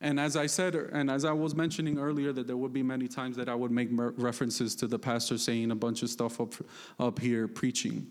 And 0.00 0.20
as 0.20 0.36
I 0.36 0.46
said, 0.46 0.76
and 0.76 1.10
as 1.10 1.24
I 1.24 1.32
was 1.32 1.56
mentioning 1.56 1.98
earlier, 1.98 2.32
that 2.32 2.46
there 2.46 2.56
would 2.56 2.72
be 2.72 2.84
many 2.84 3.08
times 3.08 3.36
that 3.36 3.48
I 3.48 3.54
would 3.54 3.72
make 3.72 3.88
references 3.90 4.76
to 4.76 4.86
the 4.86 4.98
pastor 4.98 5.38
saying 5.38 5.72
a 5.72 5.74
bunch 5.74 6.02
of 6.02 6.10
stuff 6.10 6.40
up, 6.40 6.54
up 7.00 7.18
here 7.18 7.48
preaching. 7.48 8.06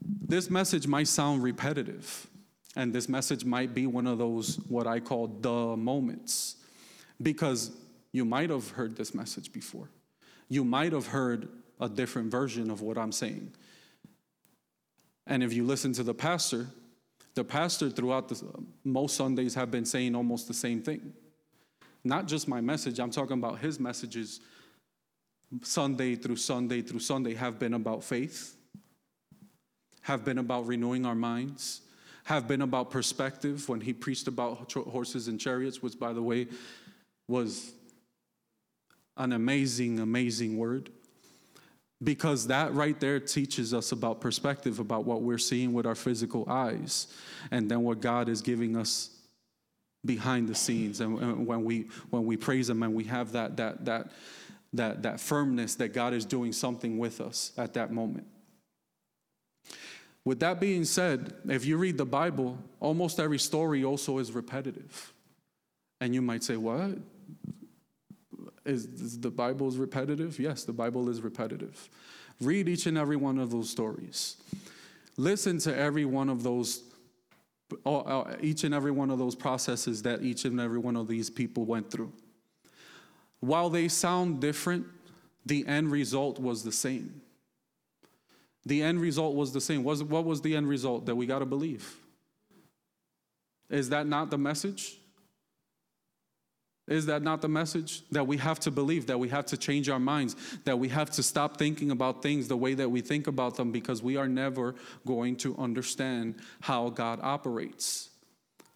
This 0.00 0.50
message 0.50 0.86
might 0.86 1.08
sound 1.08 1.42
repetitive, 1.42 2.28
and 2.76 2.92
this 2.92 3.08
message 3.08 3.44
might 3.44 3.74
be 3.74 3.88
one 3.88 4.06
of 4.06 4.18
those, 4.18 4.56
what 4.68 4.86
I 4.86 5.00
call 5.00 5.26
the 5.26 5.76
moments, 5.76 6.56
because 7.22 7.70
you 8.12 8.24
might 8.24 8.50
have 8.50 8.70
heard 8.70 8.96
this 8.96 9.14
message 9.14 9.52
before. 9.52 9.90
You 10.48 10.64
might 10.64 10.92
have 10.92 11.08
heard 11.08 11.48
a 11.80 11.88
different 11.88 12.30
version 12.30 12.70
of 12.70 12.80
what 12.80 12.96
I'm 12.96 13.12
saying. 13.12 13.52
And 15.26 15.42
if 15.42 15.52
you 15.52 15.64
listen 15.64 15.92
to 15.94 16.02
the 16.02 16.14
pastor, 16.14 16.66
the 17.34 17.44
pastor 17.44 17.90
throughout 17.90 18.28
the, 18.28 18.42
most 18.84 19.16
Sundays 19.16 19.54
have 19.54 19.70
been 19.70 19.84
saying 19.84 20.14
almost 20.14 20.46
the 20.46 20.54
same 20.54 20.82
thing. 20.82 21.12
Not 22.04 22.26
just 22.26 22.46
my 22.46 22.60
message, 22.60 23.00
I'm 23.00 23.10
talking 23.10 23.38
about 23.38 23.58
his 23.58 23.80
messages 23.80 24.40
Sunday 25.62 26.16
through 26.16 26.36
Sunday 26.36 26.82
through 26.82 27.00
Sunday 27.00 27.34
have 27.34 27.58
been 27.58 27.74
about 27.74 28.02
faith, 28.02 28.56
have 30.02 30.24
been 30.24 30.38
about 30.38 30.66
renewing 30.66 31.06
our 31.06 31.14
minds, 31.14 31.82
have 32.24 32.48
been 32.48 32.62
about 32.62 32.90
perspective 32.90 33.68
when 33.68 33.80
he 33.80 33.92
preached 33.92 34.26
about 34.28 34.72
horses 34.72 35.28
and 35.28 35.40
chariots, 35.40 35.82
which, 35.82 35.98
by 35.98 36.12
the 36.12 36.22
way, 36.22 36.48
was 37.28 37.72
an 39.16 39.32
amazing, 39.32 40.00
amazing 40.00 40.56
word 40.56 40.90
because 42.02 42.48
that 42.48 42.74
right 42.74 42.98
there 43.00 43.18
teaches 43.18 43.72
us 43.72 43.92
about 43.92 44.20
perspective, 44.20 44.78
about 44.78 45.04
what 45.04 45.22
we're 45.22 45.38
seeing 45.38 45.72
with 45.72 45.86
our 45.86 45.94
physical 45.94 46.44
eyes, 46.48 47.06
and 47.50 47.70
then 47.70 47.82
what 47.82 48.00
God 48.00 48.28
is 48.28 48.42
giving 48.42 48.76
us 48.76 49.10
behind 50.04 50.48
the 50.48 50.54
scenes. 50.54 51.00
And 51.00 51.46
when 51.46 51.64
we 51.64 51.88
when 52.10 52.26
we 52.26 52.36
praise 52.36 52.68
Him 52.68 52.82
and 52.82 52.94
we 52.94 53.04
have 53.04 53.32
that 53.32 53.56
that 53.56 53.84
that 53.84 54.10
that 54.74 55.02
that 55.02 55.20
firmness 55.20 55.76
that 55.76 55.92
God 55.92 56.12
is 56.12 56.24
doing 56.24 56.52
something 56.52 56.98
with 56.98 57.20
us 57.20 57.52
at 57.56 57.74
that 57.74 57.92
moment. 57.92 58.26
With 60.24 60.40
that 60.40 60.58
being 60.58 60.84
said, 60.84 61.34
if 61.48 61.66
you 61.66 61.76
read 61.76 61.98
the 61.98 62.06
Bible, 62.06 62.58
almost 62.80 63.20
every 63.20 63.38
story 63.38 63.84
also 63.84 64.18
is 64.18 64.32
repetitive. 64.32 65.12
And 66.00 66.14
you 66.14 66.22
might 66.22 66.42
say, 66.42 66.56
What? 66.56 66.98
Is, 68.64 68.86
is 68.86 69.20
the 69.20 69.30
Bible 69.30 69.68
is 69.68 69.76
repetitive? 69.76 70.38
Yes, 70.38 70.64
the 70.64 70.72
Bible 70.72 71.08
is 71.08 71.20
repetitive. 71.20 71.88
Read 72.40 72.68
each 72.68 72.86
and 72.86 72.96
every 72.96 73.16
one 73.16 73.38
of 73.38 73.50
those 73.50 73.68
stories. 73.68 74.36
Listen 75.16 75.58
to 75.58 75.76
every 75.76 76.04
one 76.04 76.28
of 76.28 76.42
those, 76.42 76.82
each 78.40 78.64
and 78.64 78.74
every 78.74 78.90
one 78.90 79.10
of 79.10 79.18
those 79.18 79.34
processes 79.34 80.02
that 80.02 80.22
each 80.22 80.44
and 80.44 80.58
every 80.58 80.78
one 80.78 80.96
of 80.96 81.06
these 81.06 81.30
people 81.30 81.64
went 81.64 81.90
through. 81.90 82.12
While 83.40 83.68
they 83.68 83.88
sound 83.88 84.40
different, 84.40 84.86
the 85.44 85.66
end 85.66 85.92
result 85.92 86.40
was 86.40 86.64
the 86.64 86.72
same. 86.72 87.20
The 88.66 88.82
end 88.82 89.00
result 89.00 89.34
was 89.34 89.52
the 89.52 89.60
same. 89.60 89.84
Was, 89.84 90.02
What 90.02 90.24
was 90.24 90.40
the 90.40 90.56
end 90.56 90.68
result? 90.68 91.04
That 91.06 91.14
we 91.14 91.26
got 91.26 91.40
to 91.40 91.46
believe. 91.46 91.96
Is 93.68 93.90
that 93.90 94.06
not 94.06 94.30
the 94.30 94.38
message? 94.38 94.98
Is 96.86 97.06
that 97.06 97.22
not 97.22 97.40
the 97.40 97.48
message? 97.48 98.02
That 98.10 98.26
we 98.26 98.36
have 98.36 98.60
to 98.60 98.70
believe, 98.70 99.06
that 99.06 99.18
we 99.18 99.28
have 99.30 99.46
to 99.46 99.56
change 99.56 99.88
our 99.88 99.98
minds, 99.98 100.36
that 100.64 100.78
we 100.78 100.88
have 100.88 101.10
to 101.12 101.22
stop 101.22 101.56
thinking 101.56 101.90
about 101.90 102.22
things 102.22 102.46
the 102.48 102.56
way 102.56 102.74
that 102.74 102.90
we 102.90 103.00
think 103.00 103.26
about 103.26 103.56
them 103.56 103.72
because 103.72 104.02
we 104.02 104.16
are 104.16 104.28
never 104.28 104.74
going 105.06 105.36
to 105.36 105.56
understand 105.56 106.36
how 106.60 106.90
God 106.90 107.20
operates. 107.22 108.10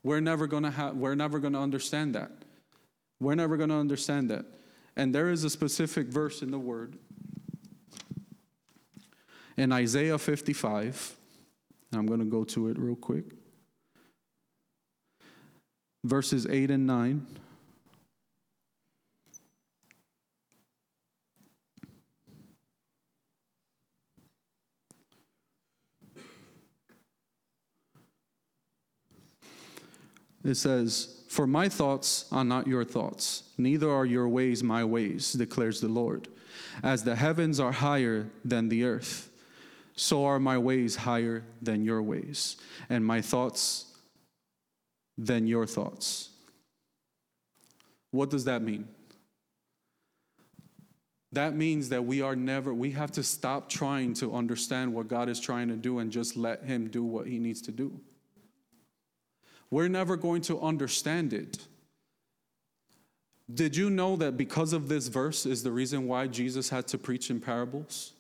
We're 0.03 0.21
never 0.21 0.47
going 0.47 0.63
to 0.63 0.71
have 0.71 0.97
we're 0.97 1.15
never 1.15 1.39
going 1.39 1.53
to 1.53 1.59
understand 1.59 2.15
that. 2.15 2.31
We're 3.21 3.35
never 3.35 3.57
going 3.57 3.71
to 3.71 3.77
understand 3.77 4.31
that. 4.31 4.47
And 4.97 5.15
there 5.15 5.31
is 5.31 5.45
a 5.45 5.51
specific 5.51 6.07
verse 6.07 6.41
in 6.41 6.51
the 6.51 6.59
word 6.59 6.97
in 9.59 9.73
Isaiah 9.73 10.19
55. 10.19 11.17
I'm 11.93 12.07
going 12.07 12.21
to 12.21 12.27
go 12.27 12.45
to 12.45 12.69
it 12.69 12.79
real 12.79 12.97
quick. 12.97 13.25
Verses 16.05 16.47
8 16.47 16.71
and 16.71 16.87
9. 16.87 17.27
It 30.45 30.55
says, 30.55 31.23
For 31.29 31.47
my 31.47 31.69
thoughts 31.69 32.27
are 32.31 32.45
not 32.45 32.67
your 32.67 32.85
thoughts, 32.85 33.45
neither 33.59 33.91
are 33.91 34.07
your 34.07 34.29
ways 34.29 34.63
my 34.63 34.85
ways, 34.85 35.33
declares 35.33 35.81
the 35.81 35.89
Lord. 35.89 36.29
As 36.83 37.05
the 37.05 37.17
heavens 37.17 37.61
are 37.61 37.73
higher 37.73 38.29
than 38.45 38.69
the 38.69 38.85
earth, 38.85 39.31
so 39.97 40.25
are 40.25 40.39
my 40.39 40.57
ways 40.57 40.97
higher 40.97 41.45
than 41.61 41.85
your 41.85 42.03
ways, 42.03 42.57
and 42.89 43.05
my 43.05 43.21
thoughts 43.21 43.87
than 45.17 45.47
your 45.47 45.67
thoughts. 45.67 46.31
What 48.13 48.31
does 48.31 48.45
that 48.45 48.63
mean? 48.63 48.89
That 51.33 51.55
means 51.55 51.91
that 51.91 52.05
we 52.05 52.23
are 52.23 52.35
never, 52.35 52.73
we 52.73 52.93
have 52.93 53.13
to 53.13 53.23
stop 53.23 53.69
trying 53.69 54.15
to 54.15 54.35
understand 54.35 54.95
what 54.95 55.09
God 55.09 55.29
is 55.29 55.39
trying 55.39 55.69
to 55.69 55.77
do 55.77 55.99
and 55.99 56.11
just 56.11 56.37
let 56.37 56.63
Him 56.65 56.89
do 56.89 57.05
what 57.05 57.27
He 57.27 57.39
needs 57.39 57.61
to 57.63 57.73
do. 57.73 58.01
We're 59.71 59.89
never 59.89 60.17
going 60.17 60.43
to 60.43 60.61
understand 60.61 61.33
it. 61.33 61.59
Did 63.53 63.77
you 63.77 63.91
know 63.91 64.17
that 64.17 64.37
because 64.37 64.73
of 64.73 64.89
this 64.89 65.09
verse 65.09 65.47
is 65.47 65.63
the 65.63 65.73
reason 65.73 66.07
why 66.07 66.27
Jesus 66.27 66.69
had 66.69 66.87
to 66.89 66.99
preach 66.99 67.31
in 67.31 67.41
parables? 67.41 68.13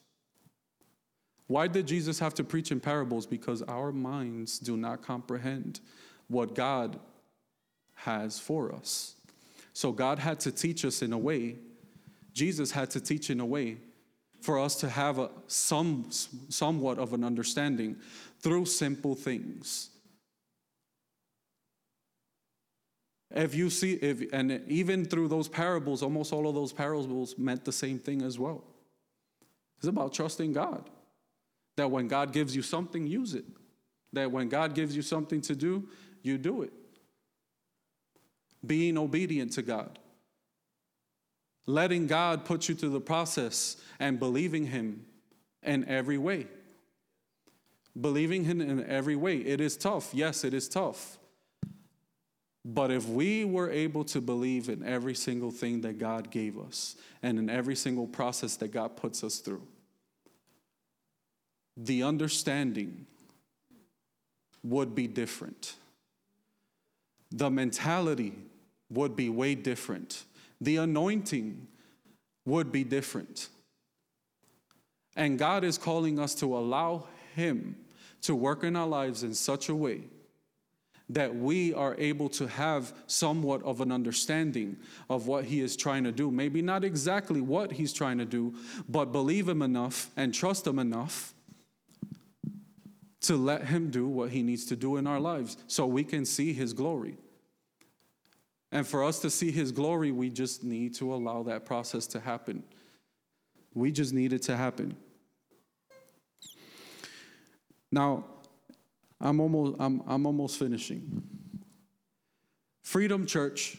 Why 1.46 1.66
did 1.66 1.86
Jesus 1.86 2.18
have 2.18 2.34
to 2.34 2.44
preach 2.44 2.70
in 2.70 2.80
parables? 2.80 3.26
Because 3.26 3.62
our 3.62 3.92
minds 3.92 4.58
do 4.58 4.76
not 4.76 5.02
comprehend 5.02 5.80
what 6.28 6.54
God 6.54 6.98
has 7.94 8.38
for 8.38 8.74
us. 8.74 9.14
So 9.72 9.92
God 9.92 10.18
had 10.18 10.40
to 10.40 10.52
teach 10.52 10.84
us 10.84 11.02
in 11.02 11.12
a 11.12 11.18
way 11.18 11.56
Jesus 12.38 12.70
had 12.70 12.88
to 12.90 13.00
teach 13.00 13.30
in 13.30 13.40
a 13.40 13.44
way 13.44 13.78
for 14.40 14.60
us 14.60 14.76
to 14.76 14.88
have 14.88 15.18
a, 15.18 15.28
some, 15.48 16.06
somewhat 16.48 16.98
of 16.98 17.12
an 17.12 17.24
understanding 17.24 17.96
through 18.38 18.64
simple 18.64 19.16
things. 19.16 19.90
If 23.30 23.54
you 23.54 23.68
see, 23.68 23.94
if, 23.94 24.32
and 24.32 24.62
even 24.68 25.04
through 25.04 25.28
those 25.28 25.48
parables, 25.48 26.02
almost 26.02 26.32
all 26.32 26.48
of 26.48 26.54
those 26.54 26.72
parables 26.72 27.36
meant 27.36 27.64
the 27.64 27.72
same 27.72 27.98
thing 27.98 28.22
as 28.22 28.38
well. 28.38 28.64
It's 29.78 29.86
about 29.86 30.14
trusting 30.14 30.52
God. 30.52 30.88
That 31.76 31.90
when 31.90 32.08
God 32.08 32.32
gives 32.32 32.56
you 32.56 32.62
something, 32.62 33.06
use 33.06 33.34
it. 33.34 33.44
That 34.12 34.32
when 34.32 34.48
God 34.48 34.74
gives 34.74 34.96
you 34.96 35.02
something 35.02 35.40
to 35.42 35.54
do, 35.54 35.88
you 36.22 36.38
do 36.38 36.62
it. 36.62 36.72
Being 38.66 38.98
obedient 38.98 39.52
to 39.52 39.62
God. 39.62 39.98
Letting 41.66 42.06
God 42.06 42.46
put 42.46 42.68
you 42.68 42.74
through 42.74 42.90
the 42.90 43.00
process 43.00 43.76
and 44.00 44.18
believing 44.18 44.66
Him 44.66 45.04
in 45.62 45.86
every 45.86 46.18
way. 46.18 46.46
Believing 48.00 48.44
Him 48.44 48.60
in 48.62 48.84
every 48.86 49.16
way. 49.16 49.36
It 49.36 49.60
is 49.60 49.76
tough. 49.76 50.14
Yes, 50.14 50.44
it 50.44 50.54
is 50.54 50.68
tough. 50.68 51.17
But 52.64 52.90
if 52.90 53.08
we 53.08 53.44
were 53.44 53.70
able 53.70 54.04
to 54.04 54.20
believe 54.20 54.68
in 54.68 54.84
every 54.84 55.14
single 55.14 55.50
thing 55.50 55.80
that 55.82 55.98
God 55.98 56.30
gave 56.30 56.58
us 56.58 56.96
and 57.22 57.38
in 57.38 57.48
every 57.48 57.76
single 57.76 58.06
process 58.06 58.56
that 58.56 58.72
God 58.72 58.96
puts 58.96 59.22
us 59.24 59.38
through, 59.38 59.66
the 61.76 62.02
understanding 62.02 63.06
would 64.64 64.94
be 64.94 65.06
different. 65.06 65.74
The 67.30 67.50
mentality 67.50 68.34
would 68.90 69.14
be 69.14 69.28
way 69.28 69.54
different. 69.54 70.24
The 70.60 70.78
anointing 70.78 71.68
would 72.44 72.72
be 72.72 72.82
different. 72.84 73.48
And 75.14 75.38
God 75.38 75.62
is 75.62 75.78
calling 75.78 76.18
us 76.18 76.34
to 76.36 76.56
allow 76.56 77.06
Him 77.34 77.76
to 78.22 78.34
work 78.34 78.64
in 78.64 78.74
our 78.74 78.86
lives 78.86 79.22
in 79.22 79.34
such 79.34 79.68
a 79.68 79.74
way 79.74 80.02
that 81.10 81.34
we 81.34 81.72
are 81.72 81.94
able 81.98 82.28
to 82.28 82.46
have 82.46 82.92
somewhat 83.06 83.62
of 83.62 83.80
an 83.80 83.90
understanding 83.90 84.76
of 85.08 85.26
what 85.26 85.44
he 85.44 85.60
is 85.60 85.76
trying 85.76 86.04
to 86.04 86.12
do. 86.12 86.30
Maybe 86.30 86.60
not 86.60 86.84
exactly 86.84 87.40
what 87.40 87.72
he's 87.72 87.92
trying 87.92 88.18
to 88.18 88.26
do, 88.26 88.54
but 88.88 89.06
believe 89.06 89.48
him 89.48 89.62
enough 89.62 90.10
and 90.16 90.34
trust 90.34 90.66
him 90.66 90.78
enough 90.78 91.34
to 93.22 93.36
let 93.36 93.64
him 93.64 93.90
do 93.90 94.06
what 94.06 94.30
he 94.30 94.42
needs 94.42 94.66
to 94.66 94.76
do 94.76 94.96
in 94.96 95.06
our 95.06 95.18
lives 95.18 95.56
so 95.66 95.86
we 95.86 96.04
can 96.04 96.24
see 96.24 96.52
his 96.52 96.72
glory. 96.72 97.16
And 98.70 98.86
for 98.86 99.02
us 99.02 99.20
to 99.20 99.30
see 99.30 99.50
his 99.50 99.72
glory, 99.72 100.12
we 100.12 100.28
just 100.28 100.62
need 100.62 100.94
to 100.96 101.14
allow 101.14 101.42
that 101.44 101.64
process 101.64 102.06
to 102.08 102.20
happen. 102.20 102.62
We 103.74 103.92
just 103.92 104.12
need 104.12 104.34
it 104.34 104.42
to 104.42 104.56
happen. 104.56 104.96
Now, 107.90 108.24
I'm 109.20 109.40
almost, 109.40 109.76
I'm, 109.78 110.02
I'm 110.06 110.26
almost 110.26 110.58
finishing. 110.58 111.22
Freedom 112.82 113.26
Church, 113.26 113.76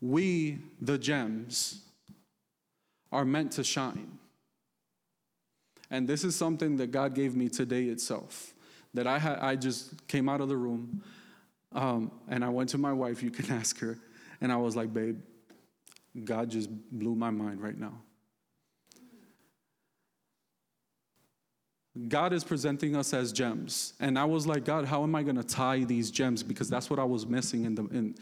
we, 0.00 0.58
the 0.80 0.98
gems, 0.98 1.82
are 3.12 3.24
meant 3.24 3.52
to 3.52 3.64
shine. 3.64 4.18
And 5.90 6.08
this 6.08 6.24
is 6.24 6.34
something 6.34 6.76
that 6.78 6.90
God 6.90 7.14
gave 7.14 7.36
me 7.36 7.48
today 7.48 7.84
itself. 7.84 8.52
That 8.94 9.06
I, 9.06 9.38
I 9.40 9.56
just 9.56 10.06
came 10.08 10.28
out 10.28 10.40
of 10.40 10.48
the 10.48 10.56
room 10.56 11.02
um, 11.72 12.10
and 12.28 12.44
I 12.44 12.48
went 12.48 12.70
to 12.70 12.78
my 12.78 12.92
wife, 12.92 13.22
you 13.22 13.30
can 13.30 13.50
ask 13.54 13.78
her, 13.80 13.98
and 14.40 14.50
I 14.50 14.56
was 14.56 14.74
like, 14.74 14.92
babe, 14.92 15.20
God 16.24 16.50
just 16.50 16.70
blew 16.90 17.14
my 17.14 17.30
mind 17.30 17.62
right 17.62 17.78
now. 17.78 18.00
God 22.08 22.32
is 22.32 22.44
presenting 22.44 22.94
us 22.94 23.14
as 23.14 23.32
gems. 23.32 23.94
And 24.00 24.18
I 24.18 24.24
was 24.24 24.46
like, 24.46 24.64
God, 24.64 24.84
how 24.84 25.02
am 25.02 25.14
I 25.14 25.22
going 25.22 25.36
to 25.36 25.44
tie 25.44 25.84
these 25.84 26.10
gems? 26.10 26.42
Because 26.42 26.68
that's 26.68 26.90
what 26.90 26.98
I 26.98 27.04
was 27.04 27.26
missing 27.26 27.64
in 27.64 27.74
the, 27.74 27.82
in, 27.84 28.14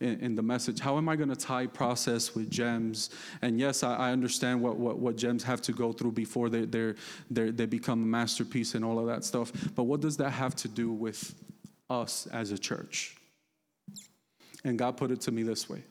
in, 0.00 0.34
the 0.34 0.42
message. 0.42 0.80
How 0.80 0.96
am 0.96 1.08
I 1.08 1.16
going 1.16 1.28
to 1.28 1.36
tie 1.36 1.66
process 1.66 2.34
with 2.34 2.50
gems? 2.50 3.10
And 3.42 3.60
yes, 3.60 3.82
I, 3.82 3.94
I 3.96 4.12
understand 4.12 4.62
what, 4.62 4.76
what, 4.76 4.98
what, 4.98 5.16
gems 5.16 5.42
have 5.44 5.60
to 5.62 5.72
go 5.72 5.92
through 5.92 6.12
before 6.12 6.48
they, 6.48 6.64
they're, 6.64 6.96
they're, 7.30 7.52
they 7.52 7.66
become 7.66 8.02
a 8.02 8.06
masterpiece 8.06 8.74
and 8.74 8.84
all 8.84 8.98
of 8.98 9.06
that 9.06 9.24
stuff. 9.24 9.52
But 9.74 9.84
what 9.84 10.00
does 10.00 10.16
that 10.16 10.30
have 10.30 10.56
to 10.56 10.68
do 10.68 10.90
with 10.90 11.34
us 11.90 12.26
as 12.32 12.50
a 12.50 12.58
church? 12.58 13.16
And 14.64 14.78
God 14.78 14.96
put 14.96 15.10
it 15.10 15.20
to 15.22 15.32
me 15.32 15.42
this 15.42 15.68
way. 15.68 15.82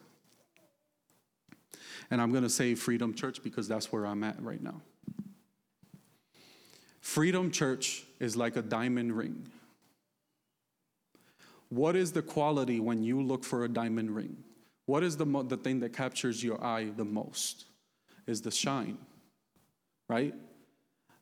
And 2.09 2.21
I'm 2.21 2.31
going 2.31 2.43
to 2.43 2.49
say 2.49 2.73
Freedom 2.73 3.13
Church 3.13 3.43
because 3.43 3.67
that's 3.67 3.91
where 3.91 4.05
I'm 4.05 4.23
at 4.23 4.41
right 4.41 4.61
now. 4.61 4.81
Freedom 7.07 7.51
Church 7.51 8.03
is 8.19 8.35
like 8.35 8.57
a 8.57 8.61
diamond 8.61 9.15
ring. 9.15 9.47
What 11.69 11.95
is 11.95 12.11
the 12.11 12.21
quality 12.21 12.81
when 12.81 13.01
you 13.01 13.21
look 13.21 13.45
for 13.45 13.63
a 13.63 13.69
diamond 13.69 14.13
ring? 14.13 14.35
What 14.87 15.03
is 15.03 15.15
the, 15.15 15.25
mo- 15.25 15.43
the 15.43 15.55
thing 15.55 15.79
that 15.79 15.93
captures 15.93 16.43
your 16.43 16.61
eye 16.61 16.91
the 16.97 17.05
most? 17.05 17.63
Is 18.27 18.41
the 18.41 18.51
shine, 18.51 18.97
right? 20.09 20.35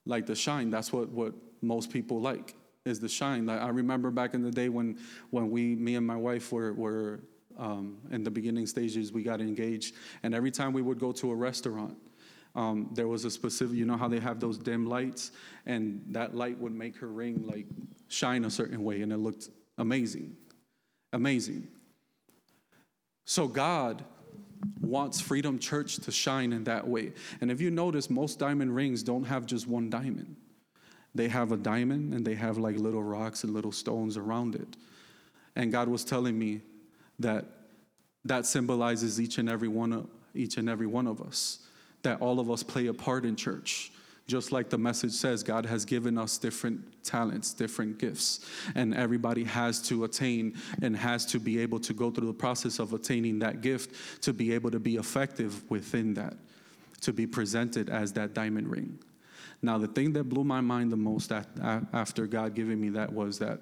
Like 0.08 0.26
the 0.26 0.34
shine, 0.34 0.72
that's 0.72 0.92
what, 0.92 1.10
what 1.10 1.36
most 1.62 1.92
people 1.92 2.20
like, 2.20 2.56
is 2.84 3.00
the 3.00 3.08
shine. 3.08 3.46
Like 3.46 3.62
I 3.62 3.70
remember 3.70 4.10
back 4.10 4.34
in 4.34 4.42
the 4.42 4.52
day 4.52 4.70
when, 4.70 4.98
when 5.30 5.52
we, 5.52 5.76
me 5.76 5.94
and 5.94 6.06
my 6.06 6.18
wife 6.18 6.52
were, 6.52 6.74
were 6.74 7.20
um, 7.60 8.00
in 8.10 8.24
the 8.24 8.32
beginning 8.32 8.66
stages, 8.66 9.12
we 9.12 9.22
got 9.22 9.40
engaged, 9.40 9.94
and 10.24 10.34
every 10.34 10.52
time 10.52 10.74
we 10.74 10.82
would 10.82 10.98
go 10.98 11.12
to 11.12 11.30
a 11.30 11.36
restaurant, 11.36 11.96
um, 12.56 12.90
there 12.94 13.08
was 13.08 13.26
a 13.26 13.32
specific, 13.32 13.76
you 13.76 13.86
know 13.86 13.98
how 13.98 14.08
they 14.08 14.20
have 14.20 14.40
those 14.40 14.58
dim 14.58 14.88
lights, 14.88 15.32
and 15.66 16.02
that 16.10 16.36
light 16.36 16.58
would 16.60 16.74
make 16.74 16.96
her 16.98 17.08
ring 17.08 17.44
like 17.46 17.66
shine 18.08 18.46
a 18.46 18.50
certain 18.50 18.84
way, 18.84 19.02
and 19.02 19.12
it 19.12 19.18
looked 19.18 19.50
amazing. 19.78 20.36
Amazing. 21.12 21.68
So 23.26 23.48
God 23.48 24.04
wants 24.80 25.20
Freedom 25.20 25.60
Church 25.60 25.98
to 25.98 26.12
shine 26.12 26.54
in 26.54 26.64
that 26.66 26.88
way. 26.88 27.14
And 27.42 27.52
if 27.52 27.60
you 27.60 27.72
notice, 27.72 28.10
most 28.10 28.40
diamond 28.40 28.76
rings 28.76 29.04
don't 29.04 29.24
have 29.26 29.46
just 29.46 29.68
one 29.68 29.90
diamond. 29.90 30.36
They 31.14 31.28
have 31.30 31.52
a 31.52 31.58
diamond 31.58 32.14
and 32.14 32.26
they 32.26 32.36
have 32.36 32.58
like 32.58 32.78
little 32.78 33.04
rocks 33.04 33.44
and 33.44 33.54
little 33.54 33.72
stones 33.72 34.18
around 34.18 34.56
it. 34.56 34.78
And 35.56 35.72
God 35.72 35.88
was 35.88 36.04
telling 36.04 36.38
me 36.38 36.62
that 37.20 37.46
that 38.26 38.46
symbolizes 38.46 39.20
each 39.22 39.38
and 39.38 39.50
every 39.50 39.68
one 39.70 39.94
of 39.94 40.10
each 40.34 40.58
and 40.58 40.68
every 40.68 40.88
one 40.88 41.08
of 41.08 41.22
us 41.22 41.60
that 42.06 42.22
all 42.22 42.40
of 42.40 42.50
us 42.50 42.64
play 42.64 42.88
a 42.88 42.94
part 42.94 43.26
in 43.26 43.36
church. 43.36 43.92
Just 44.28 44.52
like 44.52 44.70
the 44.72 44.78
message 44.78 45.12
says, 45.12 45.44
God 45.44 45.68
has 45.68 45.86
given 45.86 46.18
us 46.18 46.40
different 46.40 47.04
talents, 47.04 47.54
different 47.54 48.00
gifts, 48.00 48.44
and 48.74 48.96
everybody 48.96 49.44
has 49.44 49.80
to 49.84 50.04
attain 50.04 50.56
and 50.82 50.98
has 50.98 51.28
to 51.28 51.40
be 51.40 51.60
able 51.60 51.80
to 51.82 51.94
go 51.94 52.10
through 52.10 52.26
the 52.26 52.34
process 52.34 52.80
of 52.80 52.94
attaining 52.94 53.38
that 53.40 53.62
gift 53.62 54.24
to 54.24 54.34
be 54.34 54.52
able 54.52 54.72
to 54.72 54.80
be 54.80 54.96
effective 54.96 55.70
within 55.70 56.16
that, 56.16 56.34
to 57.02 57.14
be 57.14 57.28
presented 57.28 57.90
as 57.90 58.14
that 58.14 58.34
diamond 58.34 58.68
ring. 58.68 58.98
Now, 59.62 59.78
the 59.78 59.88
thing 59.88 60.14
that 60.14 60.24
blew 60.24 60.44
my 60.44 60.62
mind 60.62 60.92
the 60.92 60.98
most 60.98 61.32
after 61.32 62.26
God 62.26 62.56
giving 62.56 62.82
me 62.82 62.90
that 62.90 63.14
was 63.14 63.38
that 63.40 63.60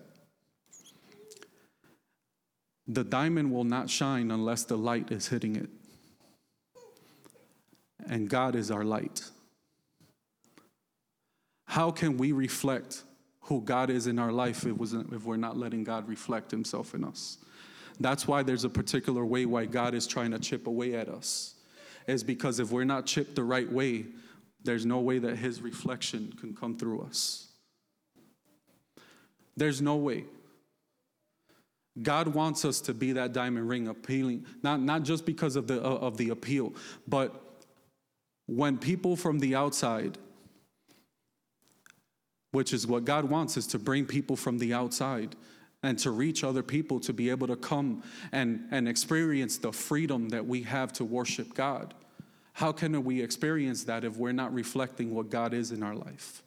the 2.87 3.03
diamond 3.03 3.51
will 3.51 3.65
not 3.65 3.89
shine 3.89 4.31
unless 4.31 4.63
the 4.63 4.77
light 4.77 5.11
is 5.11 5.27
hitting 5.27 5.57
it 5.57 5.69
and 8.09 8.29
God 8.29 8.55
is 8.55 8.71
our 8.71 8.83
light. 8.83 9.23
How 11.65 11.91
can 11.91 12.17
we 12.17 12.31
reflect 12.31 13.03
who 13.41 13.61
God 13.61 13.89
is 13.89 14.07
in 14.07 14.19
our 14.19 14.31
life 14.31 14.65
if, 14.65 14.93
if 15.11 15.25
we're 15.25 15.37
not 15.37 15.57
letting 15.57 15.83
God 15.83 16.07
reflect 16.07 16.51
Himself 16.51 16.93
in 16.93 17.03
us? 17.03 17.37
That's 17.99 18.27
why 18.27 18.43
there's 18.43 18.63
a 18.63 18.69
particular 18.69 19.25
way 19.25 19.45
why 19.45 19.65
God 19.65 19.93
is 19.93 20.07
trying 20.07 20.31
to 20.31 20.39
chip 20.39 20.67
away 20.67 20.95
at 20.95 21.09
us. 21.09 21.55
Is 22.07 22.23
because 22.23 22.59
if 22.59 22.71
we're 22.71 22.83
not 22.83 23.05
chipped 23.05 23.35
the 23.35 23.43
right 23.43 23.71
way, 23.71 24.05
there's 24.63 24.85
no 24.85 24.99
way 24.99 25.19
that 25.19 25.37
His 25.37 25.61
reflection 25.61 26.33
can 26.39 26.55
come 26.55 26.77
through 26.77 27.01
us. 27.01 27.47
There's 29.55 29.81
no 29.81 29.95
way. 29.95 30.25
God 32.01 32.29
wants 32.29 32.65
us 32.65 32.81
to 32.81 32.93
be 32.93 33.11
that 33.13 33.33
diamond 33.33 33.69
ring 33.69 33.87
appealing, 33.87 34.45
not, 34.63 34.81
not 34.81 35.03
just 35.03 35.25
because 35.25 35.55
of 35.55 35.67
the, 35.67 35.83
uh, 35.83 35.87
of 35.87 36.17
the 36.17 36.29
appeal, 36.29 36.73
but 37.07 37.42
when 38.55 38.77
people 38.77 39.15
from 39.15 39.39
the 39.39 39.55
outside, 39.55 40.17
which 42.51 42.73
is 42.73 42.85
what 42.85 43.05
God 43.05 43.25
wants, 43.25 43.57
is 43.57 43.67
to 43.67 43.79
bring 43.79 44.05
people 44.05 44.35
from 44.35 44.59
the 44.59 44.73
outside 44.73 45.35
and 45.81 45.99
to 45.99 46.11
reach 46.11 46.43
other 46.43 46.63
people 46.63 46.99
to 47.01 47.13
be 47.13 47.29
able 47.29 47.47
to 47.47 47.55
come 47.55 48.03
and, 48.31 48.67
and 48.71 48.87
experience 48.87 49.57
the 49.57 49.71
freedom 49.71 50.29
that 50.29 50.45
we 50.45 50.61
have 50.63 50.93
to 50.93 51.03
worship 51.03 51.53
God. 51.53 51.93
How 52.53 52.71
can 52.71 53.03
we 53.03 53.21
experience 53.21 53.83
that 53.85 54.03
if 54.03 54.15
we're 54.15 54.31
not 54.31 54.53
reflecting 54.53 55.13
what 55.13 55.29
God 55.29 55.53
is 55.53 55.71
in 55.71 55.83
our 55.83 55.95
life? 55.95 56.43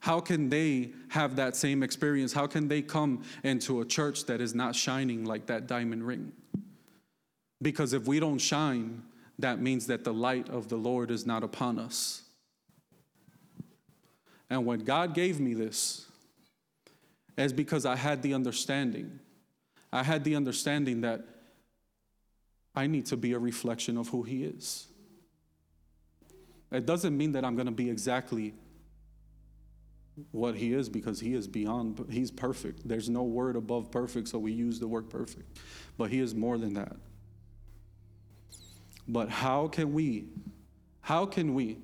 How 0.00 0.20
can 0.20 0.48
they 0.48 0.92
have 1.08 1.36
that 1.36 1.56
same 1.56 1.82
experience? 1.82 2.32
How 2.32 2.46
can 2.46 2.68
they 2.68 2.82
come 2.82 3.24
into 3.42 3.80
a 3.80 3.84
church 3.84 4.26
that 4.26 4.40
is 4.40 4.54
not 4.54 4.76
shining 4.76 5.24
like 5.24 5.46
that 5.46 5.66
diamond 5.66 6.06
ring? 6.06 6.32
Because 7.62 7.92
if 7.92 8.06
we 8.06 8.20
don't 8.20 8.38
shine, 8.38 9.02
that 9.38 9.60
means 9.60 9.86
that 9.86 10.04
the 10.04 10.12
light 10.12 10.48
of 10.48 10.68
the 10.68 10.76
Lord 10.76 11.10
is 11.10 11.26
not 11.26 11.42
upon 11.42 11.78
us. 11.78 12.22
And 14.50 14.64
when 14.64 14.80
God 14.80 15.14
gave 15.14 15.38
me 15.38 15.54
this, 15.54 16.06
is 17.44 17.52
because 17.52 17.86
I 17.86 17.96
had 17.96 18.22
the 18.22 18.34
understanding. 18.34 19.20
I 19.92 20.02
had 20.02 20.24
the 20.24 20.34
understanding 20.34 21.02
that 21.02 21.24
I 22.74 22.86
need 22.86 23.06
to 23.06 23.16
be 23.16 23.32
a 23.32 23.38
reflection 23.38 23.96
of 23.96 24.08
who 24.08 24.22
He 24.22 24.44
is. 24.44 24.88
It 26.70 26.84
doesn't 26.84 27.16
mean 27.16 27.32
that 27.32 27.44
I'm 27.44 27.54
going 27.54 27.66
to 27.66 27.72
be 27.72 27.88
exactly 27.88 28.54
what 30.32 30.56
He 30.56 30.72
is 30.72 30.88
because 30.88 31.20
He 31.20 31.34
is 31.34 31.46
beyond, 31.46 32.04
He's 32.10 32.30
perfect. 32.30 32.86
There's 32.86 33.08
no 33.08 33.22
word 33.22 33.56
above 33.56 33.90
perfect, 33.90 34.28
so 34.28 34.38
we 34.38 34.52
use 34.52 34.80
the 34.80 34.88
word 34.88 35.08
perfect. 35.08 35.58
But 35.96 36.10
He 36.10 36.18
is 36.18 36.34
more 36.34 36.58
than 36.58 36.74
that. 36.74 36.96
But 39.08 39.30
how 39.30 39.68
can 39.68 39.92
we, 39.94 40.26
how 41.00 41.24
can 41.24 41.54
we 41.54 41.78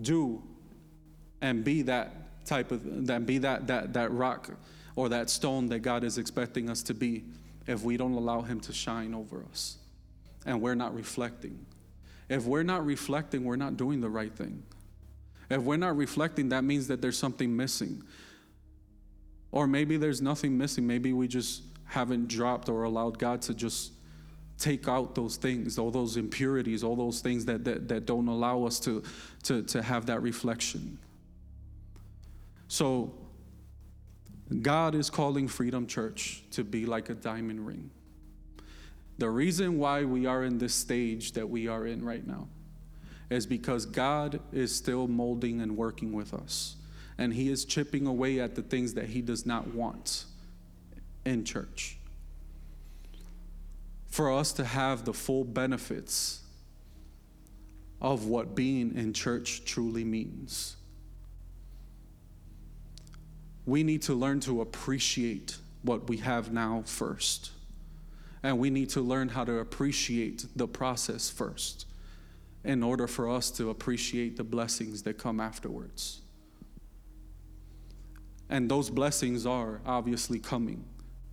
do 0.00 0.42
and 1.42 1.62
be 1.62 1.82
that 1.82 2.44
type 2.46 2.72
of, 2.72 3.06
that 3.06 3.26
be 3.26 3.38
that, 3.38 3.66
that, 3.66 3.92
that 3.92 4.10
rock 4.12 4.50
or 4.96 5.10
that 5.10 5.28
stone 5.28 5.66
that 5.66 5.80
God 5.80 6.04
is 6.04 6.16
expecting 6.16 6.70
us 6.70 6.82
to 6.84 6.94
be 6.94 7.24
if 7.66 7.82
we 7.82 7.96
don't 7.96 8.14
allow 8.14 8.40
Him 8.40 8.60
to 8.60 8.72
shine 8.72 9.14
over 9.14 9.44
us 9.50 9.76
and 10.46 10.60
we're 10.60 10.74
not 10.74 10.94
reflecting? 10.94 11.66
If 12.28 12.44
we're 12.44 12.62
not 12.62 12.84
reflecting, 12.84 13.44
we're 13.44 13.56
not 13.56 13.76
doing 13.76 14.00
the 14.00 14.08
right 14.08 14.34
thing. 14.34 14.62
If 15.50 15.62
we're 15.62 15.76
not 15.76 15.96
reflecting, 15.96 16.48
that 16.48 16.64
means 16.64 16.88
that 16.88 17.00
there's 17.00 17.18
something 17.18 17.54
missing. 17.54 18.02
Or 19.52 19.66
maybe 19.66 19.96
there's 19.96 20.20
nothing 20.20 20.58
missing. 20.58 20.86
Maybe 20.86 21.12
we 21.12 21.28
just 21.28 21.62
haven't 21.84 22.26
dropped 22.26 22.68
or 22.68 22.82
allowed 22.82 23.18
God 23.18 23.42
to 23.42 23.54
just 23.54 23.92
take 24.58 24.88
out 24.88 25.14
those 25.14 25.36
things, 25.36 25.78
all 25.78 25.90
those 25.90 26.16
impurities, 26.16 26.82
all 26.82 26.96
those 26.96 27.20
things 27.20 27.44
that, 27.44 27.64
that, 27.64 27.88
that 27.88 28.06
don't 28.06 28.28
allow 28.28 28.64
us 28.64 28.80
to, 28.80 29.02
to, 29.44 29.62
to 29.62 29.82
have 29.82 30.06
that 30.06 30.22
reflection. 30.22 30.98
So, 32.68 33.14
God 34.62 34.94
is 34.94 35.10
calling 35.10 35.48
Freedom 35.48 35.86
Church 35.86 36.42
to 36.52 36.62
be 36.62 36.86
like 36.86 37.10
a 37.10 37.14
diamond 37.14 37.66
ring. 37.66 37.90
The 39.18 39.28
reason 39.28 39.78
why 39.78 40.04
we 40.04 40.26
are 40.26 40.44
in 40.44 40.58
this 40.58 40.74
stage 40.74 41.32
that 41.32 41.48
we 41.48 41.68
are 41.68 41.86
in 41.86 42.04
right 42.04 42.24
now 42.24 42.48
is 43.28 43.46
because 43.46 43.86
God 43.86 44.40
is 44.52 44.74
still 44.74 45.08
molding 45.08 45.60
and 45.60 45.76
working 45.76 46.12
with 46.12 46.32
us. 46.32 46.76
And 47.18 47.32
He 47.32 47.50
is 47.50 47.64
chipping 47.64 48.06
away 48.06 48.40
at 48.40 48.54
the 48.54 48.62
things 48.62 48.94
that 48.94 49.06
He 49.06 49.20
does 49.22 49.46
not 49.46 49.74
want 49.74 50.26
in 51.24 51.44
church. 51.44 51.98
For 54.16 54.32
us 54.32 54.50
to 54.52 54.64
have 54.64 55.04
the 55.04 55.12
full 55.12 55.44
benefits 55.44 56.40
of 58.00 58.24
what 58.28 58.54
being 58.54 58.96
in 58.96 59.12
church 59.12 59.66
truly 59.66 60.04
means, 60.04 60.76
we 63.66 63.82
need 63.82 64.00
to 64.00 64.14
learn 64.14 64.40
to 64.40 64.62
appreciate 64.62 65.58
what 65.82 66.08
we 66.08 66.16
have 66.16 66.50
now 66.50 66.82
first. 66.86 67.50
And 68.42 68.58
we 68.58 68.70
need 68.70 68.88
to 68.90 69.02
learn 69.02 69.28
how 69.28 69.44
to 69.44 69.58
appreciate 69.58 70.46
the 70.56 70.66
process 70.66 71.28
first 71.28 71.84
in 72.64 72.82
order 72.82 73.06
for 73.06 73.28
us 73.28 73.50
to 73.50 73.68
appreciate 73.68 74.38
the 74.38 74.44
blessings 74.44 75.02
that 75.02 75.18
come 75.18 75.40
afterwards. 75.40 76.22
And 78.48 78.70
those 78.70 78.88
blessings 78.88 79.44
are 79.44 79.82
obviously 79.84 80.38
coming 80.38 80.86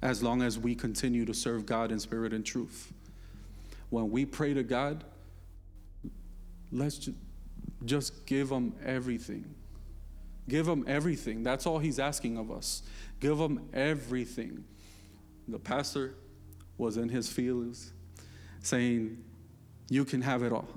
as 0.04 0.22
long 0.22 0.42
as 0.42 0.60
we 0.60 0.76
continue 0.76 1.24
to 1.24 1.34
serve 1.34 1.66
God 1.66 1.90
in 1.90 1.98
spirit 1.98 2.34
and 2.34 2.46
truth. 2.46 2.92
When 3.90 4.12
we 4.12 4.26
pray 4.26 4.54
to 4.54 4.62
God, 4.62 5.02
let's 6.74 7.10
just 7.86 8.26
give 8.26 8.50
Him 8.50 8.76
everything. 8.84 9.56
Give 10.50 10.68
Him 10.68 10.84
everything. 10.90 11.42
That's 11.42 11.66
all 11.66 11.80
He's 11.80 12.00
asking 12.00 12.38
of 12.38 12.52
us. 12.52 12.84
Give 13.22 13.40
Him 13.40 13.62
everything. 13.74 14.66
The 15.48 15.58
pastor 15.58 16.16
was 16.78 16.98
in 16.98 17.08
his 17.08 17.30
feelings 17.30 17.94
saying, 18.62 19.24
You 19.90 20.04
can 20.04 20.22
have 20.22 20.44
it 20.44 20.52
all. 20.52 20.68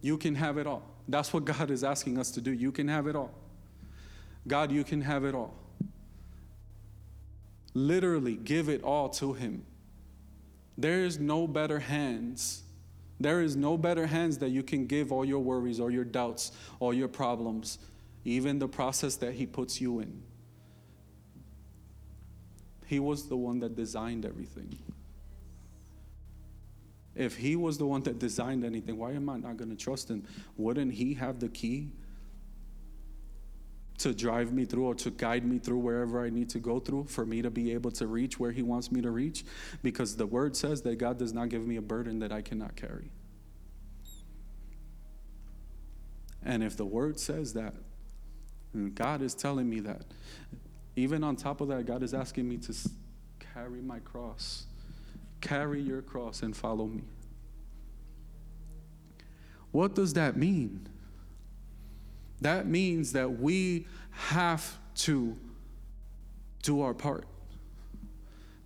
You 0.00 0.16
can 0.16 0.34
have 0.36 0.56
it 0.56 0.66
all. 0.66 0.82
That's 1.06 1.34
what 1.34 1.44
God 1.44 1.70
is 1.70 1.84
asking 1.84 2.16
us 2.16 2.30
to 2.30 2.40
do. 2.40 2.50
You 2.50 2.72
can 2.72 2.88
have 2.88 3.06
it 3.06 3.14
all. 3.14 3.34
God, 4.48 4.72
you 4.72 4.84
can 4.84 5.02
have 5.02 5.26
it 5.26 5.34
all. 5.34 5.54
Literally 7.74 8.36
give 8.36 8.68
it 8.68 8.82
all 8.82 9.08
to 9.10 9.32
Him. 9.32 9.64
There 10.76 11.04
is 11.04 11.18
no 11.18 11.46
better 11.46 11.78
hands. 11.78 12.62
There 13.20 13.40
is 13.40 13.56
no 13.56 13.76
better 13.78 14.06
hands 14.06 14.38
that 14.38 14.50
you 14.50 14.62
can 14.62 14.86
give 14.86 15.12
all 15.12 15.24
your 15.24 15.40
worries 15.40 15.80
or 15.80 15.90
your 15.90 16.04
doubts, 16.04 16.52
all 16.80 16.92
your 16.92 17.08
problems, 17.08 17.78
even 18.24 18.58
the 18.58 18.68
process 18.68 19.16
that 19.16 19.34
He 19.34 19.46
puts 19.46 19.80
you 19.80 20.00
in. 20.00 20.22
He 22.86 23.00
was 23.00 23.28
the 23.28 23.36
one 23.36 23.60
that 23.60 23.74
designed 23.74 24.26
everything. 24.26 24.78
If 27.14 27.36
he 27.36 27.56
was 27.56 27.78
the 27.78 27.86
one 27.86 28.02
that 28.02 28.18
designed 28.18 28.64
anything, 28.64 28.96
why 28.98 29.12
am 29.12 29.28
I 29.28 29.36
not 29.36 29.56
going 29.56 29.70
to 29.70 29.76
trust 29.76 30.10
him? 30.10 30.24
Wouldn't 30.56 30.92
he 30.92 31.14
have 31.14 31.40
the 31.40 31.48
key 31.48 31.90
to 34.02 34.14
drive 34.14 34.52
me 34.52 34.64
through 34.64 34.86
or 34.86 34.94
to 34.96 35.10
guide 35.10 35.44
me 35.44 35.58
through 35.58 35.78
wherever 35.78 36.24
I 36.24 36.30
need 36.30 36.48
to 36.50 36.58
go 36.58 36.78
through 36.78 37.04
for 37.04 37.26
me 37.26 37.42
to 37.42 37.50
be 37.50 37.72
able 37.72 37.90
to 37.92 38.06
reach 38.06 38.38
where 38.38 38.52
he 38.52 38.62
wants 38.62 38.92
me 38.92 39.00
to 39.00 39.10
reach? 39.10 39.44
Because 39.82 40.16
the 40.16 40.26
word 40.26 40.56
says 40.56 40.82
that 40.82 40.96
God 40.96 41.18
does 41.18 41.32
not 41.32 41.48
give 41.48 41.66
me 41.66 41.76
a 41.76 41.82
burden 41.82 42.18
that 42.20 42.32
I 42.32 42.42
cannot 42.42 42.76
carry. 42.76 43.10
And 46.44 46.62
if 46.62 46.76
the 46.76 46.84
word 46.84 47.18
says 47.18 47.52
that, 47.54 47.74
and 48.72 48.94
God 48.94 49.22
is 49.22 49.34
telling 49.34 49.68
me 49.68 49.80
that, 49.80 50.02
even 50.96 51.24
on 51.24 51.36
top 51.36 51.60
of 51.60 51.68
that, 51.68 51.86
God 51.86 52.02
is 52.02 52.14
asking 52.14 52.48
me 52.48 52.58
to 52.58 52.74
carry 53.54 53.80
my 53.80 53.98
cross 54.00 54.66
Carry 55.42 55.82
your 55.82 56.02
cross 56.02 56.42
and 56.42 56.56
follow 56.56 56.86
me. 56.86 57.02
What 59.72 59.94
does 59.94 60.14
that 60.14 60.36
mean? 60.36 60.88
That 62.42 62.66
means 62.66 63.12
that 63.12 63.38
we 63.40 63.86
have 64.10 64.78
to 64.96 65.36
do 66.62 66.82
our 66.82 66.92
part. 66.92 67.24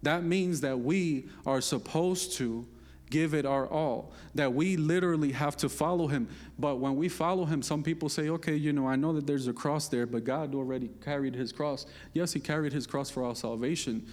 That 0.02 0.24
means 0.24 0.62
that 0.62 0.80
we 0.80 1.28
are 1.44 1.60
supposed 1.60 2.32
to 2.38 2.66
give 3.10 3.34
it 3.34 3.44
our 3.44 3.66
all, 3.68 4.12
that 4.34 4.52
we 4.52 4.76
literally 4.76 5.30
have 5.32 5.56
to 5.58 5.68
follow 5.68 6.06
him. 6.06 6.26
But 6.58 6.76
when 6.76 6.96
we 6.96 7.08
follow 7.08 7.44
him, 7.44 7.62
some 7.62 7.82
people 7.82 8.08
say, 8.08 8.30
okay, 8.30 8.56
you 8.56 8.72
know, 8.72 8.88
I 8.88 8.96
know 8.96 9.12
that 9.12 9.26
there's 9.26 9.46
a 9.46 9.52
cross 9.52 9.88
there, 9.88 10.06
but 10.06 10.24
God 10.24 10.54
already 10.54 10.90
carried 11.04 11.34
his 11.34 11.52
cross. 11.52 11.86
Yes, 12.14 12.32
he 12.32 12.40
carried 12.40 12.72
his 12.72 12.86
cross 12.86 13.10
for 13.10 13.24
our 13.24 13.34
salvation. 13.34 14.06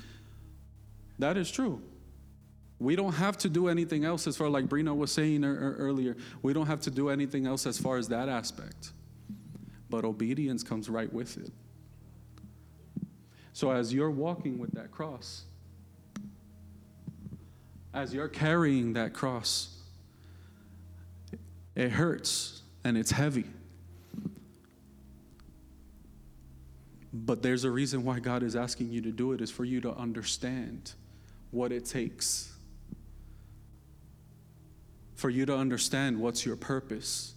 That 1.19 1.37
is 1.37 1.49
true. 1.49 1.81
We 2.79 2.97
don't 2.97 3.13
have 3.13 3.37
to 3.39 3.49
do 3.49 3.69
anything 3.69 4.03
else 4.03 4.27
as 4.27 4.35
far 4.35 4.49
like 4.49 4.65
Brina 4.65 4.95
was 4.95 5.11
saying 5.11 5.43
er, 5.45 5.53
er, 5.53 5.75
earlier. 5.79 6.17
We 6.41 6.51
don't 6.51 6.67
have 6.67 6.81
to 6.81 6.91
do 6.91 7.09
anything 7.09 7.47
else 7.47 7.65
as 7.65 7.79
far 7.79 7.97
as 7.97 8.09
that 8.09 8.27
aspect. 8.27 8.91
But 9.93 10.05
obedience 10.05 10.63
comes 10.63 10.89
right 10.89 11.13
with 11.13 11.37
it. 11.37 11.51
So 13.53 13.69
as 13.69 13.93
you're 13.93 14.09
walking 14.09 14.57
with 14.57 14.71
that 14.71 14.89
cross, 14.89 15.43
as 17.93 18.11
you're 18.11 18.27
carrying 18.27 18.93
that 18.93 19.13
cross, 19.13 19.77
it 21.75 21.91
hurts 21.91 22.63
and 22.83 22.97
it's 22.97 23.11
heavy. 23.11 23.45
But 27.13 27.43
there's 27.43 27.63
a 27.63 27.69
reason 27.69 28.03
why 28.03 28.17
God 28.17 28.41
is 28.41 28.55
asking 28.55 28.89
you 28.89 29.01
to 29.01 29.11
do 29.11 29.33
it 29.33 29.41
is 29.41 29.51
for 29.51 29.63
you 29.63 29.79
to 29.81 29.93
understand 29.93 30.93
what 31.51 31.71
it 31.71 31.85
takes 31.85 32.51
for 35.13 35.29
you 35.29 35.45
to 35.45 35.55
understand 35.55 36.19
what's 36.19 36.45
your 36.45 36.55
purpose, 36.55 37.32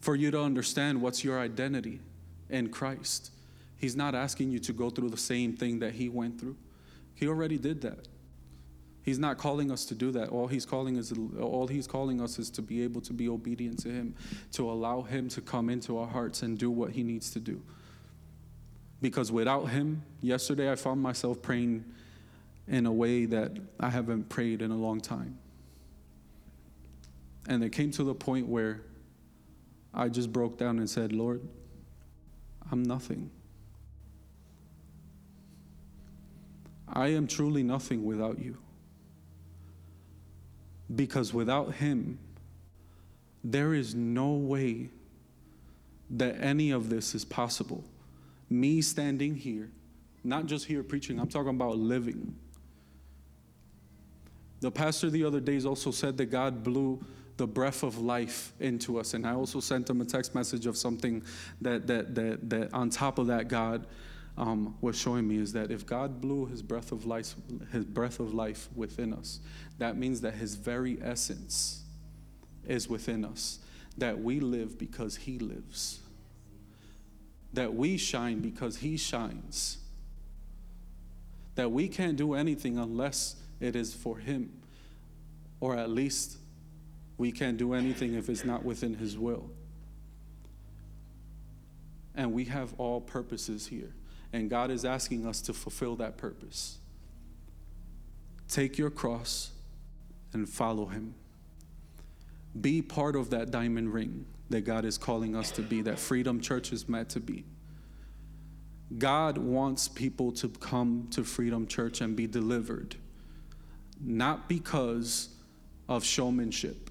for 0.00 0.14
you 0.14 0.30
to 0.30 0.40
understand 0.40 1.00
what's 1.00 1.24
your 1.24 1.38
identity 1.38 2.00
in 2.48 2.68
Christ. 2.68 3.30
He's 3.76 3.96
not 3.96 4.14
asking 4.14 4.50
you 4.50 4.58
to 4.60 4.72
go 4.72 4.90
through 4.90 5.10
the 5.10 5.16
same 5.16 5.56
thing 5.56 5.78
that 5.80 5.94
He 5.94 6.08
went 6.08 6.40
through. 6.40 6.56
He 7.14 7.26
already 7.26 7.58
did 7.58 7.80
that. 7.82 8.06
He's 9.02 9.18
not 9.18 9.38
calling 9.38 9.70
us 9.70 9.86
to 9.86 9.94
do 9.94 10.10
that. 10.12 10.28
All 10.28 10.48
he's 10.48 10.66
calling 10.66 10.96
is 10.96 11.14
all 11.40 11.66
he's 11.66 11.86
calling 11.86 12.20
us 12.20 12.38
is 12.38 12.50
to 12.50 12.62
be 12.62 12.82
able 12.82 13.00
to 13.00 13.14
be 13.14 13.26
obedient 13.26 13.78
to 13.80 13.88
him, 13.88 14.14
to 14.52 14.70
allow 14.70 15.00
him 15.00 15.30
to 15.30 15.40
come 15.40 15.70
into 15.70 15.96
our 15.98 16.06
hearts 16.06 16.42
and 16.42 16.58
do 16.58 16.70
what 16.70 16.90
he 16.90 17.02
needs 17.02 17.30
to 17.30 17.40
do. 17.40 17.62
Because 19.00 19.32
without 19.32 19.70
him, 19.70 20.02
yesterday 20.20 20.70
I 20.70 20.74
found 20.74 21.00
myself 21.00 21.40
praying 21.40 21.86
in 22.66 22.84
a 22.84 22.92
way 22.92 23.24
that 23.24 23.52
I 23.80 23.88
haven't 23.88 24.28
prayed 24.28 24.60
in 24.60 24.70
a 24.70 24.76
long 24.76 25.00
time. 25.00 25.38
And 27.48 27.64
it 27.64 27.70
came 27.70 27.90
to 27.92 28.04
the 28.04 28.14
point 28.14 28.46
where 28.46 28.82
I 29.98 30.08
just 30.08 30.32
broke 30.32 30.56
down 30.56 30.78
and 30.78 30.88
said, 30.88 31.12
Lord, 31.12 31.42
I'm 32.70 32.84
nothing. 32.84 33.30
I 36.90 37.08
am 37.08 37.26
truly 37.26 37.64
nothing 37.64 38.04
without 38.04 38.38
you. 38.38 38.56
Because 40.94 41.34
without 41.34 41.74
Him, 41.74 42.18
there 43.42 43.74
is 43.74 43.96
no 43.96 44.30
way 44.30 44.88
that 46.10 46.40
any 46.40 46.70
of 46.70 46.88
this 46.88 47.14
is 47.16 47.24
possible. 47.24 47.82
Me 48.48 48.80
standing 48.80 49.34
here, 49.34 49.68
not 50.22 50.46
just 50.46 50.66
here 50.66 50.84
preaching, 50.84 51.18
I'm 51.18 51.28
talking 51.28 51.50
about 51.50 51.76
living. 51.76 52.36
The 54.60 54.70
pastor 54.70 55.10
the 55.10 55.24
other 55.24 55.40
days 55.40 55.66
also 55.66 55.90
said 55.90 56.16
that 56.18 56.26
God 56.26 56.62
blew 56.62 57.04
the 57.38 57.46
breath 57.46 57.84
of 57.84 57.98
life 57.98 58.52
into 58.60 58.98
us. 58.98 59.14
And 59.14 59.26
I 59.26 59.32
also 59.32 59.60
sent 59.60 59.88
him 59.88 60.00
a 60.00 60.04
text 60.04 60.34
message 60.34 60.66
of 60.66 60.76
something 60.76 61.22
that 61.62 61.86
that 61.86 62.14
that 62.16 62.50
that 62.50 62.74
on 62.74 62.90
top 62.90 63.18
of 63.18 63.28
that 63.28 63.48
God 63.48 63.86
um, 64.36 64.76
was 64.80 64.98
showing 64.98 65.26
me 65.26 65.38
is 65.38 65.52
that 65.52 65.70
if 65.70 65.86
God 65.86 66.20
blew 66.20 66.46
his 66.46 66.62
breath 66.62 66.92
of 66.92 67.06
life 67.06 67.34
his 67.72 67.84
breath 67.84 68.20
of 68.20 68.34
life 68.34 68.68
within 68.74 69.14
us, 69.14 69.40
that 69.78 69.96
means 69.96 70.20
that 70.20 70.34
his 70.34 70.56
very 70.56 70.98
essence 71.00 71.84
is 72.66 72.88
within 72.88 73.24
us. 73.24 73.60
That 73.96 74.20
we 74.20 74.40
live 74.40 74.76
because 74.76 75.16
he 75.16 75.38
lives. 75.38 76.00
That 77.52 77.72
we 77.74 77.96
shine 77.96 78.40
because 78.40 78.78
he 78.78 78.96
shines. 78.96 79.78
That 81.54 81.70
we 81.70 81.88
can't 81.88 82.16
do 82.16 82.34
anything 82.34 82.78
unless 82.78 83.36
it 83.60 83.76
is 83.76 83.94
for 83.94 84.18
him. 84.18 84.52
Or 85.60 85.76
at 85.76 85.90
least 85.90 86.38
we 87.18 87.32
can't 87.32 87.58
do 87.58 87.74
anything 87.74 88.14
if 88.14 88.28
it's 88.28 88.44
not 88.44 88.64
within 88.64 88.94
His 88.94 89.18
will. 89.18 89.50
And 92.14 92.32
we 92.32 92.44
have 92.46 92.72
all 92.78 93.00
purposes 93.00 93.66
here. 93.66 93.92
And 94.32 94.48
God 94.48 94.70
is 94.70 94.84
asking 94.84 95.26
us 95.26 95.40
to 95.42 95.52
fulfill 95.52 95.96
that 95.96 96.16
purpose. 96.16 96.78
Take 98.48 98.78
your 98.78 98.90
cross 98.90 99.50
and 100.32 100.48
follow 100.48 100.86
Him. 100.86 101.14
Be 102.60 102.82
part 102.82 103.16
of 103.16 103.30
that 103.30 103.50
diamond 103.50 103.92
ring 103.92 104.26
that 104.50 104.62
God 104.62 104.84
is 104.84 104.96
calling 104.96 105.36
us 105.36 105.50
to 105.52 105.62
be, 105.62 105.82
that 105.82 105.98
Freedom 105.98 106.40
Church 106.40 106.72
is 106.72 106.88
meant 106.88 107.10
to 107.10 107.20
be. 107.20 107.44
God 108.96 109.36
wants 109.36 109.86
people 109.86 110.32
to 110.32 110.48
come 110.48 111.08
to 111.10 111.22
Freedom 111.22 111.66
Church 111.66 112.00
and 112.00 112.16
be 112.16 112.26
delivered, 112.26 112.96
not 114.00 114.48
because 114.48 115.28
of 115.88 116.04
showmanship, 116.04 116.87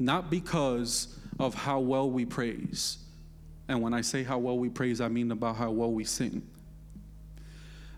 not 0.00 0.30
because 0.30 1.18
of 1.38 1.54
how 1.54 1.78
well 1.78 2.10
we 2.10 2.24
praise. 2.24 2.98
And 3.68 3.82
when 3.82 3.94
I 3.94 4.00
say 4.00 4.24
how 4.24 4.38
well 4.38 4.58
we 4.58 4.70
praise, 4.70 5.00
I 5.00 5.08
mean 5.08 5.30
about 5.30 5.56
how 5.56 5.70
well 5.70 5.92
we 5.92 6.04
sing. 6.04 6.42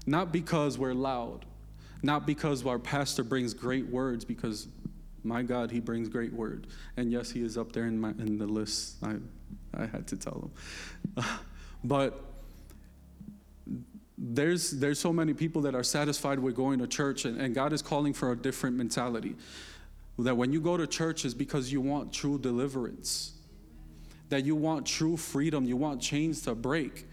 Not 0.04 0.32
because 0.32 0.76
we're 0.76 0.94
loud, 0.94 1.46
not 2.02 2.26
because 2.26 2.66
our 2.66 2.78
pastor 2.78 3.22
brings 3.22 3.54
great 3.54 3.86
words, 3.86 4.24
because 4.24 4.66
my 5.22 5.42
God, 5.42 5.70
he 5.70 5.78
brings 5.78 6.08
great 6.08 6.32
word. 6.32 6.66
And 6.96 7.12
yes, 7.12 7.30
he 7.30 7.42
is 7.42 7.56
up 7.56 7.70
there 7.70 7.86
in, 7.86 8.00
my, 8.00 8.10
in 8.10 8.36
the 8.36 8.46
list. 8.46 8.96
I, 9.02 9.14
I 9.72 9.86
had 9.86 10.08
to 10.08 10.16
tell 10.16 10.50
him. 11.16 11.24
but 11.84 12.20
there's, 14.18 14.72
there's 14.72 14.98
so 14.98 15.12
many 15.12 15.34
people 15.34 15.62
that 15.62 15.76
are 15.76 15.84
satisfied 15.84 16.40
with 16.40 16.56
going 16.56 16.80
to 16.80 16.88
church, 16.88 17.24
and, 17.24 17.40
and 17.40 17.54
God 17.54 17.72
is 17.72 17.80
calling 17.80 18.12
for 18.12 18.32
a 18.32 18.36
different 18.36 18.76
mentality 18.76 19.36
that 20.18 20.36
when 20.36 20.52
you 20.52 20.60
go 20.60 20.76
to 20.76 20.86
church 20.86 21.24
is 21.24 21.34
because 21.34 21.72
you 21.72 21.80
want 21.80 22.12
true 22.12 22.38
deliverance, 22.38 23.32
that 24.28 24.44
you 24.44 24.54
want 24.54 24.86
true 24.86 25.16
freedom, 25.16 25.64
you 25.64 25.76
want 25.76 26.00
chains 26.00 26.42
to 26.42 26.54
break. 26.54 27.06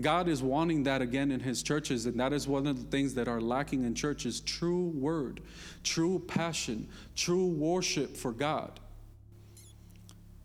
God 0.00 0.28
is 0.28 0.42
wanting 0.42 0.82
that 0.82 1.00
again 1.00 1.30
in 1.30 1.40
his 1.40 1.62
churches, 1.62 2.04
and 2.06 2.20
that 2.20 2.32
is 2.32 2.46
one 2.46 2.66
of 2.66 2.78
the 2.78 2.90
things 2.90 3.14
that 3.14 3.28
are 3.28 3.40
lacking 3.40 3.84
in 3.84 3.94
churches 3.94 4.40
true 4.40 4.88
word, 4.94 5.40
true 5.82 6.18
passion, 6.26 6.88
true 7.14 7.46
worship 7.46 8.16
for 8.16 8.32
God. 8.32 8.78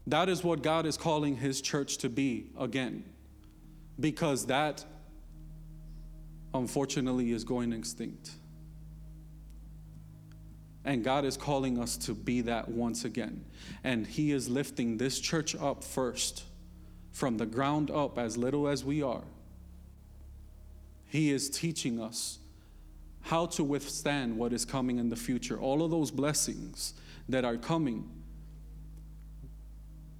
That 0.08 0.30
is 0.30 0.44
what 0.44 0.64
God 0.64 0.86
is 0.86 0.98
calling 0.98 1.36
his 1.36 1.62
church 1.62 1.98
to 1.98 2.10
be 2.10 2.48
again, 2.58 3.04
because 4.00 4.46
that 4.48 4.86
unfortunately 6.54 7.32
is 7.32 7.44
going 7.44 7.74
extinct. 7.74 8.32
And 10.84 11.04
God 11.04 11.26
is 11.26 11.38
calling 11.38 11.80
us 11.80 11.96
to 11.98 12.14
be 12.14 12.42
that 12.42 12.70
once 12.70 13.06
again. 13.06 13.46
And 13.84 14.08
He 14.08 14.32
is 14.32 14.50
lifting 14.50 14.98
this 14.98 15.20
church 15.20 15.56
up 15.56 15.84
first, 15.84 16.44
from 17.12 17.38
the 17.38 17.46
ground 17.46 17.92
up, 17.92 18.18
as 18.18 18.38
little 18.38 18.68
as 18.68 18.84
we 18.84 19.04
are. 19.04 19.24
He 21.06 21.32
is 21.32 21.50
teaching 21.50 22.00
us 22.02 22.40
how 23.22 23.46
to 23.46 23.64
withstand 23.64 24.38
what 24.38 24.54
is 24.54 24.66
coming 24.66 24.98
in 24.98 25.10
the 25.10 25.16
future. 25.16 25.60
All 25.60 25.84
of 25.84 25.92
those 25.92 26.10
blessings 26.10 26.94
that 27.30 27.46
are 27.46 27.58
coming, 27.58 28.10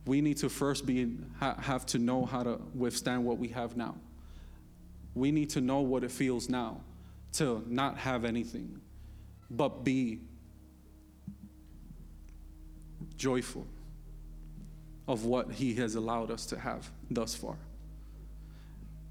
we 0.06 0.22
need 0.22 0.38
to 0.38 0.50
first 0.50 0.86
be, 0.86 1.18
have 1.40 1.86
to 1.88 1.98
know 1.98 2.26
how 2.26 2.44
to 2.44 2.60
withstand 2.76 3.26
what 3.26 3.38
we 3.38 3.48
have 3.48 3.76
now. 3.76 3.96
We 5.16 5.32
need 5.32 5.50
to 5.52 5.62
know 5.62 5.80
what 5.80 6.04
it 6.04 6.12
feels 6.12 6.50
now 6.50 6.82
to 7.34 7.64
not 7.68 7.98
have 7.98 8.24
anything, 8.26 8.80
but 9.50 9.84
be 9.84 10.20
joyful 13.22 13.68
of 15.08 15.26
what 15.26 15.52
He 15.52 15.76
has 15.76 15.94
allowed 15.94 16.32
us 16.32 16.48
to 16.48 16.60
have 16.60 16.90
thus 17.12 17.36
far. 17.36 17.56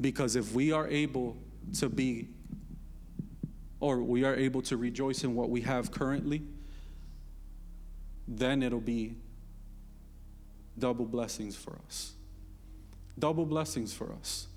Because 0.01 0.35
if 0.35 0.53
we 0.53 0.73
are 0.73 0.89
able 0.89 1.37
to 1.79 1.89
be, 1.89 2.29
or 3.79 4.03
we 4.03 4.25
are 4.25 4.35
able 4.35 4.63
to 4.63 4.77
rejoice 4.77 5.23
in 5.23 5.37
what 5.37 5.49
we 5.49 5.61
have 5.61 5.93
currently, 5.93 6.43
then 8.27 8.63
it'll 8.63 8.81
be 8.81 9.15
double 10.77 11.05
blessings 11.05 11.55
for 11.55 11.79
us. 11.87 12.13
Double 13.19 13.47
blessings 13.47 13.93
for 13.93 14.13
us. 14.13 14.49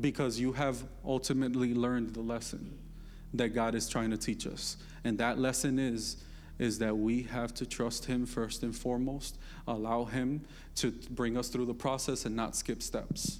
Because 0.00 0.38
you 0.38 0.52
have 0.52 0.84
ultimately 1.04 1.74
learned 1.74 2.14
the 2.14 2.20
lesson 2.20 2.78
that 3.34 3.48
God 3.48 3.74
is 3.74 3.88
trying 3.88 4.10
to 4.10 4.16
teach 4.16 4.46
us. 4.46 4.76
And 5.04 5.18
that 5.18 5.38
lesson 5.38 5.78
is 5.78 6.22
is 6.58 6.78
that 6.78 6.96
we 6.96 7.22
have 7.22 7.54
to 7.54 7.66
trust 7.66 8.04
Him 8.04 8.26
first 8.26 8.62
and 8.62 8.76
foremost, 8.76 9.38
allow 9.66 10.04
Him 10.04 10.42
to 10.76 10.92
bring 11.10 11.36
us 11.36 11.48
through 11.48 11.66
the 11.66 11.74
process 11.74 12.24
and 12.24 12.36
not 12.36 12.54
skip 12.56 12.82
steps. 12.82 13.38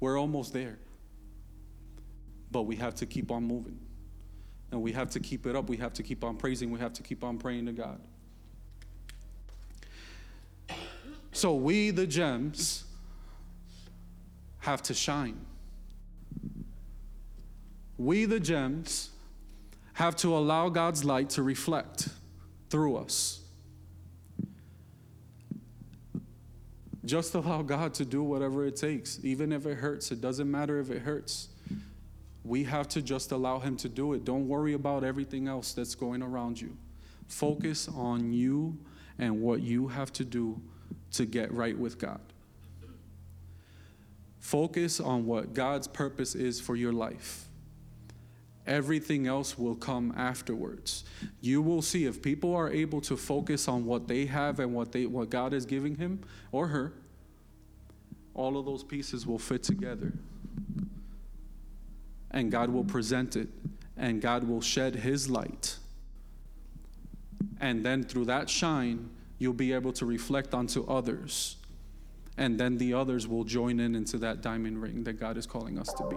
We're 0.00 0.18
almost 0.18 0.52
there, 0.52 0.78
but 2.50 2.62
we 2.62 2.76
have 2.76 2.94
to 2.96 3.06
keep 3.06 3.30
on 3.30 3.44
moving. 3.44 3.78
And 4.70 4.82
we 4.82 4.92
have 4.92 5.10
to 5.10 5.20
keep 5.20 5.46
it 5.46 5.54
up. 5.54 5.68
We 5.68 5.76
have 5.78 5.94
to 5.94 6.02
keep 6.02 6.24
on 6.24 6.36
praising. 6.36 6.70
We 6.70 6.80
have 6.80 6.92
to 6.94 7.02
keep 7.02 7.22
on 7.22 7.38
praying 7.38 7.66
to 7.66 7.72
God. 7.72 8.00
So, 11.32 11.54
we, 11.54 11.90
the 11.90 12.06
gems, 12.06 12.84
have 14.60 14.82
to 14.82 14.94
shine. 14.94 15.44
We, 17.98 18.24
the 18.24 18.40
gems, 18.40 19.10
have 19.94 20.16
to 20.16 20.36
allow 20.36 20.68
God's 20.68 21.04
light 21.04 21.30
to 21.30 21.42
reflect 21.42 22.08
through 22.68 22.96
us. 22.96 23.40
Just 27.04 27.34
allow 27.34 27.62
God 27.62 27.94
to 27.94 28.04
do 28.04 28.22
whatever 28.22 28.64
it 28.66 28.76
takes, 28.76 29.20
even 29.22 29.52
if 29.52 29.66
it 29.66 29.76
hurts. 29.76 30.10
It 30.10 30.20
doesn't 30.20 30.50
matter 30.50 30.80
if 30.80 30.90
it 30.90 31.02
hurts. 31.02 31.48
We 32.44 32.64
have 32.64 32.88
to 32.88 33.02
just 33.02 33.30
allow 33.32 33.58
Him 33.58 33.76
to 33.78 33.88
do 33.88 34.14
it. 34.14 34.24
Don't 34.24 34.48
worry 34.48 34.72
about 34.72 35.04
everything 35.04 35.46
else 35.46 35.72
that's 35.72 35.94
going 35.94 36.22
around 36.22 36.60
you. 36.60 36.76
Focus 37.28 37.88
on 37.88 38.32
you 38.32 38.76
and 39.18 39.40
what 39.40 39.60
you 39.60 39.88
have 39.88 40.12
to 40.14 40.24
do 40.24 40.60
to 41.12 41.24
get 41.24 41.52
right 41.52 41.78
with 41.78 41.98
God. 41.98 42.20
Focus 44.40 45.00
on 45.00 45.24
what 45.24 45.54
God's 45.54 45.88
purpose 45.88 46.34
is 46.34 46.60
for 46.60 46.74
your 46.74 46.92
life. 46.92 47.48
Everything 48.66 49.26
else 49.26 49.58
will 49.58 49.74
come 49.74 50.14
afterwards. 50.16 51.04
You 51.40 51.60
will 51.60 51.82
see 51.82 52.06
if 52.06 52.22
people 52.22 52.54
are 52.54 52.70
able 52.70 53.00
to 53.02 53.16
focus 53.16 53.68
on 53.68 53.84
what 53.84 54.08
they 54.08 54.24
have 54.26 54.58
and 54.58 54.72
what 54.74 54.92
they 54.92 55.04
what 55.04 55.28
God 55.28 55.52
is 55.52 55.66
giving 55.66 55.96
him 55.96 56.20
or 56.50 56.68
her, 56.68 56.94
all 58.32 58.56
of 58.56 58.64
those 58.64 58.82
pieces 58.82 59.26
will 59.26 59.38
fit 59.38 59.62
together. 59.62 60.14
And 62.30 62.50
God 62.50 62.70
will 62.70 62.84
present 62.84 63.36
it 63.36 63.48
and 63.96 64.20
God 64.20 64.44
will 64.44 64.60
shed 64.60 64.96
his 64.96 65.28
light. 65.28 65.76
And 67.60 67.84
then 67.84 68.02
through 68.02 68.24
that 68.26 68.48
shine, 68.48 69.10
you'll 69.38 69.52
be 69.52 69.72
able 69.72 69.92
to 69.92 70.06
reflect 70.06 70.54
onto 70.54 70.84
others. 70.86 71.56
And 72.36 72.58
then 72.58 72.78
the 72.78 72.94
others 72.94 73.28
will 73.28 73.44
join 73.44 73.78
in 73.78 73.94
into 73.94 74.18
that 74.18 74.40
diamond 74.40 74.82
ring 74.82 75.04
that 75.04 75.14
God 75.14 75.36
is 75.36 75.46
calling 75.46 75.78
us 75.78 75.92
to 75.94 76.04
be. 76.08 76.16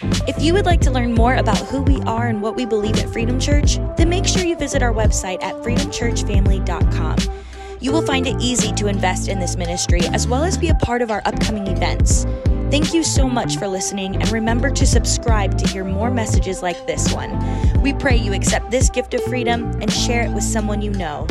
If 0.00 0.40
you 0.40 0.52
would 0.52 0.66
like 0.66 0.80
to 0.82 0.90
learn 0.90 1.14
more 1.14 1.34
about 1.34 1.58
who 1.58 1.82
we 1.82 2.00
are 2.02 2.28
and 2.28 2.40
what 2.40 2.54
we 2.54 2.64
believe 2.64 2.98
at 2.98 3.10
Freedom 3.12 3.40
Church, 3.40 3.78
then 3.96 4.08
make 4.08 4.26
sure 4.26 4.44
you 4.44 4.56
visit 4.56 4.82
our 4.82 4.92
website 4.92 5.42
at 5.42 5.56
freedomchurchfamily.com. 5.56 7.16
You 7.80 7.92
will 7.92 8.02
find 8.02 8.26
it 8.26 8.40
easy 8.40 8.72
to 8.72 8.86
invest 8.86 9.28
in 9.28 9.38
this 9.38 9.56
ministry 9.56 10.00
as 10.08 10.26
well 10.26 10.44
as 10.44 10.56
be 10.56 10.68
a 10.68 10.74
part 10.74 11.02
of 11.02 11.10
our 11.10 11.22
upcoming 11.24 11.66
events. 11.66 12.26
Thank 12.70 12.92
you 12.92 13.02
so 13.02 13.28
much 13.28 13.56
for 13.56 13.66
listening, 13.66 14.16
and 14.16 14.30
remember 14.30 14.70
to 14.70 14.86
subscribe 14.86 15.56
to 15.58 15.66
hear 15.66 15.84
more 15.84 16.10
messages 16.10 16.62
like 16.62 16.86
this 16.86 17.12
one. 17.12 17.82
We 17.82 17.92
pray 17.92 18.16
you 18.16 18.34
accept 18.34 18.70
this 18.70 18.90
gift 18.90 19.14
of 19.14 19.22
freedom 19.24 19.70
and 19.80 19.92
share 19.92 20.22
it 20.22 20.30
with 20.30 20.44
someone 20.44 20.82
you 20.82 20.90
know. 20.90 21.26